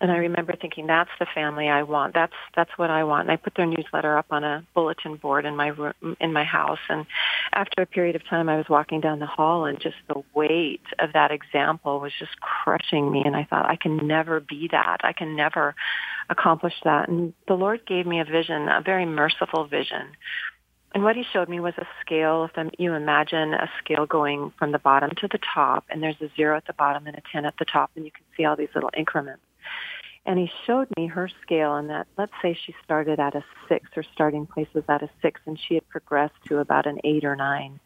and 0.01 0.11
I 0.11 0.17
remember 0.17 0.55
thinking, 0.59 0.87
that's 0.87 1.11
the 1.19 1.27
family 1.35 1.69
I 1.69 1.83
want. 1.83 2.15
That's 2.15 2.33
that's 2.57 2.71
what 2.77 2.89
I 2.89 3.05
want. 3.05 3.29
And 3.29 3.33
I 3.33 3.37
put 3.37 3.55
their 3.55 3.67
newsletter 3.67 4.17
up 4.17 4.27
on 4.31 4.45
a 4.45 4.65
bulletin 4.75 5.17
board 5.17 5.45
in 5.45 5.55
my 5.57 5.69
room, 5.69 6.17
in 6.19 6.33
my 6.33 6.45
house. 6.45 6.79
And 6.89 7.05
after 7.53 7.83
a 7.83 7.87
period 7.87 8.17
of 8.17 8.27
time, 8.27 8.49
I 8.49 8.57
was 8.57 8.69
walking 8.71 9.03
down 9.03 9.19
the 9.19 9.27
hall, 9.27 9.67
and 9.67 9.79
just 9.79 9.97
the 10.09 10.23
weight 10.35 10.81
of 10.99 11.13
that 11.13 11.31
example 11.33 12.01
was 12.01 12.13
just 12.19 12.41
crushing 12.41 13.13
me. 13.13 13.23
And 13.27 13.37
I 13.37 13.45
thought, 13.45 13.67
I 13.67 13.77
can 13.77 13.99
never 14.07 14.41
be 14.41 14.69
that. 14.73 14.99
I 15.03 15.13
can 15.13 15.37
never 15.37 15.75
accomplish 16.31 16.75
that. 16.85 17.09
And 17.09 17.35
the 17.47 17.55
Lord 17.55 17.85
gave 17.87 18.07
me 18.07 18.21
a 18.21 18.25
vision, 18.25 18.69
a 18.69 18.81
very 18.81 19.05
merciful 19.05 19.67
vision. 19.67 20.17
And 20.93 21.05
what 21.05 21.17
he 21.17 21.25
showed 21.33 21.49
me 21.49 21.61
was 21.61 21.75
a 21.79 21.87
scale. 22.01 22.49
If 22.53 22.73
you 22.79 22.95
imagine 22.95 23.55
a 23.55 23.69
scale 23.83 24.07
going 24.07 24.53
from 24.59 24.73
the 24.73 24.79
bottom 24.79 25.11
to 25.19 25.29
the 25.29 25.39
top, 25.55 25.85
and 25.89 26.03
there's 26.03 26.21
a 26.21 26.31
zero 26.37 26.57
at 26.57 26.67
the 26.67 26.73
bottom 26.73 27.07
and 27.07 27.17
a 27.17 27.23
10 27.33 27.45
at 27.45 27.55
the 27.59 27.65
top, 27.65 27.91
and 27.95 28.05
you 28.05 28.11
can 28.11 28.25
see 28.37 28.45
all 28.45 28.57
these 28.57 28.71
little 28.75 28.91
increments. 28.97 29.43
And 30.27 30.39
he 30.39 30.51
showed 30.67 30.89
me 30.97 31.07
her 31.07 31.31
scale, 31.43 31.77
and 31.77 31.89
that 31.91 32.07
let's 32.19 32.33
say 32.43 32.59
she 32.67 32.75
started 32.85 33.19
at 33.19 33.35
a 33.35 33.45
six, 33.69 33.89
her 33.95 34.05
starting 34.13 34.47
place 34.47 34.69
was 34.75 34.85
at 34.89 35.03
a 35.03 35.09
six, 35.23 35.41
and 35.47 35.59
she 35.59 35.75
had 35.75 35.89
progressed 35.89 36.35
to 36.49 36.59
about 36.59 36.87
an 36.87 36.99
eight 37.05 37.25
or 37.25 37.37
nine. 37.37 37.81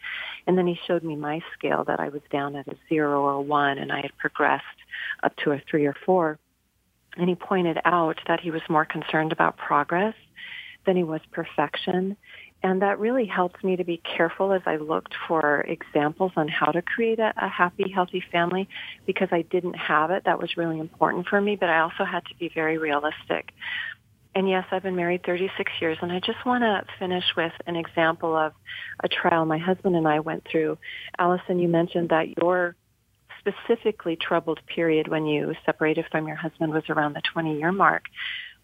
And 0.47 0.59
then 0.59 0.66
he 0.66 0.78
showed 0.86 1.05
me 1.05 1.14
my 1.14 1.40
scale 1.57 1.84
that 1.84 2.01
I 2.01 2.09
was 2.09 2.22
down 2.32 2.57
at 2.57 2.66
a 2.66 2.76
zero 2.88 3.22
or 3.22 3.40
one, 3.40 3.78
and 3.78 3.92
I 3.92 4.01
had 4.01 4.16
progressed 4.18 4.64
up 5.22 5.36
to 5.45 5.53
a 5.53 5.62
three 5.70 5.86
or 5.86 5.95
four. 6.05 6.38
And 7.16 7.28
he 7.28 7.34
pointed 7.34 7.78
out 7.84 8.18
that 8.26 8.40
he 8.40 8.50
was 8.50 8.62
more 8.68 8.84
concerned 8.84 9.32
about 9.32 9.56
progress 9.56 10.14
than 10.84 10.96
he 10.96 11.04
was 11.04 11.20
perfection. 11.32 12.16
And 12.62 12.80
that 12.80 12.98
really 12.98 13.26
helped 13.26 13.62
me 13.62 13.76
to 13.76 13.84
be 13.84 13.98
careful 13.98 14.52
as 14.52 14.62
I 14.64 14.76
looked 14.76 15.14
for 15.28 15.60
examples 15.60 16.32
on 16.36 16.48
how 16.48 16.72
to 16.72 16.80
create 16.80 17.18
a, 17.18 17.32
a, 17.36 17.46
happy, 17.46 17.90
healthy 17.90 18.24
family 18.32 18.68
because 19.04 19.28
I 19.32 19.42
didn't 19.42 19.74
have 19.74 20.10
it. 20.10 20.24
That 20.24 20.40
was 20.40 20.56
really 20.56 20.80
important 20.80 21.28
for 21.28 21.40
me, 21.40 21.56
but 21.56 21.68
I 21.68 21.80
also 21.80 22.04
had 22.04 22.24
to 22.26 22.34
be 22.36 22.48
very 22.48 22.78
realistic. 22.78 23.52
And 24.34 24.48
yes, 24.48 24.64
I've 24.70 24.82
been 24.82 24.96
married 24.96 25.24
36 25.24 25.70
years, 25.80 25.98
and 26.00 26.10
I 26.10 26.20
just 26.20 26.44
want 26.44 26.62
to 26.62 26.84
finish 26.98 27.24
with 27.36 27.52
an 27.66 27.76
example 27.76 28.34
of 28.34 28.52
a 29.00 29.08
trial 29.08 29.44
my 29.44 29.58
husband 29.58 29.94
and 29.94 30.08
I 30.08 30.20
went 30.20 30.44
through. 30.50 30.78
Allison, 31.18 31.58
you 31.58 31.68
mentioned 31.68 32.08
that 32.08 32.36
your 32.38 32.74
specifically 33.45 34.16
troubled 34.16 34.61
period 34.66 35.09
when 35.09 35.26
you 35.26 35.55
separated 35.66 36.07
from 36.11 36.26
your 36.26 36.36
husband 36.36 36.72
was 36.72 36.84
around 36.88 37.14
the 37.14 37.22
20 37.32 37.59
year 37.59 37.72
mark. 37.72 38.05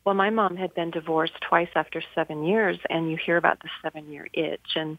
Well, 0.05 0.15
my 0.15 0.31
mom 0.31 0.57
had 0.57 0.75
been 0.75 0.91
divorced 0.91 1.35
twice 1.47 1.69
after 1.75 2.03
seven 2.15 2.45
years, 2.45 2.79
and 2.89 3.11
you 3.11 3.19
hear 3.19 3.37
about 3.37 3.61
the 3.61 3.69
seven 3.83 4.11
year 4.11 4.27
itch. 4.33 4.75
And 4.75 4.99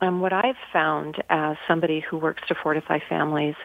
um, 0.00 0.20
what 0.20 0.32
I've 0.32 0.56
found 0.72 1.22
as 1.28 1.56
somebody 1.66 2.00
who 2.00 2.16
works 2.16 2.42
to 2.48 2.54
fortify 2.62 3.00
families, 3.08 3.56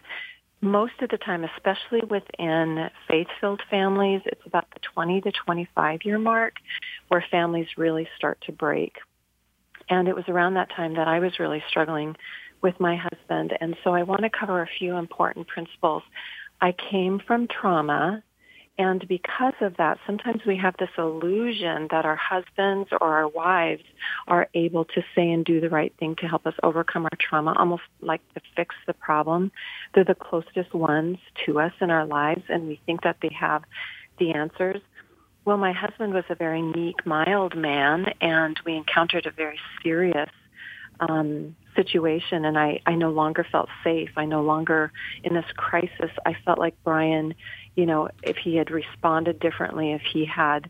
most 0.61 0.93
of 1.01 1.09
the 1.09 1.17
time, 1.17 1.43
especially 1.43 2.01
within 2.09 2.89
faith-filled 3.07 3.61
families, 3.69 4.21
it's 4.25 4.45
about 4.45 4.65
the 4.73 4.79
20 4.93 5.21
to 5.21 5.31
25 5.31 5.99
year 6.03 6.17
mark 6.17 6.55
where 7.09 7.23
families 7.29 7.67
really 7.77 8.07
start 8.17 8.41
to 8.47 8.51
break. 8.51 8.93
And 9.87 10.07
it 10.07 10.15
was 10.15 10.25
around 10.27 10.55
that 10.55 10.71
time 10.75 10.95
that 10.95 11.07
I 11.07 11.19
was 11.19 11.39
really 11.39 11.63
struggling 11.69 12.15
with 12.65 12.79
my 12.79 12.95
husband. 12.95 13.55
And 13.61 13.77
so 13.83 13.93
I 13.93 14.03
want 14.03 14.23
to 14.23 14.29
cover 14.29 14.61
a 14.61 14.67
few 14.79 14.95
important 14.95 15.47
principles. 15.47 16.03
I 16.61 16.73
came 16.73 17.19
from 17.19 17.47
trauma 17.47 18.23
and 18.77 19.07
because 19.07 19.53
of 19.61 19.77
that, 19.77 19.99
sometimes 20.05 20.41
we 20.45 20.57
have 20.57 20.75
this 20.77 20.89
illusion 20.97 21.87
that 21.91 22.05
our 22.05 22.17
husbands 22.17 22.89
or 22.91 23.15
our 23.15 23.27
wives 23.27 23.83
are 24.27 24.49
able 24.53 24.83
to 24.85 25.01
say 25.15 25.31
and 25.31 25.45
do 25.45 25.61
the 25.61 25.69
right 25.69 25.93
thing 25.97 26.15
to 26.17 26.27
help 26.27 26.45
us 26.45 26.55
overcome 26.61 27.05
our 27.05 27.17
trauma, 27.17 27.53
almost 27.57 27.83
like 28.01 28.21
to 28.33 28.41
fix 28.55 28.75
the 28.85 28.93
problem. 28.93 29.51
They're 29.93 30.03
the 30.03 30.13
closest 30.13 30.73
ones 30.73 31.19
to 31.45 31.61
us 31.61 31.71
in 31.79 31.89
our 31.89 32.05
lives, 32.05 32.43
and 32.49 32.67
we 32.67 32.81
think 32.85 33.03
that 33.03 33.17
they 33.21 33.33
have 33.39 33.63
the 34.19 34.33
answers. 34.33 34.81
Well, 35.45 35.57
my 35.57 35.71
husband 35.71 36.13
was 36.13 36.25
a 36.29 36.35
very 36.35 36.61
meek, 36.61 37.05
mild 37.05 37.55
man, 37.55 38.13
and 38.19 38.59
we 38.65 38.75
encountered 38.75 39.25
a 39.25 39.31
very 39.31 39.59
serious 39.83 40.31
um, 40.99 41.55
situation, 41.75 42.45
and 42.45 42.57
I, 42.57 42.81
I 42.85 42.95
no 42.95 43.11
longer 43.11 43.45
felt 43.51 43.69
safe. 43.83 44.11
I 44.17 44.25
no 44.25 44.41
longer, 44.41 44.91
in 45.23 45.33
this 45.33 45.45
crisis, 45.55 46.11
I 46.25 46.35
felt 46.45 46.59
like 46.59 46.75
Brian 46.83 47.35
you 47.75 47.85
know, 47.85 48.09
if 48.23 48.37
he 48.37 48.55
had 48.55 48.71
responded 48.71 49.39
differently, 49.39 49.91
if 49.91 50.01
he 50.01 50.25
had 50.25 50.69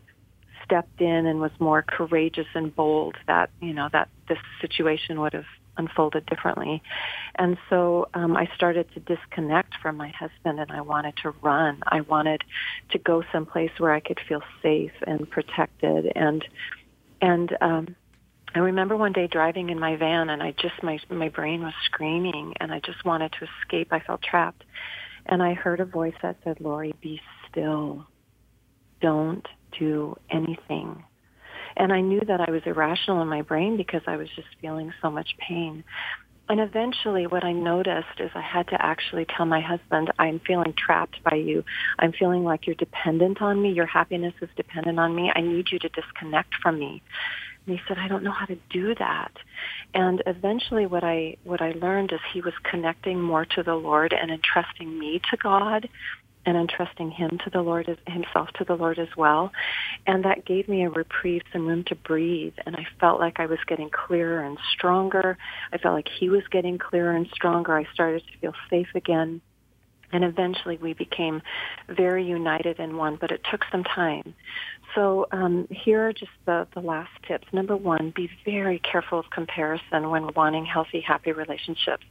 stepped 0.64 1.00
in 1.00 1.26
and 1.26 1.40
was 1.40 1.52
more 1.60 1.82
courageous 1.82 2.48
and 2.54 2.74
bold, 2.74 3.16
that, 3.28 3.50
you 3.60 3.72
know, 3.72 3.88
that 3.92 4.08
this 4.28 4.38
situation 4.60 5.20
would 5.20 5.32
have 5.32 5.44
unfolded 5.76 6.26
differently. 6.26 6.82
And 7.36 7.56
so 7.70 8.08
um, 8.14 8.36
I 8.36 8.48
started 8.56 8.92
to 8.94 9.00
disconnect 9.00 9.74
from 9.80 9.96
my 9.96 10.08
husband 10.08 10.58
and 10.58 10.72
I 10.72 10.80
wanted 10.80 11.16
to 11.18 11.30
run. 11.42 11.82
I 11.86 12.00
wanted 12.00 12.42
to 12.90 12.98
go 12.98 13.22
someplace 13.30 13.70
where 13.78 13.92
I 13.92 14.00
could 14.00 14.18
feel 14.26 14.42
safe 14.62 14.92
and 15.06 15.30
protected. 15.30 16.10
And, 16.16 16.44
and, 17.20 17.56
um, 17.60 17.96
I 18.54 18.60
remember 18.60 18.96
one 18.96 19.12
day 19.12 19.26
driving 19.26 19.70
in 19.70 19.78
my 19.78 19.96
van 19.96 20.30
and 20.30 20.42
I 20.42 20.52
just, 20.52 20.82
my, 20.82 20.98
my 21.10 21.28
brain 21.28 21.62
was 21.62 21.74
screaming 21.84 22.54
and 22.58 22.72
I 22.72 22.80
just 22.80 23.04
wanted 23.04 23.32
to 23.32 23.48
escape. 23.60 23.88
I 23.92 24.00
felt 24.00 24.22
trapped. 24.22 24.64
And 25.26 25.42
I 25.42 25.54
heard 25.54 25.80
a 25.80 25.84
voice 25.84 26.14
that 26.22 26.36
said, 26.44 26.60
Lori, 26.60 26.94
be 27.02 27.20
still. 27.50 28.06
Don't 29.00 29.46
do 29.78 30.16
anything. 30.30 31.04
And 31.76 31.92
I 31.92 32.00
knew 32.00 32.20
that 32.26 32.40
I 32.40 32.50
was 32.50 32.62
irrational 32.64 33.20
in 33.20 33.28
my 33.28 33.42
brain 33.42 33.76
because 33.76 34.02
I 34.06 34.16
was 34.16 34.28
just 34.34 34.48
feeling 34.60 34.92
so 35.02 35.10
much 35.10 35.36
pain. 35.38 35.84
And 36.48 36.60
eventually 36.60 37.26
what 37.26 37.44
I 37.44 37.52
noticed 37.52 38.20
is 38.20 38.30
I 38.34 38.40
had 38.40 38.68
to 38.68 38.80
actually 38.80 39.26
tell 39.36 39.46
my 39.46 39.60
husband, 39.60 40.12
I'm 40.18 40.40
feeling 40.46 40.74
trapped 40.78 41.22
by 41.24 41.36
you. 41.36 41.64
I'm 41.98 42.12
feeling 42.12 42.44
like 42.44 42.66
you're 42.66 42.76
dependent 42.76 43.42
on 43.42 43.60
me. 43.60 43.72
Your 43.72 43.86
happiness 43.86 44.34
is 44.40 44.48
dependent 44.56 45.00
on 45.00 45.14
me. 45.14 45.32
I 45.34 45.40
need 45.40 45.66
you 45.72 45.80
to 45.80 45.88
disconnect 45.88 46.54
from 46.62 46.78
me. 46.78 47.02
And 47.66 47.76
he 47.76 47.82
said, 47.88 47.98
I 47.98 48.08
don't 48.08 48.22
know 48.22 48.32
how 48.32 48.46
to 48.46 48.58
do 48.70 48.94
that. 48.94 49.32
And 49.92 50.22
eventually 50.26 50.86
what 50.86 51.04
I, 51.04 51.36
what 51.44 51.60
I 51.60 51.72
learned 51.72 52.12
is 52.12 52.20
he 52.32 52.40
was 52.40 52.54
connecting 52.62 53.20
more 53.20 53.44
to 53.44 53.62
the 53.62 53.74
Lord 53.74 54.12
and 54.12 54.30
entrusting 54.30 54.98
me 54.98 55.20
to 55.30 55.36
God 55.36 55.88
and 56.46 56.56
entrusting 56.56 57.10
him 57.10 57.38
to 57.44 57.50
the 57.50 57.60
Lord 57.60 57.88
as, 57.88 57.96
himself 58.06 58.48
to 58.54 58.64
the 58.64 58.76
Lord 58.76 59.00
as 59.00 59.08
well. 59.16 59.50
And 60.06 60.24
that 60.24 60.44
gave 60.44 60.68
me 60.68 60.84
a 60.84 60.90
reprieve, 60.90 61.42
some 61.52 61.66
room 61.66 61.82
to 61.88 61.96
breathe. 61.96 62.54
And 62.64 62.76
I 62.76 62.86
felt 63.00 63.18
like 63.18 63.40
I 63.40 63.46
was 63.46 63.58
getting 63.66 63.90
clearer 63.90 64.44
and 64.44 64.56
stronger. 64.72 65.36
I 65.72 65.78
felt 65.78 65.94
like 65.94 66.08
he 66.08 66.28
was 66.28 66.46
getting 66.50 66.78
clearer 66.78 67.10
and 67.10 67.26
stronger. 67.34 67.76
I 67.76 67.84
started 67.92 68.22
to 68.32 68.38
feel 68.38 68.54
safe 68.70 68.88
again. 68.94 69.40
And 70.12 70.24
eventually 70.24 70.78
we 70.78 70.92
became 70.94 71.42
very 71.88 72.24
united 72.24 72.78
in 72.78 72.96
one, 72.96 73.16
but 73.20 73.30
it 73.30 73.40
took 73.50 73.64
some 73.70 73.84
time. 73.84 74.34
So 74.94 75.26
um, 75.30 75.66
here 75.70 76.08
are 76.08 76.12
just 76.12 76.32
the, 76.46 76.66
the 76.74 76.80
last 76.80 77.10
tips. 77.26 77.46
Number 77.52 77.76
one, 77.76 78.12
be 78.16 78.30
very 78.44 78.78
careful 78.78 79.18
of 79.18 79.28
comparison 79.30 80.10
when 80.10 80.32
wanting 80.34 80.64
healthy, 80.64 81.00
happy 81.00 81.32
relationships. 81.32 82.04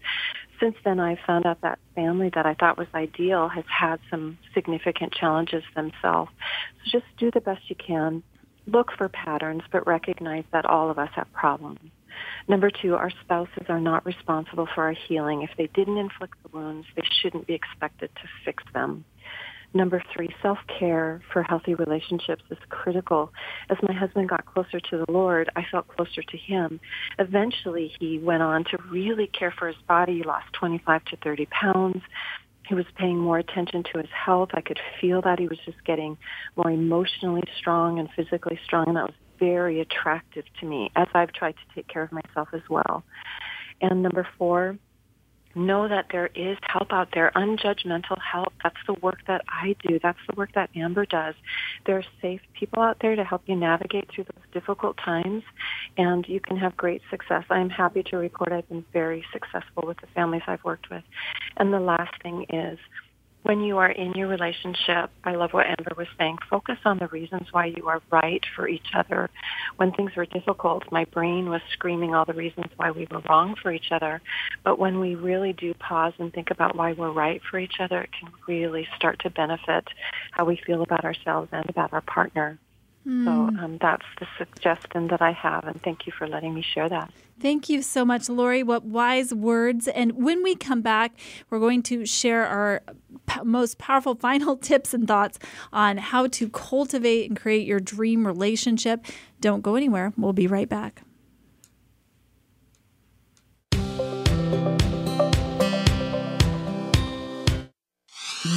Since 0.60 0.76
then, 0.86 1.00
I 1.00 1.18
found 1.26 1.46
out 1.46 1.62
that 1.62 1.80
family 1.96 2.30
that 2.36 2.46
I 2.46 2.54
thought 2.54 2.78
was 2.78 2.88
ideal 2.94 3.50
has 3.50 3.66
had 3.68 4.00
some 4.10 4.38
significant 4.54 5.14
challenges 5.14 5.64
themselves. 5.76 6.32
So 6.84 7.00
just 7.00 7.06
do 7.18 7.32
the 7.32 7.42
best 7.42 7.62
you 7.70 7.76
can. 7.76 8.24
Look 8.68 8.92
for 8.98 9.10
patterns, 9.10 9.64
but 9.72 9.86
recognize 9.86 10.44
that 10.52 10.66
all 10.66 10.90
of 10.90 10.98
us 10.98 11.10
have 11.16 11.32
problems. 11.34 11.80
Number 12.48 12.70
two, 12.70 12.96
our 12.96 13.12
spouses 13.24 13.66
are 13.70 13.80
not 13.80 14.06
responsible 14.06 14.68
for 14.74 14.84
our 14.84 14.96
healing. 15.08 15.42
If 15.42 15.52
they 15.58 15.68
didn't 15.68 15.98
inflict 15.98 16.36
the 16.44 16.56
wounds, 16.56 16.86
they 16.96 17.02
shouldn't 17.22 17.48
be 17.48 17.54
expected 17.54 18.12
to 18.16 18.30
fix 18.44 18.64
them. 18.74 19.04
Number 19.74 20.02
three, 20.14 20.34
self-care 20.42 21.22
for 21.34 21.44
healthy 21.44 21.74
relationships 21.74 22.44
is 22.50 22.58
critical. 22.70 23.34
As 23.70 23.78
my 23.84 23.94
husband 23.94 24.30
got 24.30 24.46
closer 24.46 24.80
to 24.80 24.98
the 25.06 25.12
Lord, 25.12 25.50
I 25.56 25.66
felt 25.70 25.88
closer 25.90 26.22
to 26.22 26.38
him. 26.38 26.80
Eventually, 27.20 27.92
he 28.00 28.18
went 28.18 28.42
on 28.42 28.64
to 28.66 28.78
really 28.90 29.28
care 29.28 29.52
for 29.52 29.68
his 29.68 29.76
body. 29.88 30.20
He 30.20 30.24
lost 30.24 30.46
25 30.54 31.04
to 31.06 31.18
30 31.18 31.48
pounds. 31.48 32.02
He 32.68 32.74
was 32.74 32.86
paying 32.96 33.18
more 33.18 33.38
attention 33.38 33.84
to 33.92 34.00
his 34.00 34.10
health. 34.12 34.50
I 34.54 34.62
could 34.62 34.80
feel 35.02 35.22
that 35.24 35.40
he 35.40 35.48
was 35.48 35.60
just 35.66 35.84
getting 35.84 36.18
more 36.56 36.72
emotionally 36.72 37.44
strong 37.58 38.00
and 38.00 38.08
physically 38.16 38.60
strong, 38.64 38.88
and 38.88 38.96
that 38.96 39.08
was 39.08 39.16
very 39.40 39.80
attractive 39.80 40.46
to 40.60 40.66
me 40.66 40.92
as 40.96 41.08
I've 41.14 41.32
tried 41.32 41.54
to 41.54 41.76
take 41.76 41.88
care 41.88 42.04
of 42.04 42.12
myself 42.12 42.50
as 42.54 42.62
well. 42.70 43.04
And 43.82 44.02
number 44.04 44.28
four, 44.38 44.78
know 45.56 45.88
that 45.88 46.08
there 46.12 46.30
is 46.36 46.58
help 46.64 46.92
out 46.92 47.10
there, 47.14 47.32
unjudgmental 47.36 48.20
help. 48.22 48.54
That's 48.62 48.76
the 48.86 48.94
work 48.94 49.20
that 49.28 49.42
I 49.48 49.76
do. 49.88 50.00
That's 50.02 50.20
the 50.30 50.36
work 50.36 50.52
that 50.54 50.70
Amber 50.76 51.06
does. 51.06 51.36
There 51.86 51.98
are 51.98 52.04
safe 52.22 52.42
people 52.54 52.84
out 52.84 52.98
there 53.00 53.16
to 53.16 53.24
help 53.24 53.44
you 53.46 53.56
navigate 53.56 54.10
through 54.12 54.26
those 54.26 54.44
difficult 54.52 54.98
times, 54.98 55.44
and 55.98 56.28
you 56.28 56.40
can 56.40 56.58
have 56.58 56.76
great 56.76 57.02
success. 57.10 57.46
I'm 57.50 57.70
happy 57.70 58.04
to 58.04 58.18
report 58.18 58.52
I've 58.52 58.68
been 58.68 58.86
very 58.92 59.26
successful 59.32 59.84
with 59.86 59.98
the 60.02 60.08
families 60.08 60.44
I've 60.48 60.64
worked 60.64 60.90
with. 60.90 61.04
And 61.58 61.74
the 61.74 61.80
last 61.80 62.22
thing 62.22 62.46
is, 62.50 62.78
when 63.46 63.62
you 63.62 63.78
are 63.78 63.92
in 63.92 64.12
your 64.14 64.28
relationship, 64.28 65.12
I 65.24 65.36
love 65.36 65.54
what 65.54 65.68
Amber 65.68 65.94
was 65.96 66.08
saying, 66.18 66.40
focus 66.50 66.80
on 66.84 66.98
the 66.98 67.08
reasons 67.10 67.48
why 67.52 67.68
you 67.68 67.88
are 67.88 68.02
right 68.12 68.44
for 68.56 68.68
each 68.68 68.88
other. 68.96 69.30
When 69.78 69.92
things 69.92 70.14
were 70.18 70.26
difficult, 70.26 70.92
my 70.92 71.06
brain 71.06 71.48
was 71.48 71.62
screaming 71.74 72.16
all 72.16 72.26
the 72.26 72.34
reasons 72.34 72.66
why 72.78 72.90
we 72.90 73.08
were 73.12 73.22
wrong 73.30 73.54
for 73.62 73.72
each 73.72 73.92
other. 73.92 74.20
But 74.64 74.80
when 74.80 75.00
we 75.00 75.14
really 75.14 75.54
do 75.54 75.76
pause 75.76 76.14
and 76.18 76.34
think 76.34 76.50
about 76.50 76.76
why 76.76 76.94
we're 76.94 77.12
right 77.12 77.40
for 77.52 77.60
each 77.60 77.80
other, 77.80 78.02
it 78.02 78.10
can 78.20 78.32
really 78.48 78.88
start 78.96 79.20
to 79.20 79.30
benefit 79.30 79.88
how 80.32 80.46
we 80.46 80.60
feel 80.66 80.82
about 80.82 81.06
ourselves 81.06 81.50
and 81.52 81.70
about 81.70 81.94
our 81.94 82.02
partner. 82.02 82.58
Mm. 83.08 83.26
So 83.26 83.64
um, 83.64 83.78
that's 83.80 84.06
the 84.20 84.28
suggestion 84.38 85.08
that 85.08 85.22
I 85.22 85.32
have, 85.32 85.66
and 85.66 85.82
thank 85.84 86.08
you 86.08 86.14
for 86.18 86.28
letting 86.28 86.54
me 86.54 86.62
share 86.64 86.90
that. 86.90 87.12
Thank 87.40 87.70
you 87.70 87.82
so 87.82 88.06
much, 88.06 88.30
Lori. 88.30 88.64
What 88.64 88.86
wise 88.86 89.34
words. 89.34 89.88
And 89.90 90.14
when 90.14 90.42
we 90.42 90.56
come 90.56 90.82
back, 90.82 91.20
we're 91.50 91.60
going 91.60 91.84
to 91.84 92.06
share 92.06 92.48
our 92.48 92.82
p- 93.28 93.42
most 93.44 93.78
powerful 93.78 94.16
final 94.20 94.56
tips 94.56 94.94
and 94.94 95.08
thoughts 95.08 95.38
on 95.74 95.98
how 95.98 96.28
to 96.28 96.50
cultivate 96.50 97.30
and 97.30 97.40
create 97.40 97.68
your 97.68 97.80
dream 97.80 98.26
relationship. 98.26 99.06
Don't 99.42 99.62
go 99.62 99.76
anywhere. 99.76 100.14
We'll 100.18 100.34
be 100.34 100.48
right 100.48 100.70
back. 100.70 101.02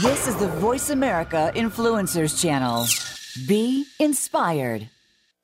This 0.02 0.28
is 0.28 0.36
the 0.36 0.48
Voice 0.48 0.90
America 0.90 1.50
Influencers 1.56 2.40
Channel. 2.40 2.86
Be 3.46 3.86
inspired. 4.00 4.88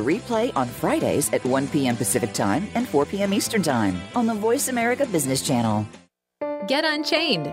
replay 0.00 0.52
on 0.56 0.68
Fridays 0.68 1.32
at 1.32 1.44
1 1.44 1.68
p.m. 1.68 1.96
Pacific 1.96 2.32
Time 2.32 2.68
and 2.74 2.88
4 2.88 3.06
p.m. 3.06 3.32
Eastern 3.32 3.62
Time 3.62 4.00
on 4.14 4.26
the 4.26 4.34
Voice 4.34 4.68
America 4.68 5.06
Business 5.06 5.42
Channel. 5.42 5.86
Get 6.66 6.84
Unchained. 6.84 7.52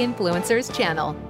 Influencers 0.00 0.74
channel. 0.74 1.29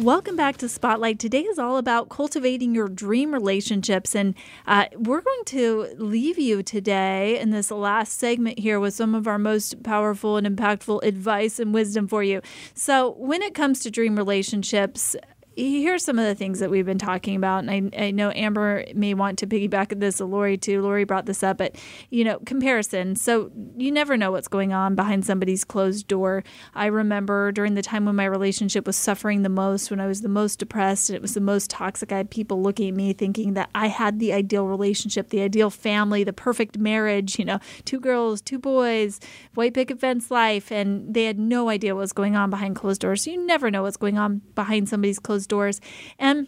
Welcome 0.00 0.34
back 0.34 0.56
to 0.58 0.68
Spotlight. 0.70 1.18
Today 1.18 1.42
is 1.42 1.58
all 1.58 1.76
about 1.76 2.08
cultivating 2.08 2.74
your 2.74 2.88
dream 2.88 3.34
relationships. 3.34 4.16
And 4.16 4.34
uh, 4.66 4.86
we're 4.94 5.20
going 5.20 5.44
to 5.46 5.88
leave 5.98 6.38
you 6.38 6.62
today 6.62 7.38
in 7.38 7.50
this 7.50 7.70
last 7.70 8.18
segment 8.18 8.60
here 8.60 8.80
with 8.80 8.94
some 8.94 9.14
of 9.14 9.26
our 9.28 9.38
most 9.38 9.82
powerful 9.82 10.38
and 10.38 10.46
impactful 10.46 11.02
advice 11.02 11.58
and 11.58 11.74
wisdom 11.74 12.08
for 12.08 12.22
you. 12.22 12.40
So, 12.72 13.10
when 13.18 13.42
it 13.42 13.54
comes 13.54 13.80
to 13.80 13.90
dream 13.90 14.16
relationships, 14.16 15.16
here's 15.60 16.04
some 16.04 16.18
of 16.18 16.24
the 16.24 16.34
things 16.34 16.58
that 16.60 16.70
we've 16.70 16.86
been 16.86 16.98
talking 16.98 17.36
about. 17.36 17.64
And 17.64 17.94
I, 17.94 18.06
I 18.06 18.10
know 18.10 18.30
Amber 18.34 18.84
may 18.94 19.14
want 19.14 19.38
to 19.40 19.46
piggyback 19.46 19.98
this, 19.98 20.20
Lori 20.20 20.56
too. 20.56 20.80
Lori 20.80 21.04
brought 21.04 21.26
this 21.26 21.42
up, 21.42 21.58
but 21.58 21.76
you 22.10 22.24
know, 22.24 22.38
comparison. 22.40 23.16
So 23.16 23.50
you 23.76 23.92
never 23.92 24.16
know 24.16 24.30
what's 24.32 24.48
going 24.48 24.72
on 24.72 24.94
behind 24.94 25.26
somebody's 25.26 25.64
closed 25.64 26.08
door. 26.08 26.42
I 26.74 26.86
remember 26.86 27.52
during 27.52 27.74
the 27.74 27.82
time 27.82 28.04
when 28.06 28.16
my 28.16 28.24
relationship 28.24 28.86
was 28.86 28.96
suffering 28.96 29.42
the 29.42 29.48
most, 29.48 29.90
when 29.90 30.00
I 30.00 30.06
was 30.06 30.22
the 30.22 30.28
most 30.28 30.58
depressed 30.58 31.10
and 31.10 31.16
it 31.16 31.22
was 31.22 31.34
the 31.34 31.40
most 31.40 31.70
toxic, 31.70 32.12
I 32.12 32.18
had 32.18 32.30
people 32.30 32.62
looking 32.62 32.88
at 32.88 32.94
me 32.94 33.12
thinking 33.12 33.54
that 33.54 33.70
I 33.74 33.88
had 33.88 34.18
the 34.18 34.32
ideal 34.32 34.66
relationship, 34.66 35.28
the 35.28 35.42
ideal 35.42 35.70
family, 35.70 36.24
the 36.24 36.32
perfect 36.32 36.78
marriage, 36.78 37.38
you 37.38 37.44
know, 37.44 37.60
two 37.84 38.00
girls, 38.00 38.40
two 38.40 38.58
boys, 38.58 39.20
white 39.54 39.74
picket 39.74 40.00
fence 40.00 40.30
life. 40.30 40.72
And 40.72 41.12
they 41.12 41.24
had 41.24 41.38
no 41.38 41.68
idea 41.68 41.94
what 41.94 42.00
was 42.00 42.12
going 42.12 42.36
on 42.36 42.50
behind 42.50 42.76
closed 42.76 43.00
doors. 43.00 43.24
So 43.24 43.30
you 43.30 43.44
never 43.44 43.70
know 43.70 43.82
what's 43.82 43.96
going 43.96 44.16
on 44.16 44.40
behind 44.54 44.88
somebody's 44.88 45.18
closed 45.18 45.49
doors. 45.50 45.80
And 46.18 46.46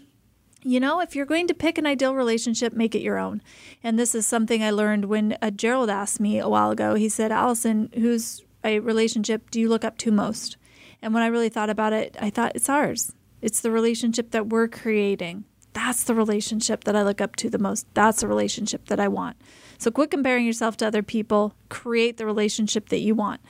you 0.64 0.78
know, 0.78 1.00
if 1.00 1.16
you're 1.16 1.26
going 1.26 1.48
to 1.48 1.54
pick 1.54 1.76
an 1.76 1.86
ideal 1.86 2.14
relationship, 2.14 2.72
make 2.72 2.94
it 2.94 3.02
your 3.02 3.18
own. 3.18 3.42
And 3.82 3.98
this 3.98 4.14
is 4.14 4.26
something 4.26 4.62
I 4.62 4.70
learned 4.70 5.06
when 5.06 5.36
uh, 5.42 5.50
Gerald 5.50 5.90
asked 5.90 6.20
me 6.20 6.38
a 6.38 6.48
while 6.48 6.70
ago. 6.70 6.94
He 6.94 7.08
said, 7.08 7.32
Allison, 7.32 7.90
whose 7.94 8.44
relationship 8.64 9.50
do 9.50 9.60
you 9.60 9.68
look 9.68 9.84
up 9.84 9.98
to 9.98 10.12
most? 10.12 10.56
And 11.02 11.12
when 11.12 11.24
I 11.24 11.26
really 11.26 11.48
thought 11.48 11.68
about 11.68 11.92
it, 11.92 12.16
I 12.20 12.30
thought 12.30 12.52
it's 12.54 12.68
ours. 12.68 13.12
It's 13.40 13.60
the 13.60 13.72
relationship 13.72 14.30
that 14.30 14.50
we're 14.50 14.68
creating. 14.68 15.44
That's 15.72 16.04
the 16.04 16.14
relationship 16.14 16.84
that 16.84 16.94
I 16.94 17.02
look 17.02 17.20
up 17.20 17.34
to 17.36 17.50
the 17.50 17.58
most. 17.58 17.86
That's 17.94 18.20
the 18.20 18.28
relationship 18.28 18.86
that 18.86 19.00
I 19.00 19.08
want. 19.08 19.36
So 19.78 19.90
quit 19.90 20.12
comparing 20.12 20.46
yourself 20.46 20.76
to 20.76 20.86
other 20.86 21.02
people. 21.02 21.54
Create 21.70 22.18
the 22.18 22.26
relationship 22.26 22.88
that 22.90 23.00
you 23.00 23.16
want. 23.16 23.40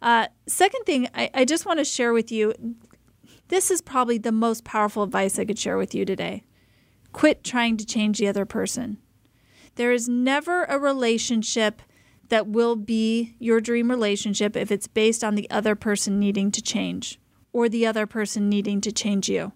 Uh, 0.00 0.28
second 0.46 0.84
thing, 0.84 1.08
I, 1.14 1.28
I 1.34 1.44
just 1.44 1.66
want 1.66 1.80
to 1.80 1.84
share 1.84 2.14
with 2.14 2.32
you 2.32 2.54
this 3.52 3.70
is 3.70 3.82
probably 3.82 4.16
the 4.16 4.32
most 4.32 4.64
powerful 4.64 5.02
advice 5.02 5.38
I 5.38 5.44
could 5.44 5.58
share 5.58 5.76
with 5.76 5.94
you 5.94 6.06
today. 6.06 6.42
Quit 7.12 7.44
trying 7.44 7.76
to 7.76 7.84
change 7.84 8.16
the 8.16 8.26
other 8.26 8.46
person. 8.46 8.96
There 9.74 9.92
is 9.92 10.08
never 10.08 10.64
a 10.64 10.78
relationship 10.78 11.82
that 12.30 12.46
will 12.46 12.76
be 12.76 13.34
your 13.38 13.60
dream 13.60 13.90
relationship 13.90 14.56
if 14.56 14.72
it's 14.72 14.86
based 14.86 15.22
on 15.22 15.34
the 15.34 15.50
other 15.50 15.74
person 15.74 16.18
needing 16.18 16.50
to 16.50 16.62
change 16.62 17.20
or 17.52 17.68
the 17.68 17.86
other 17.86 18.06
person 18.06 18.48
needing 18.48 18.80
to 18.80 18.90
change 18.90 19.28
you. 19.28 19.52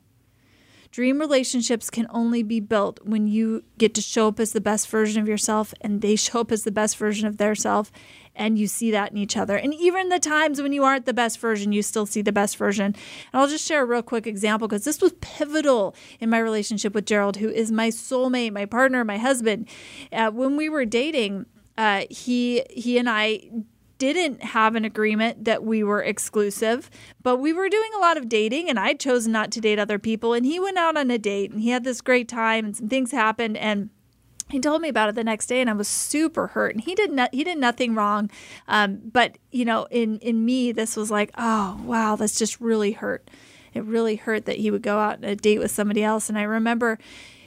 Dream 0.91 1.19
relationships 1.19 1.89
can 1.89 2.07
only 2.11 2.43
be 2.43 2.61
built 2.61 3.01
when 3.03 3.27
you 3.27 3.65
get 3.79 3.95
to 3.95 4.03
show 4.03 4.29
up 4.29 4.39
as 4.39 4.53
the 4.53 4.61
best 4.61 4.89
version 4.89 5.23
of 5.23 5.29
yourself 5.29 5.73
and 5.81 6.03
they 6.03 6.17
show 6.17 6.41
up 6.41 6.53
as 6.53 6.65
the 6.65 6.71
best 6.71 6.99
version 6.99 7.27
of 7.27 7.39
their 7.39 7.55
self 7.55 7.91
and 8.37 8.59
you 8.59 8.67
see 8.67 8.91
that 8.91 9.13
in 9.13 9.19
each 9.19 9.37
other. 9.37 9.57
And 9.57 9.75
even 9.75 10.09
the 10.09 10.19
times 10.19 10.61
when 10.61 10.73
you 10.73 10.85
aren't 10.85 11.07
the 11.07 11.15
best 11.15 11.39
version, 11.39 11.73
you 11.73 11.83
still 11.83 12.07
see 12.07 12.23
the 12.23 12.33
best 12.33 12.57
version. 12.57 12.87
And 12.87 12.97
I'll 13.33 13.49
just 13.49 13.67
share 13.67 13.83
a 13.83 13.87
real 13.87 14.03
quick 14.03 14.27
example 14.27 14.69
because 14.69 14.85
this 14.85 15.01
was 15.01 15.13
pivotal 15.21 15.95
in 16.21 16.31
my 16.31 16.39
relationship 16.39 16.95
with 16.95 17.07
Gerald, 17.07 17.39
who 17.39 17.49
is 17.49 17.73
my 17.73 17.89
soulmate, 17.89 18.53
my 18.53 18.67
partner, 18.67 19.05
my 19.05 19.19
husband. 19.19 19.69
Uh, 20.13 20.31
when 20.31 20.57
we 20.57 20.69
were 20.69 20.85
dating, 20.85 21.47
uh, 21.79 22.05
he 22.11 22.63
he 22.71 22.99
and 22.99 23.09
I 23.09 23.51
didn't 23.99 24.43
have 24.43 24.75
an 24.75 24.85
agreement 24.85 25.45
that 25.45 25.65
we 25.65 25.83
were 25.83 26.03
exclusive, 26.03 26.91
but 27.23 27.39
we 27.39 27.53
were 27.53 27.69
doing 27.69 27.91
a 27.97 27.99
lot 27.99 28.17
of 28.17 28.29
dating 28.29 28.69
and 28.69 28.79
I 28.79 28.93
chose 28.93 29.27
not 29.27 29.51
to 29.53 29.61
date 29.61 29.79
other 29.79 29.99
people. 29.99 30.35
And 30.35 30.45
he 30.45 30.61
went 30.61 30.77
out 30.77 30.97
on 30.97 31.11
a 31.11 31.19
date 31.19 31.51
and 31.51 31.61
he 31.61 31.71
had 31.71 31.85
this 31.85 32.01
great 32.01 32.29
time 32.29 32.67
and 32.67 32.77
some 32.77 32.89
things 32.89 33.11
happened 33.11 33.57
and 33.57 33.91
he 34.49 34.61
told 34.61 34.81
me 34.81 34.89
about 34.89 35.09
it 35.09 35.15
the 35.15 35.25
next 35.25 35.47
day 35.47 35.61
and 35.61 35.69
I 35.69 35.73
was 35.73 35.89
super 35.89 36.49
hurt 36.49 36.75
and 36.75 36.85
he 36.85 36.95
did 36.95 37.19
he 37.33 37.45
did 37.45 37.59
nothing 37.59 37.95
wrong. 37.95 38.31
Um, 38.69 39.01
but 39.13 39.39
you 39.51 39.65
know 39.65 39.87
in 39.91 40.19
in 40.19 40.45
me 40.45 40.73
this 40.73 40.97
was 40.97 41.11
like 41.11 41.31
oh 41.37 41.81
wow 41.85 42.17
that's 42.17 42.39
just 42.39 42.61
really 42.61 42.93
hurt. 42.93 43.29
It 43.75 43.85
really 43.85 44.17
hurt 44.17 44.47
that 44.47 44.57
he 44.57 44.71
would 44.71 44.83
go 44.83 44.99
out 44.99 45.19
on 45.19 45.25
a 45.25 45.37
date 45.37 45.59
with 45.59 45.71
somebody 45.71 46.03
else. 46.03 46.31
And 46.31 46.39
I 46.39 46.43
remember 46.43 46.99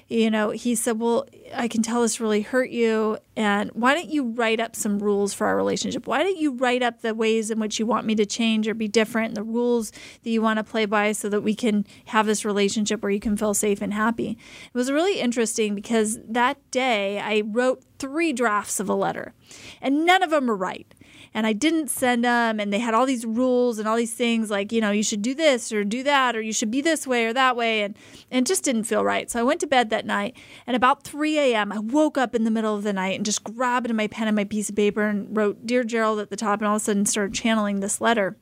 you 0.10 0.32
know, 0.32 0.50
he 0.50 0.74
said, 0.74 1.00
Well, 1.00 1.28
I 1.54 1.68
can 1.68 1.84
tell 1.84 2.02
this 2.02 2.20
really 2.20 2.42
hurt 2.42 2.72
you. 2.72 3.20
And 3.36 3.70
why 3.72 3.94
don't 3.94 4.10
you 4.10 4.32
write 4.32 4.60
up 4.60 4.76
some 4.76 5.00
rules 5.00 5.34
for 5.34 5.46
our 5.46 5.56
relationship? 5.56 6.08
Why 6.08 6.24
don't 6.24 6.38
you 6.38 6.54
write 6.54 6.82
up 6.82 7.02
the 7.02 7.14
ways 7.14 7.52
in 7.52 7.60
which 7.60 7.80
you 7.80 7.86
want 7.86 8.08
me 8.08 8.16
to 8.16 8.26
change 8.26 8.68
or 8.68 8.74
be 8.74 8.88
different, 8.88 9.36
the 9.36 9.44
rules 9.44 9.92
that 10.24 10.30
you 10.30 10.42
want 10.42 10.58
to 10.58 10.64
play 10.64 10.86
by 10.86 11.12
so 11.12 11.30
that 11.30 11.42
we 11.42 11.54
can 11.54 11.86
have 12.06 12.26
this 12.26 12.44
relationship 12.44 13.04
where 13.04 13.12
you 13.12 13.20
can 13.20 13.38
feel 13.38 13.54
safe 13.54 13.82
and 13.82 13.94
happy? 13.94 14.32
It 14.32 14.78
was 14.78 14.92
really 14.92 15.20
interesting 15.20 15.76
because 15.76 16.18
that 16.28 16.58
day 16.72 17.20
I 17.20 17.44
wrote 17.46 17.84
three 18.00 18.34
drafts 18.34 18.80
of 18.80 18.90
a 18.90 18.96
letter, 18.96 19.34
and 19.82 20.06
none 20.06 20.24
of 20.24 20.32
them 20.32 20.48
were 20.48 20.56
right 20.56 20.92
and 21.34 21.46
I 21.46 21.54
didn't 21.54 21.90
send 21.90 22.24
them. 22.24 22.60
And 22.60 22.74
they 22.74 22.80
had 22.80 22.94
all 22.94 23.06
these 23.06 23.26
rules 23.26 23.80
and 23.80 23.88
all 23.88 23.96
these 23.96 24.14
things 24.14 24.50
like, 24.50 24.72
you 24.72 24.82
know, 24.82 24.92
you 24.92 25.04
should 25.04 25.22
do 25.22 25.34
this 25.34 25.72
or 25.72 25.84
do 25.84 26.04
that, 26.04 26.36
or 26.36 26.42
you 26.42 26.54
should 26.54 26.72
be 26.72 26.82
this 26.82 27.06
way 27.06 27.26
or 27.26 27.34
that 27.34 27.56
way. 27.56 27.84
And, 27.84 27.96
and 28.32 28.46
it 28.46 28.48
just 28.48 28.64
didn't 28.64 28.84
feel 28.84 29.04
right. 29.04 29.30
So 29.30 29.40
I 29.40 29.44
went 29.44 29.60
to 29.62 29.68
bed 29.68 29.90
that 29.90 30.06
night. 30.06 30.36
And 30.66 30.76
about 30.76 31.04
3 31.04 31.38
a.m., 31.38 31.72
I 31.72 31.80
woke 31.80 32.18
up 32.18 32.36
in 32.36 32.44
the 32.44 32.52
middle 32.52 32.76
of 32.76 32.84
the 32.84 32.94
night 32.94 33.16
and 33.16 33.26
just 33.26 33.44
grabbed 33.44 33.94
my 33.94 34.08
pen 34.08 34.28
and 34.28 34.36
my 34.36 34.44
piece 34.44 34.70
of 34.70 34.76
paper 34.76 35.04
and 35.04 35.36
wrote 35.36 35.66
Dear 35.66 35.84
Gerald 35.84 36.20
at 36.20 36.30
the 36.30 36.36
top 36.36 36.60
and 36.60 36.68
all 36.68 36.76
of 36.76 36.82
a 36.82 36.86
sudden 36.86 37.06
started 37.06 37.34
channeling 37.34 37.80
this 37.80 38.02
letter. 38.02 38.38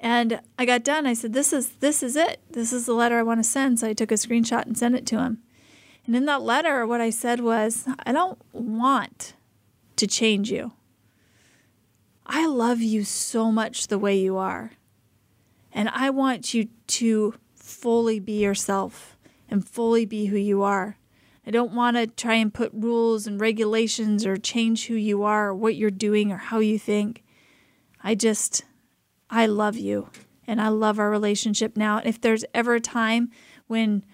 And 0.00 0.40
I 0.58 0.66
got 0.66 0.84
done. 0.84 1.06
I 1.06 1.14
said, 1.14 1.32
"This 1.32 1.50
is 1.50 1.70
this 1.80 2.02
is 2.02 2.14
it. 2.14 2.40
This 2.50 2.74
is 2.74 2.84
the 2.84 2.92
letter 2.92 3.18
I 3.18 3.22
want 3.22 3.40
to 3.40 3.48
send." 3.48 3.80
So 3.80 3.88
I 3.88 3.94
took 3.94 4.12
a 4.12 4.16
screenshot 4.16 4.66
and 4.66 4.76
sent 4.76 4.94
it 4.94 5.06
to 5.06 5.18
him. 5.18 5.38
And 6.04 6.14
in 6.14 6.26
that 6.26 6.42
letter, 6.42 6.86
what 6.86 7.00
I 7.00 7.08
said 7.08 7.40
was, 7.40 7.88
"I 8.04 8.12
don't 8.12 8.38
want 8.52 9.32
to 9.96 10.06
change 10.06 10.50
you. 10.50 10.72
I 12.26 12.46
love 12.46 12.80
you 12.80 13.04
so 13.04 13.52
much 13.52 13.88
the 13.88 13.98
way 13.98 14.16
you 14.16 14.36
are. 14.36 14.72
And 15.72 15.88
I 15.90 16.10
want 16.10 16.54
you 16.54 16.68
to 16.86 17.34
fully 17.54 18.20
be 18.20 18.42
yourself 18.42 19.16
and 19.50 19.66
fully 19.66 20.06
be 20.06 20.26
who 20.26 20.36
you 20.36 20.62
are. 20.62 20.98
I 21.46 21.50
don't 21.50 21.72
want 21.72 21.96
to 21.96 22.06
try 22.06 22.34
and 22.34 22.54
put 22.54 22.72
rules 22.72 23.26
and 23.26 23.40
regulations 23.40 24.24
or 24.24 24.36
change 24.36 24.86
who 24.86 24.94
you 24.94 25.24
are 25.24 25.48
or 25.48 25.54
what 25.54 25.74
you're 25.74 25.90
doing 25.90 26.32
or 26.32 26.38
how 26.38 26.60
you 26.60 26.78
think. 26.78 27.22
I 28.02 28.14
just, 28.14 28.64
I 29.28 29.46
love 29.46 29.76
you 29.76 30.08
and 30.46 30.60
I 30.60 30.68
love 30.68 30.98
our 30.98 31.10
relationship 31.10 31.76
now. 31.76 31.98
And 31.98 32.06
if 32.06 32.20
there's 32.20 32.44
ever 32.54 32.76
a 32.76 32.80
time 32.80 33.30
when 33.66 34.04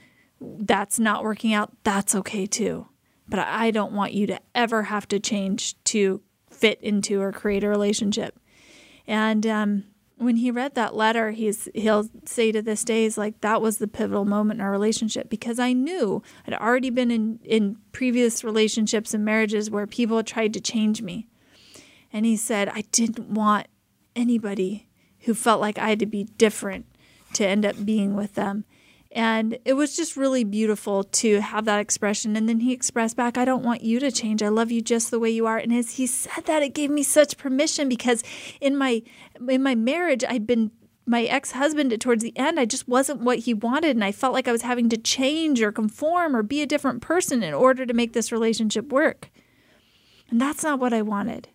that's 0.41 0.99
not 0.99 1.23
working 1.23 1.53
out, 1.53 1.73
that's 1.85 2.15
okay 2.15 2.47
too. 2.47 2.89
But 3.29 3.41
I 3.41 3.71
don't 3.71 3.93
want 3.93 4.13
you 4.13 4.27
to 4.27 4.41
ever 4.55 4.85
have 4.85 5.07
to 5.09 5.21
change 5.21 5.77
to 5.85 6.21
fit 6.61 6.81
into 6.83 7.21
or 7.21 7.33
create 7.33 7.65
a 7.65 7.69
relationship. 7.69 8.39
And 9.07 9.47
um, 9.47 9.85
when 10.17 10.37
he 10.37 10.51
read 10.51 10.75
that 10.75 10.95
letter, 10.95 11.31
he's 11.31 11.69
he'll 11.75 12.09
say 12.27 12.53
to 12.53 12.61
this 12.61 12.85
day, 12.85 13.05
he's 13.05 13.17
like, 13.17 13.41
that 13.41 13.63
was 13.63 13.79
the 13.79 13.89
pivotal 13.89 14.27
moment 14.27 14.61
in 14.61 14.65
our 14.65 14.71
relationship 14.71 15.31
because 15.31 15.59
I 15.59 15.73
knew 15.73 16.23
I'd 16.47 16.55
already 16.55 16.91
been 16.91 17.11
in, 17.11 17.41
in 17.43 17.79
previous 17.93 18.45
relationships 18.45 19.15
and 19.15 19.25
marriages 19.25 19.71
where 19.71 19.87
people 19.87 20.23
tried 20.23 20.53
to 20.55 20.61
change 20.61 21.01
me. 21.01 21.27
And 22.13 22.27
he 22.27 22.37
said, 22.37 22.69
I 22.69 22.83
didn't 22.93 23.31
want 23.31 23.69
anybody 24.15 24.89
who 25.21 25.35
felt 25.35 25.61
like 25.61 25.79
I 25.79 25.89
had 25.89 26.01
to 26.01 26.07
be 26.07 26.25
different 26.25 26.87
to 27.35 27.47
end 27.47 27.65
up 27.65 27.85
being 27.85 28.15
with 28.15 28.35
them. 28.35 28.65
And 29.13 29.59
it 29.65 29.73
was 29.73 29.97
just 29.97 30.17
really 30.17 30.45
beautiful 30.45 31.03
to 31.03 31.41
have 31.41 31.65
that 31.65 31.81
expression. 31.81 32.37
And 32.37 32.49
then 32.49 32.61
he 32.61 32.73
expressed 32.73 33.17
back, 33.17 33.37
I 33.37 33.45
don't 33.45 33.65
want 33.65 33.83
you 33.83 33.99
to 33.99 34.13
change. 34.13 34.41
I 34.41 34.49
love 34.49 34.71
you 34.71 34.81
just 34.81 35.11
the 35.11 35.19
way 35.19 35.31
you 35.31 35.47
are. 35.47 35.59
And 35.59 35.73
as 35.73 35.93
he 35.93 36.07
said 36.07 36.45
that, 36.45 36.63
it 36.63 36.75
gave 36.75 36.91
me 36.91 37.03
such 37.03 37.37
permission 37.37 37.89
because 37.89 38.23
in 38.61 38.77
my 38.77 39.03
in 39.49 39.63
my 39.63 39.75
marriage, 39.75 40.23
I'd 40.29 40.47
been 40.47 40.71
my 41.07 41.25
ex-husband 41.25 42.01
towards 42.01 42.23
the 42.23 42.37
end, 42.39 42.61
I 42.61 42.67
just 42.67 42.87
wasn't 42.87 43.23
what 43.23 43.41
he 43.41 43.53
wanted. 43.53 43.97
And 43.97 44.05
I 44.05 44.13
felt 44.13 44.33
like 44.33 44.47
I 44.47 44.53
was 44.53 44.63
having 44.63 44.89
to 44.91 44.97
change 44.97 45.61
or 45.61 45.73
conform 45.73 46.37
or 46.37 46.45
be 46.45 46.63
a 46.63 46.67
different 46.67 47.03
person 47.03 47.43
in 47.43 47.53
order 47.53 47.85
to 47.85 47.93
make 47.93 48.13
this 48.13 48.31
relationship 48.31 48.93
work. 48.93 49.29
And 50.31 50.41
that's 50.41 50.63
not 50.63 50.79
what 50.79 50.93
I 50.93 51.03
wanted. 51.03 51.49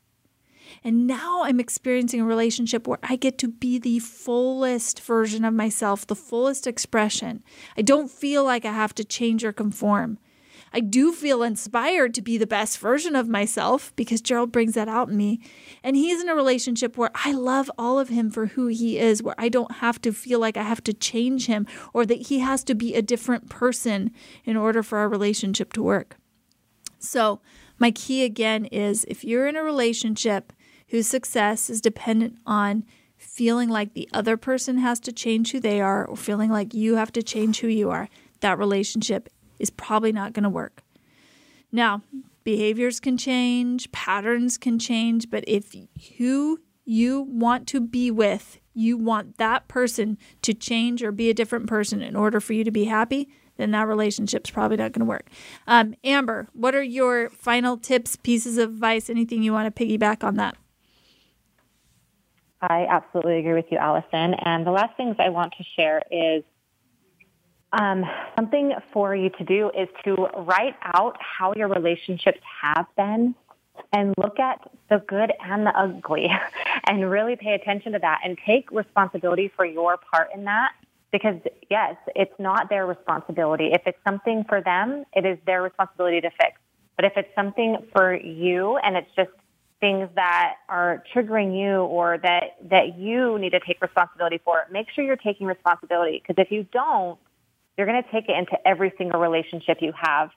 And 0.86 1.08
now 1.08 1.42
I'm 1.42 1.60
experiencing 1.60 2.22
a 2.22 2.26
relationship 2.26 2.88
where 2.88 3.00
I 3.02 3.16
get 3.16 3.40
to 3.40 3.48
be 3.48 3.80
the 3.80 3.98
fullest 3.98 5.00
version 5.00 5.44
of 5.44 5.52
myself, 5.52 6.06
the 6.06 6.16
fullest 6.16 6.68
expression. 6.68 7.44
I 7.76 7.82
don't 7.82 8.12
feel 8.12 8.44
like 8.44 8.66
I 8.66 8.72
have 8.72 8.94
to 8.96 9.04
change 9.04 9.44
or 9.44 9.52
conform. 9.52 10.20
I 10.72 10.82
do 10.82 11.12
feel 11.12 11.42
inspired 11.42 12.14
to 12.14 12.22
be 12.22 12.38
the 12.38 12.46
best 12.46 12.78
version 12.78 13.16
of 13.16 13.28
myself 13.28 13.96
because 13.96 14.22
Gerald 14.22 14.52
brings 14.52 14.76
that 14.76 14.88
out 14.88 15.10
in 15.10 15.18
me. 15.18 15.40
And 15.84 15.96
he's 15.96 16.22
in 16.22 16.30
a 16.30 16.36
relationship 16.36 16.98
where 16.98 17.12
I 17.16 17.32
love 17.32 17.72
all 17.80 17.98
of 17.98 18.10
him 18.10 18.30
for 18.30 18.48
who 18.48 18.68
he 18.68 19.00
is, 19.00 19.24
where 19.24 19.36
I 19.40 19.50
don't 19.50 19.78
have 19.78 20.00
to 20.02 20.12
feel 20.12 20.40
like 20.40 20.56
I 20.56 20.64
have 20.64 20.84
to 20.84 20.94
change 20.94 21.48
him 21.48 21.66
or 21.94 22.06
that 22.06 22.28
he 22.28 22.40
has 22.40 22.64
to 22.66 22.76
be 22.76 22.94
a 22.94 23.02
different 23.02 23.50
person 23.50 24.12
in 24.44 24.56
order 24.56 24.84
for 24.84 25.00
our 25.00 25.10
relationship 25.10 25.74
to 25.74 25.82
work. 25.82 26.18
So, 27.00 27.42
my 27.78 27.92
key 27.92 28.24
again 28.24 28.66
is 28.66 29.06
if 29.08 29.24
you're 29.24 29.48
in 29.48 29.56
a 29.56 29.64
relationship 29.64 30.54
whose 30.88 31.08
success 31.08 31.70
is 31.70 31.82
dependent 31.82 32.38
on 32.46 32.84
feeling 33.18 33.70
like 33.70 33.94
the 33.94 34.10
other 34.14 34.38
person 34.38 34.78
has 34.78 35.00
to 35.00 35.12
change 35.12 35.52
who 35.52 35.60
they 35.60 35.82
are 35.82 36.06
or 36.06 36.16
feeling 36.16 36.52
like 36.52 36.74
you 36.74 36.96
have 36.96 37.12
to 37.14 37.24
change 37.24 37.60
who 37.60 37.68
you 37.68 37.90
are, 37.90 38.10
that 38.42 38.58
relationship 38.58 39.30
is 39.60 39.70
probably 39.70 40.12
not 40.12 40.34
going 40.34 40.44
to 40.44 40.50
work. 40.50 40.84
Now, 41.72 42.02
behaviors 42.44 43.00
can 43.00 43.18
change, 43.18 43.92
patterns 43.92 44.58
can 44.58 44.80
change, 44.80 45.30
but 45.30 45.44
if 45.48 45.76
who 46.18 46.60
you 46.86 47.22
want 47.22 47.68
to 47.68 47.82
be 47.82 48.12
with, 48.12 48.60
you 48.74 48.98
want 48.98 49.38
that 49.38 49.68
person 49.68 50.18
to 50.42 50.54
change 50.54 51.02
or 51.02 51.12
be 51.12 51.30
a 51.30 51.34
different 51.34 51.68
person 51.68 52.02
in 52.02 52.16
order 52.16 52.40
for 52.40 52.54
you 52.54 52.64
to 52.64 52.72
be 52.72 52.86
happy, 52.86 53.28
then 53.58 53.72
that 53.72 53.88
relationship's 53.88 54.52
probably 54.52 54.78
not 54.78 54.92
going 54.92 55.00
to 55.00 55.06
work. 55.06 55.30
Um, 55.66 55.96
Amber, 56.04 56.50
what 56.54 56.76
are 56.76 56.84
your 56.84 57.30
final 57.30 57.78
tips, 57.78 58.18
pieces 58.18 58.58
of 58.58 58.72
advice, 58.72 59.10
anything 59.10 59.42
you 59.42 59.54
want 59.54 59.74
to 59.74 59.86
piggyback 59.86 60.24
on 60.24 60.36
that? 60.36 60.58
I 62.62 62.86
absolutely 62.90 63.40
agree 63.40 63.54
with 63.54 63.66
you, 63.70 63.78
Allison. 63.78 64.34
And 64.34 64.66
the 64.66 64.72
last 64.72 64.96
things 64.98 65.16
I 65.20 65.30
want 65.30 65.54
to 65.58 65.64
share 65.76 66.02
is 66.10 66.44
um, 67.74 68.06
something 68.36 68.74
for 68.94 69.16
you 69.16 69.30
to 69.32 69.44
do 69.44 69.72
is 69.78 69.90
to 70.06 70.16
write 70.38 70.76
out 70.82 71.18
how 71.20 71.54
your 71.56 71.68
relationships 71.68 72.40
have 72.62 72.86
been 72.96 73.36
and 73.92 74.14
look 74.18 74.40
at 74.40 74.62
the 74.90 75.04
good 75.08 75.34
and 75.44 75.66
the 75.66 75.78
ugly 75.78 76.30
and 76.88 77.10
really 77.10 77.36
pay 77.36 77.54
attention 77.54 77.92
to 77.92 78.00
that 78.00 78.22
and 78.24 78.38
take 78.46 78.72
responsibility 78.72 79.52
for 79.56 79.66
your 79.66 79.98
part 79.98 80.30
in 80.34 80.46
that. 80.46 80.72
Because 81.12 81.36
yes, 81.70 81.96
it's 82.16 82.34
not 82.40 82.70
their 82.70 82.86
responsibility. 82.86 83.72
If 83.74 83.84
it's 83.86 83.98
something 84.06 84.44
for 84.48 84.62
them, 84.62 85.06
it 85.14 85.26
is 85.26 85.38
their 85.46 85.62
responsibility 85.62 86.22
to 86.22 86.30
fix. 86.30 86.60
But 86.96 87.06
if 87.06 87.14
it's 87.16 87.34
something 87.36 87.78
for 87.94 88.16
you 88.16 88.78
and 88.78 88.96
it's 88.96 89.10
just 89.16 89.32
things 89.80 90.10
that 90.16 90.56
are 90.70 91.04
triggering 91.14 91.60
you 91.60 91.82
or 91.82 92.18
that, 92.18 92.58
that 92.70 92.98
you 92.98 93.38
need 93.40 93.52
to 93.52 93.60
take 93.60 93.82
responsibility 93.82 94.40
for, 94.44 94.66
make 94.72 94.88
sure 94.96 95.04
you're 95.04 95.16
taking 95.16 95.48
responsibility. 95.48 96.22
Because 96.22 96.42
if 96.42 96.52
you 96.52 96.66
don't, 96.72 97.20
you're 97.78 97.88
going 97.88 98.02
to 98.02 98.12
take 98.12 98.30
it 98.30 98.38
into 98.38 98.56
every 98.66 98.94
single 98.98 99.20
relationship 99.20 99.78
you 99.82 99.92
have. 100.00 100.30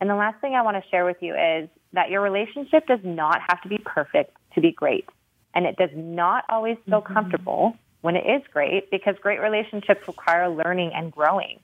And 0.00 0.10
the 0.10 0.14
last 0.14 0.40
thing 0.40 0.54
I 0.54 0.62
want 0.62 0.82
to 0.82 0.90
share 0.90 1.04
with 1.04 1.16
you 1.20 1.34
is 1.34 1.68
that 1.92 2.10
your 2.10 2.20
relationship 2.20 2.86
does 2.86 3.00
not 3.02 3.40
have 3.48 3.62
to 3.62 3.68
be 3.68 3.78
perfect 3.78 4.36
to 4.54 4.60
be 4.60 4.72
great. 4.72 5.08
And 5.54 5.66
it 5.66 5.76
does 5.76 5.90
not 5.94 6.44
always 6.48 6.76
feel 6.86 7.00
mm-hmm. 7.00 7.14
comfortable 7.14 7.76
when 8.00 8.16
it 8.16 8.26
is 8.26 8.42
great 8.52 8.90
because 8.90 9.14
great 9.22 9.40
relationships 9.40 10.00
require 10.06 10.48
learning 10.48 10.90
and 10.94 11.12
growing. 11.12 11.60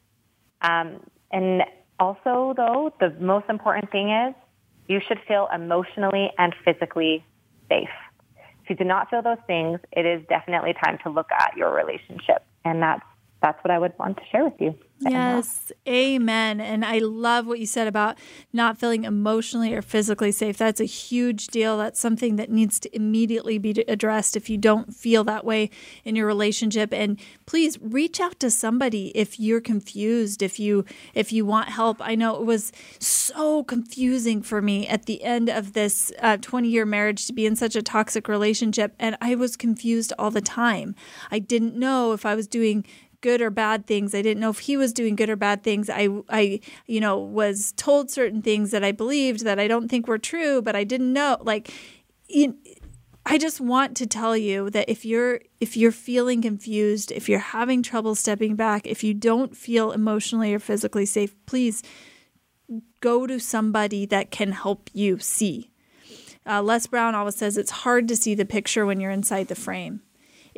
Um, 0.62 1.00
and 1.30 1.62
also, 1.98 2.54
though, 2.56 2.94
the 3.00 3.10
most 3.20 3.46
important 3.48 3.90
thing 3.90 4.10
is 4.10 4.34
you 4.88 5.00
should 5.06 5.20
feel 5.28 5.48
emotionally 5.54 6.30
and 6.38 6.54
physically 6.64 7.24
safe. 7.68 7.88
If 8.64 8.70
you 8.70 8.76
do 8.76 8.84
not 8.84 9.08
feel 9.10 9.22
those 9.22 9.38
things, 9.46 9.78
it 9.92 10.04
is 10.04 10.26
definitely 10.28 10.74
time 10.84 10.98
to 11.04 11.10
look 11.10 11.28
at 11.30 11.56
your 11.56 11.72
relationship. 11.74 12.44
And 12.64 12.82
that's 12.82 13.04
that's 13.40 13.62
what 13.62 13.70
I 13.70 13.78
would 13.78 13.92
want 13.98 14.16
to 14.16 14.22
share 14.32 14.44
with 14.44 14.60
you. 14.60 14.74
Yes, 15.00 15.70
amen. 15.86 16.60
And 16.60 16.84
I 16.84 16.98
love 16.98 17.46
what 17.46 17.60
you 17.60 17.66
said 17.66 17.86
about 17.86 18.18
not 18.52 18.78
feeling 18.78 19.04
emotionally 19.04 19.72
or 19.72 19.82
physically 19.82 20.32
safe. 20.32 20.56
That's 20.56 20.80
a 20.80 20.84
huge 20.84 21.48
deal. 21.48 21.78
That's 21.78 22.00
something 22.00 22.36
that 22.36 22.50
needs 22.50 22.80
to 22.80 22.96
immediately 22.96 23.58
be 23.58 23.70
addressed 23.86 24.36
if 24.36 24.50
you 24.50 24.58
don't 24.58 24.94
feel 24.94 25.22
that 25.24 25.44
way 25.44 25.70
in 26.04 26.16
your 26.16 26.26
relationship. 26.26 26.92
And 26.92 27.20
please 27.46 27.78
reach 27.80 28.20
out 28.20 28.40
to 28.40 28.50
somebody 28.50 29.08
if 29.14 29.38
you're 29.38 29.60
confused, 29.60 30.42
if 30.42 30.58
you 30.58 30.84
if 31.14 31.32
you 31.32 31.46
want 31.46 31.68
help. 31.68 31.98
I 32.00 32.14
know 32.14 32.34
it 32.36 32.44
was 32.44 32.72
so 32.98 33.62
confusing 33.62 34.42
for 34.42 34.60
me 34.60 34.86
at 34.88 35.06
the 35.06 35.22
end 35.22 35.48
of 35.48 35.74
this 35.74 36.12
20 36.40 36.68
uh, 36.68 36.70
year 36.70 36.84
marriage 36.84 37.26
to 37.26 37.32
be 37.32 37.46
in 37.46 37.54
such 37.54 37.76
a 37.76 37.82
toxic 37.82 38.26
relationship, 38.26 38.94
and 38.98 39.16
I 39.20 39.36
was 39.36 39.56
confused 39.56 40.12
all 40.18 40.30
the 40.30 40.40
time. 40.40 40.94
I 41.30 41.38
didn't 41.38 41.76
know 41.76 42.12
if 42.12 42.26
I 42.26 42.34
was 42.34 42.48
doing 42.48 42.84
good 43.20 43.40
or 43.40 43.50
bad 43.50 43.86
things. 43.86 44.14
I 44.14 44.22
didn't 44.22 44.40
know 44.40 44.50
if 44.50 44.60
he 44.60 44.76
was 44.76 44.92
doing 44.92 45.16
good 45.16 45.30
or 45.30 45.36
bad 45.36 45.62
things. 45.62 45.90
I, 45.90 46.08
I, 46.28 46.60
you 46.86 47.00
know, 47.00 47.18
was 47.18 47.72
told 47.76 48.10
certain 48.10 48.42
things 48.42 48.70
that 48.70 48.84
I 48.84 48.92
believed 48.92 49.44
that 49.44 49.58
I 49.58 49.68
don't 49.68 49.88
think 49.88 50.06
were 50.06 50.18
true, 50.18 50.62
but 50.62 50.76
I 50.76 50.84
didn't 50.84 51.12
know. 51.12 51.38
Like, 51.40 51.72
you, 52.28 52.56
I 53.26 53.36
just 53.38 53.60
want 53.60 53.96
to 53.98 54.06
tell 54.06 54.36
you 54.36 54.70
that 54.70 54.88
if 54.88 55.04
you're 55.04 55.40
if 55.60 55.76
you're 55.76 55.92
feeling 55.92 56.40
confused, 56.40 57.12
if 57.12 57.28
you're 57.28 57.38
having 57.38 57.82
trouble 57.82 58.14
stepping 58.14 58.56
back, 58.56 58.86
if 58.86 59.04
you 59.04 59.12
don't 59.12 59.56
feel 59.56 59.92
emotionally 59.92 60.54
or 60.54 60.58
physically 60.58 61.04
safe, 61.04 61.34
please 61.44 61.82
go 63.00 63.26
to 63.26 63.38
somebody 63.38 64.06
that 64.06 64.30
can 64.30 64.52
help 64.52 64.88
you 64.92 65.18
see. 65.18 65.70
Uh, 66.46 66.62
Les 66.62 66.86
Brown 66.86 67.14
always 67.14 67.36
says 67.36 67.58
it's 67.58 67.70
hard 67.70 68.08
to 68.08 68.16
see 68.16 68.34
the 68.34 68.46
picture 68.46 68.86
when 68.86 69.00
you're 69.00 69.10
inside 69.10 69.48
the 69.48 69.54
frame 69.54 70.00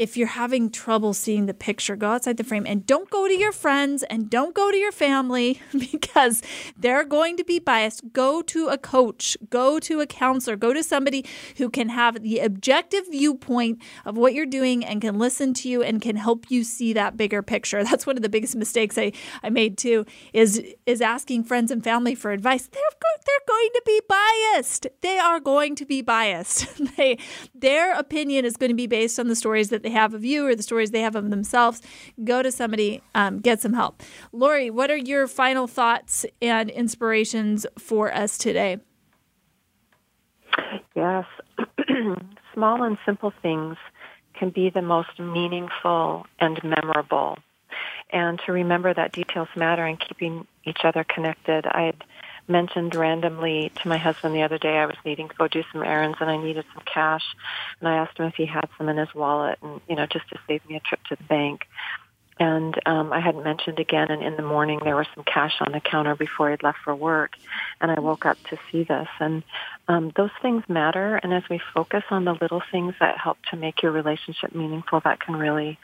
if 0.01 0.17
you're 0.17 0.29
having 0.29 0.71
trouble 0.71 1.13
seeing 1.13 1.45
the 1.45 1.53
picture, 1.53 1.95
go 1.95 2.13
outside 2.13 2.39
the 2.39 2.43
frame 2.43 2.65
and 2.67 2.87
don't 2.87 3.11
go 3.11 3.29
to 3.29 3.35
your 3.35 3.53
friends 3.53 4.03
and 4.05 4.31
don't 4.31 4.55
go 4.55 4.71
to 4.71 4.77
your 4.79 4.93
family 4.93 5.61
because 5.79 6.41
they're 6.75 7.05
going 7.05 7.37
to 7.37 7.45
be 7.45 7.59
biased. 7.59 8.11
Go 8.11 8.41
to 8.41 8.69
a 8.69 8.79
coach, 8.79 9.37
go 9.51 9.79
to 9.79 10.01
a 10.01 10.07
counselor, 10.07 10.57
go 10.57 10.73
to 10.73 10.83
somebody 10.83 11.27
who 11.59 11.69
can 11.69 11.91
have 11.91 12.23
the 12.23 12.39
objective 12.39 13.05
viewpoint 13.11 13.79
of 14.07 14.17
what 14.17 14.33
you're 14.33 14.47
doing 14.47 14.83
and 14.87 15.03
can 15.03 15.19
listen 15.19 15.53
to 15.53 15.69
you 15.69 15.83
and 15.83 16.01
can 16.01 16.17
help 16.17 16.51
you 16.51 16.65
see 16.65 16.95
that 16.95 17.19
bigger 17.19 17.43
picture. 17.43 17.85
That's 17.91 18.07
one 18.07 18.17
of 18.17 18.23
the 18.23 18.31
biggest 18.31 18.57
mistakes 18.57 18.97
I, 18.97 19.13
I 19.43 19.51
made 19.51 19.77
too 19.77 20.07
is 20.33 20.63
is 20.87 21.03
asking 21.03 21.45
friends 21.45 21.71
and 21.71 21.85
family 21.85 22.15
for 22.15 22.33
advice. 22.33 22.67
They're 22.69 22.81
they're 23.27 23.47
going 23.47 23.69
to 23.75 23.83
be 23.87 24.01
biased. 24.09 24.87
They 25.03 25.19
are 25.19 25.41
going 25.41 25.75
to 25.77 25.85
be 25.85 26.03
biased. 26.03 26.67
they 26.97 27.19
their 27.55 27.95
opinion 27.95 28.45
is 28.45 28.57
going 28.57 28.71
to 28.71 28.77
be 28.77 28.87
based 28.87 29.19
on 29.19 29.29
the 29.29 29.37
stories 29.37 29.71
that 29.71 29.83
they 29.83 29.90
they 29.91 29.97
have 29.99 30.15
of 30.15 30.25
you 30.25 30.47
or 30.47 30.55
the 30.55 30.63
stories 30.63 30.93
they 30.93 31.01
have 31.01 31.17
of 31.17 31.31
themselves, 31.31 31.83
go 32.23 32.43
to 32.43 32.53
somebody, 32.53 33.03
um, 33.15 33.41
get 33.41 33.61
some 33.61 33.73
help. 33.73 34.03
Lori, 34.33 34.71
what 34.71 34.91
are 34.91 34.97
your 34.97 35.27
final 35.27 35.67
thoughts 35.67 36.25
and 36.41 36.71
inspirations 36.71 37.67
for 37.79 38.15
us 38.15 38.39
today? 38.39 38.79
Yes, 40.95 41.25
small 42.55 42.83
and 42.83 42.99
simple 43.05 43.33
things 43.43 43.77
can 44.35 44.51
be 44.51 44.71
the 44.71 44.83
most 44.83 45.19
meaningful 45.19 46.27
and 46.39 46.59
memorable. 46.63 47.37
And 48.13 48.41
to 48.47 48.53
remember 48.53 48.93
that 48.95 49.13
details 49.13 49.49
matter 49.57 49.85
and 49.85 49.99
keeping 50.01 50.47
each 50.65 50.81
other 50.85 51.05
connected. 51.05 51.67
I 51.67 51.83
had 51.83 52.05
mentioned 52.51 52.95
randomly 52.95 53.73
to 53.83 53.89
my 53.89 53.97
husband 53.97 54.35
the 54.35 54.43
other 54.43 54.59
day 54.59 54.77
I 54.77 54.87
was 54.87 54.97
needing 55.05 55.29
to 55.29 55.35
go 55.35 55.49
do 55.49 55.63
some 55.73 55.83
errands 55.83 56.19
and 56.21 56.31
I 56.31 56.37
needed 56.37 56.65
some 56.75 56.83
cash. 56.85 57.25
And 57.81 57.89
I 57.89 57.97
asked 57.97 58.19
him 58.19 58.27
if 58.27 58.35
he 58.35 58.47
had 58.47 58.69
some 58.77 58.89
in 58.89 58.97
his 58.97 59.15
wallet 59.15 59.59
and 59.63 59.81
you 59.89 59.97
know 59.97 60.07
just 60.07 60.29
to 60.31 60.39
save 60.47 60.69
me 60.69 60.77
a 60.77 60.81
trip 60.81 61.01
to 61.09 61.17
the 61.17 61.25
bank. 61.25 61.63
And 62.39 62.75
um 62.87 63.13
I 63.13 63.21
hadn't 63.21 63.45
mentioned 63.45 63.79
again 63.79 64.11
and 64.11 64.23
in 64.23 64.37
the 64.37 64.43
morning 64.43 64.81
there 64.83 64.97
was 64.97 65.07
some 65.15 65.25
cash 65.25 65.55
on 65.61 65.73
the 65.73 65.81
counter 65.81 66.17
before 66.17 66.51
I'd 66.53 66.63
left 66.63 66.79
for 66.85 66.95
work. 66.95 67.33
And 67.81 67.91
I 67.91 68.01
woke 68.01 68.27
up 68.27 68.39
to 68.51 68.59
see 68.71 68.85
this. 68.85 69.09
And 69.21 69.43
um 69.89 70.13
those 70.17 70.31
things 70.43 70.65
matter. 70.69 71.17
And 71.17 71.33
as 71.33 71.45
we 71.49 71.61
focus 71.75 72.05
on 72.11 72.25
the 72.25 72.37
little 72.41 72.63
things 72.73 72.95
that 73.01 73.19
help 73.19 73.39
to 73.51 73.57
make 73.57 73.83
your 73.83 73.93
relationship 73.93 74.55
meaningful 74.55 75.01
that 75.05 75.21
can 75.21 75.37
really 75.37 75.79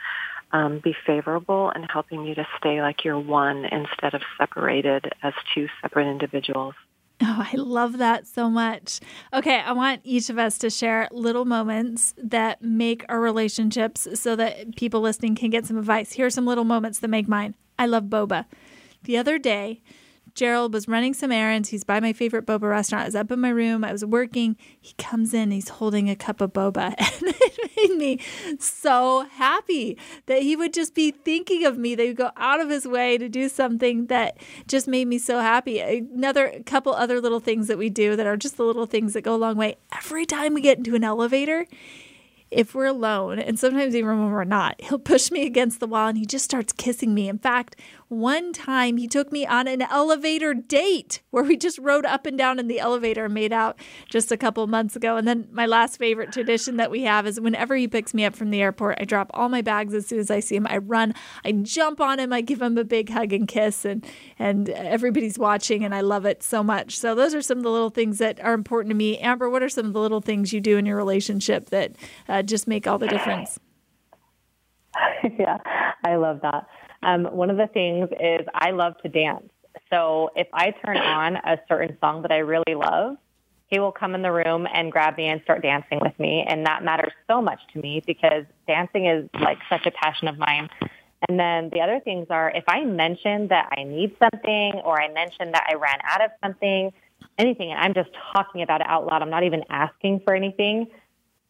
um, 0.52 0.80
be 0.82 0.94
favorable 1.06 1.70
and 1.74 1.86
helping 1.92 2.24
you 2.24 2.34
to 2.34 2.46
stay 2.58 2.80
like 2.80 3.04
you're 3.04 3.18
one 3.18 3.64
instead 3.64 4.14
of 4.14 4.22
separated 4.38 5.12
as 5.22 5.32
two 5.54 5.66
separate 5.82 6.08
individuals. 6.08 6.74
Oh, 7.22 7.46
I 7.52 7.56
love 7.56 7.96
that 7.98 8.26
so 8.26 8.50
much. 8.50 9.00
Okay, 9.32 9.58
I 9.58 9.72
want 9.72 10.02
each 10.04 10.28
of 10.28 10.38
us 10.38 10.58
to 10.58 10.68
share 10.68 11.08
little 11.10 11.46
moments 11.46 12.14
that 12.18 12.60
make 12.60 13.06
our 13.08 13.20
relationships 13.20 14.06
so 14.14 14.36
that 14.36 14.76
people 14.76 15.00
listening 15.00 15.34
can 15.34 15.48
get 15.48 15.64
some 15.64 15.78
advice. 15.78 16.12
Here 16.12 16.26
are 16.26 16.30
some 16.30 16.46
little 16.46 16.64
moments 16.64 16.98
that 16.98 17.08
make 17.08 17.26
mine. 17.26 17.54
I 17.78 17.86
love 17.86 18.04
boba. 18.04 18.44
The 19.04 19.16
other 19.16 19.38
day, 19.38 19.80
Gerald 20.34 20.74
was 20.74 20.86
running 20.86 21.14
some 21.14 21.32
errands. 21.32 21.70
He's 21.70 21.84
by 21.84 22.00
my 22.00 22.12
favorite 22.12 22.44
boba 22.44 22.68
restaurant. 22.68 23.04
I 23.04 23.06
was 23.06 23.14
up 23.14 23.32
in 23.32 23.40
my 23.40 23.48
room. 23.48 23.82
I 23.82 23.92
was 23.92 24.04
working. 24.04 24.56
He 24.78 24.92
comes 24.98 25.32
in. 25.32 25.50
He's 25.50 25.70
holding 25.70 26.10
a 26.10 26.16
cup 26.16 26.42
of 26.42 26.52
boba. 26.52 26.94
And 27.22 27.34
made 27.76 27.96
me 27.96 28.20
so 28.58 29.26
happy 29.32 29.96
that 30.26 30.42
he 30.42 30.56
would 30.56 30.72
just 30.72 30.94
be 30.94 31.10
thinking 31.10 31.64
of 31.64 31.78
me. 31.78 31.94
They 31.94 32.08
would 32.08 32.16
go 32.16 32.30
out 32.36 32.60
of 32.60 32.70
his 32.70 32.86
way 32.86 33.18
to 33.18 33.28
do 33.28 33.48
something 33.48 34.06
that 34.06 34.38
just 34.66 34.88
made 34.88 35.08
me 35.08 35.18
so 35.18 35.40
happy. 35.40 35.80
Another 35.80 36.60
couple 36.66 36.94
other 36.94 37.20
little 37.20 37.40
things 37.40 37.68
that 37.68 37.78
we 37.78 37.90
do 37.90 38.16
that 38.16 38.26
are 38.26 38.36
just 38.36 38.56
the 38.56 38.64
little 38.64 38.86
things 38.86 39.12
that 39.12 39.22
go 39.22 39.34
a 39.34 39.36
long 39.36 39.56
way. 39.56 39.76
Every 39.92 40.26
time 40.26 40.54
we 40.54 40.60
get 40.60 40.78
into 40.78 40.94
an 40.94 41.04
elevator, 41.04 41.66
if 42.50 42.74
we're 42.74 42.86
alone, 42.86 43.38
and 43.38 43.58
sometimes 43.58 43.94
even 43.96 44.20
when 44.20 44.30
we're 44.30 44.44
not, 44.44 44.80
he'll 44.80 44.98
push 44.98 45.30
me 45.30 45.44
against 45.44 45.80
the 45.80 45.86
wall 45.86 46.08
and 46.08 46.18
he 46.18 46.24
just 46.24 46.44
starts 46.44 46.72
kissing 46.72 47.12
me. 47.12 47.28
In 47.28 47.38
fact, 47.38 47.76
one 48.08 48.52
time 48.52 48.96
he 48.96 49.08
took 49.08 49.32
me 49.32 49.44
on 49.46 49.66
an 49.66 49.82
elevator 49.82 50.54
date 50.54 51.22
where 51.30 51.42
we 51.42 51.56
just 51.56 51.78
rode 51.78 52.06
up 52.06 52.24
and 52.24 52.38
down 52.38 52.58
in 52.58 52.68
the 52.68 52.78
elevator 52.78 53.24
and 53.24 53.34
made 53.34 53.52
out 53.52 53.78
just 54.08 54.30
a 54.30 54.36
couple 54.36 54.64
months 54.68 54.94
ago. 54.94 55.16
And 55.16 55.26
then 55.26 55.48
my 55.50 55.66
last 55.66 55.96
favorite 55.96 56.32
tradition 56.32 56.76
that 56.76 56.90
we 56.90 57.02
have 57.02 57.26
is 57.26 57.40
whenever 57.40 57.74
he 57.74 57.88
picks 57.88 58.14
me 58.14 58.24
up 58.24 58.36
from 58.36 58.50
the 58.50 58.62
airport, 58.62 58.98
I 59.00 59.04
drop 59.04 59.30
all 59.34 59.48
my 59.48 59.60
bags 59.60 59.92
as 59.92 60.06
soon 60.06 60.20
as 60.20 60.30
I 60.30 60.40
see 60.40 60.56
him. 60.56 60.66
I 60.70 60.78
run, 60.78 61.14
I 61.44 61.52
jump 61.52 62.00
on 62.00 62.20
him, 62.20 62.32
I 62.32 62.42
give 62.42 62.62
him 62.62 62.78
a 62.78 62.84
big 62.84 63.10
hug 63.10 63.32
and 63.32 63.48
kiss, 63.48 63.84
and 63.84 64.06
and 64.38 64.68
everybody's 64.68 65.38
watching, 65.38 65.84
and 65.84 65.94
I 65.94 66.00
love 66.00 66.26
it 66.26 66.42
so 66.42 66.62
much. 66.62 66.98
So 66.98 67.14
those 67.14 67.34
are 67.34 67.42
some 67.42 67.58
of 67.58 67.64
the 67.64 67.70
little 67.70 67.90
things 67.90 68.18
that 68.18 68.38
are 68.40 68.54
important 68.54 68.90
to 68.90 68.96
me. 68.96 69.18
Amber, 69.18 69.50
what 69.50 69.62
are 69.62 69.68
some 69.68 69.86
of 69.86 69.92
the 69.92 70.00
little 70.00 70.20
things 70.20 70.52
you 70.52 70.60
do 70.60 70.76
in 70.76 70.86
your 70.86 70.96
relationship 70.96 71.70
that 71.70 71.96
uh, 72.28 72.42
just 72.42 72.68
make 72.68 72.86
all 72.86 72.98
the 72.98 73.08
difference? 73.08 73.58
yeah, 75.38 75.58
I 76.04 76.16
love 76.16 76.40
that. 76.42 76.66
Um, 77.06 77.24
one 77.26 77.50
of 77.50 77.56
the 77.56 77.68
things 77.68 78.08
is 78.20 78.46
I 78.52 78.72
love 78.72 79.00
to 79.02 79.08
dance. 79.08 79.48
So 79.90 80.30
if 80.34 80.48
I 80.52 80.72
turn 80.84 80.96
on 80.96 81.36
a 81.36 81.56
certain 81.68 81.96
song 82.00 82.22
that 82.22 82.32
I 82.32 82.38
really 82.38 82.74
love, 82.74 83.16
he 83.68 83.78
will 83.78 83.92
come 83.92 84.16
in 84.16 84.22
the 84.22 84.32
room 84.32 84.66
and 84.72 84.90
grab 84.90 85.16
me 85.16 85.26
and 85.26 85.40
start 85.42 85.62
dancing 85.62 86.00
with 86.02 86.18
me. 86.18 86.44
And 86.48 86.66
that 86.66 86.82
matters 86.82 87.12
so 87.28 87.40
much 87.40 87.60
to 87.74 87.78
me 87.80 88.02
because 88.04 88.44
dancing 88.66 89.06
is 89.06 89.28
like 89.40 89.58
such 89.70 89.86
a 89.86 89.92
passion 89.92 90.26
of 90.26 90.36
mine. 90.36 90.68
And 91.28 91.38
then 91.38 91.70
the 91.72 91.80
other 91.80 92.00
things 92.00 92.26
are 92.28 92.50
if 92.50 92.64
I 92.66 92.84
mention 92.84 93.48
that 93.48 93.68
I 93.78 93.84
need 93.84 94.16
something 94.18 94.80
or 94.84 95.00
I 95.00 95.12
mention 95.12 95.52
that 95.52 95.64
I 95.70 95.74
ran 95.74 95.98
out 96.02 96.24
of 96.24 96.32
something, 96.42 96.92
anything, 97.38 97.70
and 97.70 97.78
I'm 97.78 97.94
just 97.94 98.10
talking 98.34 98.62
about 98.62 98.80
it 98.80 98.88
out 98.88 99.06
loud, 99.06 99.22
I'm 99.22 99.30
not 99.30 99.44
even 99.44 99.62
asking 99.70 100.22
for 100.24 100.34
anything. 100.34 100.88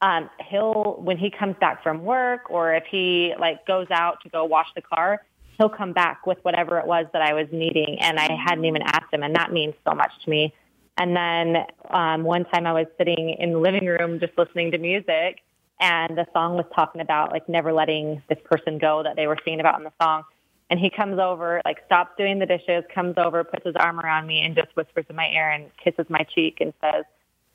Um, 0.03 0.29
he'll, 0.51 1.01
when 1.01 1.17
he 1.17 1.31
comes 1.31 1.57
back 1.59 1.83
from 1.83 2.05
work 2.05 2.51
or 2.51 2.75
if 2.75 2.85
he 2.91 3.33
like 3.41 3.67
goes 3.67 3.87
out 3.91 4.21
to 4.23 4.29
go 4.29 4.45
wash 4.45 4.69
the 4.75 4.83
car, 4.83 5.23
he'll 5.59 5.69
come 5.69 5.93
back 5.93 6.27
with 6.27 6.39
whatever 6.43 6.79
it 6.79 6.87
was 6.87 7.07
that 7.13 7.23
I 7.23 7.33
was 7.33 7.47
needing 7.53 7.99
and 8.01 8.19
I 8.19 8.37
hadn't 8.37 8.65
even 8.65 8.83
asked 8.83 9.13
him 9.13 9.23
and 9.23 9.35
that 9.37 9.53
means 9.53 9.75
so 9.87 9.95
much 9.95 10.13
to 10.25 10.31
me. 10.31 10.55
And 10.99 11.15
then 11.15 11.65
um, 11.91 12.25
one 12.25 12.45
time 12.47 12.67
I 12.67 12.73
was 12.73 12.87
sitting 12.99 13.37
in 13.39 13.53
the 13.53 13.59
living 13.59 13.87
room 13.87 14.19
just 14.19 14.37
listening 14.39 14.71
to 14.73 14.79
music 14.79 15.43
and 15.81 16.17
the 16.17 16.27
song 16.33 16.57
was 16.57 16.65
talking 16.75 17.01
about 17.01 17.33
like 17.33 17.49
never 17.49 17.73
letting 17.73 18.23
this 18.29 18.39
person 18.45 18.79
go 18.79 19.03
that 19.03 19.17
they 19.17 19.27
were 19.27 19.37
singing 19.45 19.61
about 19.61 19.79
in 19.79 19.85
the 19.85 19.93
song. 20.01 20.23
And 20.69 20.81
he 20.81 20.91
comes 20.91 21.21
over, 21.21 21.63
like 21.65 21.85
stops 21.87 22.13
doing 22.19 22.39
the 22.39 22.47
dishes, 22.47 22.83
comes 22.93 23.15
over, 23.19 23.45
puts 23.45 23.65
his 23.65 23.77
arm 23.77 24.01
around 24.01 24.27
me 24.27 24.41
and 24.41 24.57
just 24.57 24.75
whispers 24.75 25.05
in 25.09 25.15
my 25.15 25.29
ear 25.29 25.51
and 25.51 25.71
kisses 25.77 26.07
my 26.09 26.27
cheek 26.35 26.59
and 26.61 26.73
says, 26.81 27.05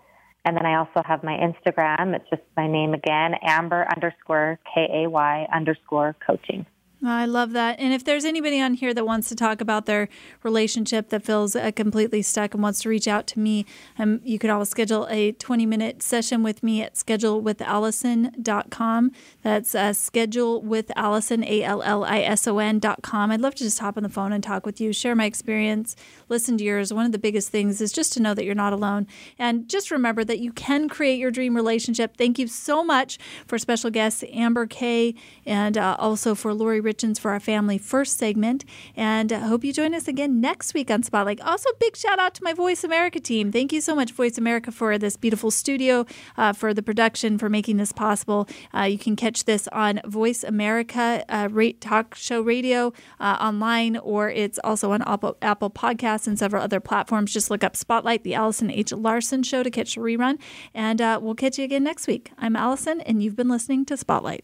And 0.43 0.55
then 0.55 0.65
I 0.65 0.77
also 0.77 1.01
have 1.05 1.23
my 1.23 1.37
Instagram. 1.37 2.15
It's 2.15 2.29
just 2.29 2.41
my 2.57 2.67
name 2.67 2.93
again, 2.93 3.35
Amber 3.43 3.85
underscore 3.95 4.59
K 4.73 5.03
A 5.05 5.09
Y 5.09 5.47
underscore 5.53 6.15
coaching. 6.25 6.65
I 7.03 7.25
love 7.25 7.53
that. 7.53 7.79
And 7.79 7.93
if 7.93 8.03
there's 8.03 8.25
anybody 8.25 8.61
on 8.61 8.75
here 8.75 8.93
that 8.93 9.07
wants 9.07 9.27
to 9.29 9.35
talk 9.35 9.59
about 9.59 9.87
their 9.87 10.07
relationship 10.43 11.09
that 11.09 11.23
feels 11.23 11.55
uh, 11.55 11.71
completely 11.71 12.21
stuck 12.21 12.53
and 12.53 12.61
wants 12.61 12.81
to 12.81 12.89
reach 12.89 13.07
out 13.07 13.25
to 13.27 13.39
me, 13.39 13.65
um, 13.97 14.19
you 14.23 14.37
can 14.37 14.51
always 14.51 14.69
schedule 14.69 15.07
a 15.09 15.31
20 15.31 15.65
minute 15.65 16.03
session 16.03 16.43
with 16.43 16.61
me 16.61 16.83
at 16.83 16.93
schedulewithallison.com. 16.93 19.11
That's 19.41 19.73
uh, 19.73 19.89
schedulewithallison, 19.89 21.43
A 21.43 21.63
L 21.63 21.81
L 21.81 22.03
I 22.03 22.21
S 22.21 22.47
O 22.47 22.59
N.com. 22.59 23.31
I'd 23.31 23.41
love 23.41 23.55
to 23.55 23.63
just 23.63 23.79
hop 23.79 23.97
on 23.97 24.03
the 24.03 24.09
phone 24.09 24.31
and 24.31 24.43
talk 24.43 24.67
with 24.67 24.79
you, 24.79 24.93
share 24.93 25.15
my 25.15 25.25
experience, 25.25 25.95
listen 26.29 26.55
to 26.59 26.63
yours. 26.63 26.93
One 26.93 27.07
of 27.07 27.13
the 27.13 27.19
biggest 27.19 27.49
things 27.49 27.81
is 27.81 27.91
just 27.91 28.13
to 28.13 28.21
know 28.21 28.35
that 28.35 28.45
you're 28.45 28.53
not 28.53 28.73
alone. 28.73 29.07
And 29.39 29.67
just 29.67 29.89
remember 29.89 30.23
that 30.25 30.37
you 30.37 30.51
can 30.51 30.87
create 30.87 31.17
your 31.17 31.31
dream 31.31 31.55
relationship. 31.55 32.15
Thank 32.15 32.37
you 32.37 32.45
so 32.45 32.83
much 32.83 33.17
for 33.47 33.57
special 33.57 33.89
guests 33.89 34.23
Amber 34.31 34.67
Kay 34.67 35.15
and 35.47 35.79
uh, 35.79 35.95
also 35.97 36.35
for 36.35 36.53
Lori 36.53 36.90
Richens 36.91 37.19
for 37.19 37.31
our 37.31 37.39
family 37.39 37.77
first 37.77 38.17
segment. 38.17 38.65
And 38.95 39.31
I 39.31 39.39
hope 39.39 39.63
you 39.63 39.73
join 39.73 39.93
us 39.93 40.07
again 40.07 40.41
next 40.41 40.73
week 40.73 40.91
on 40.91 41.03
Spotlight. 41.03 41.41
Also, 41.41 41.69
big 41.79 41.95
shout 41.95 42.19
out 42.19 42.33
to 42.35 42.43
my 42.43 42.53
Voice 42.53 42.83
America 42.83 43.19
team. 43.19 43.51
Thank 43.51 43.71
you 43.71 43.81
so 43.81 43.95
much, 43.95 44.11
Voice 44.11 44.37
America, 44.37 44.71
for 44.71 44.97
this 44.97 45.15
beautiful 45.17 45.51
studio, 45.51 46.05
uh, 46.37 46.53
for 46.53 46.73
the 46.73 46.83
production, 46.83 47.37
for 47.37 47.49
making 47.49 47.77
this 47.77 47.91
possible. 47.91 48.47
Uh, 48.73 48.83
you 48.83 48.97
can 48.97 49.15
catch 49.15 49.45
this 49.45 49.67
on 49.69 50.01
Voice 50.05 50.43
America 50.43 51.23
uh, 51.29 51.49
Talk 51.79 52.15
Show 52.15 52.41
Radio 52.41 52.93
uh, 53.19 53.37
online, 53.39 53.97
or 53.97 54.29
it's 54.29 54.59
also 54.63 54.91
on 54.91 55.01
Apple, 55.03 55.37
Apple 55.41 55.69
Podcasts 55.69 56.27
and 56.27 56.37
several 56.37 56.63
other 56.63 56.79
platforms. 56.79 57.33
Just 57.33 57.49
look 57.49 57.63
up 57.63 57.75
Spotlight, 57.75 58.23
the 58.23 58.33
Allison 58.33 58.69
H. 58.69 58.91
Larson 58.91 59.43
Show, 59.43 59.63
to 59.63 59.71
catch 59.71 59.95
the 59.95 60.01
rerun. 60.01 60.39
And 60.73 61.01
uh, 61.01 61.19
we'll 61.21 61.35
catch 61.35 61.57
you 61.57 61.65
again 61.65 61.83
next 61.83 62.07
week. 62.07 62.31
I'm 62.37 62.55
Allison, 62.55 63.01
and 63.01 63.21
you've 63.23 63.35
been 63.35 63.49
listening 63.49 63.85
to 63.85 63.97
Spotlight. 63.97 64.43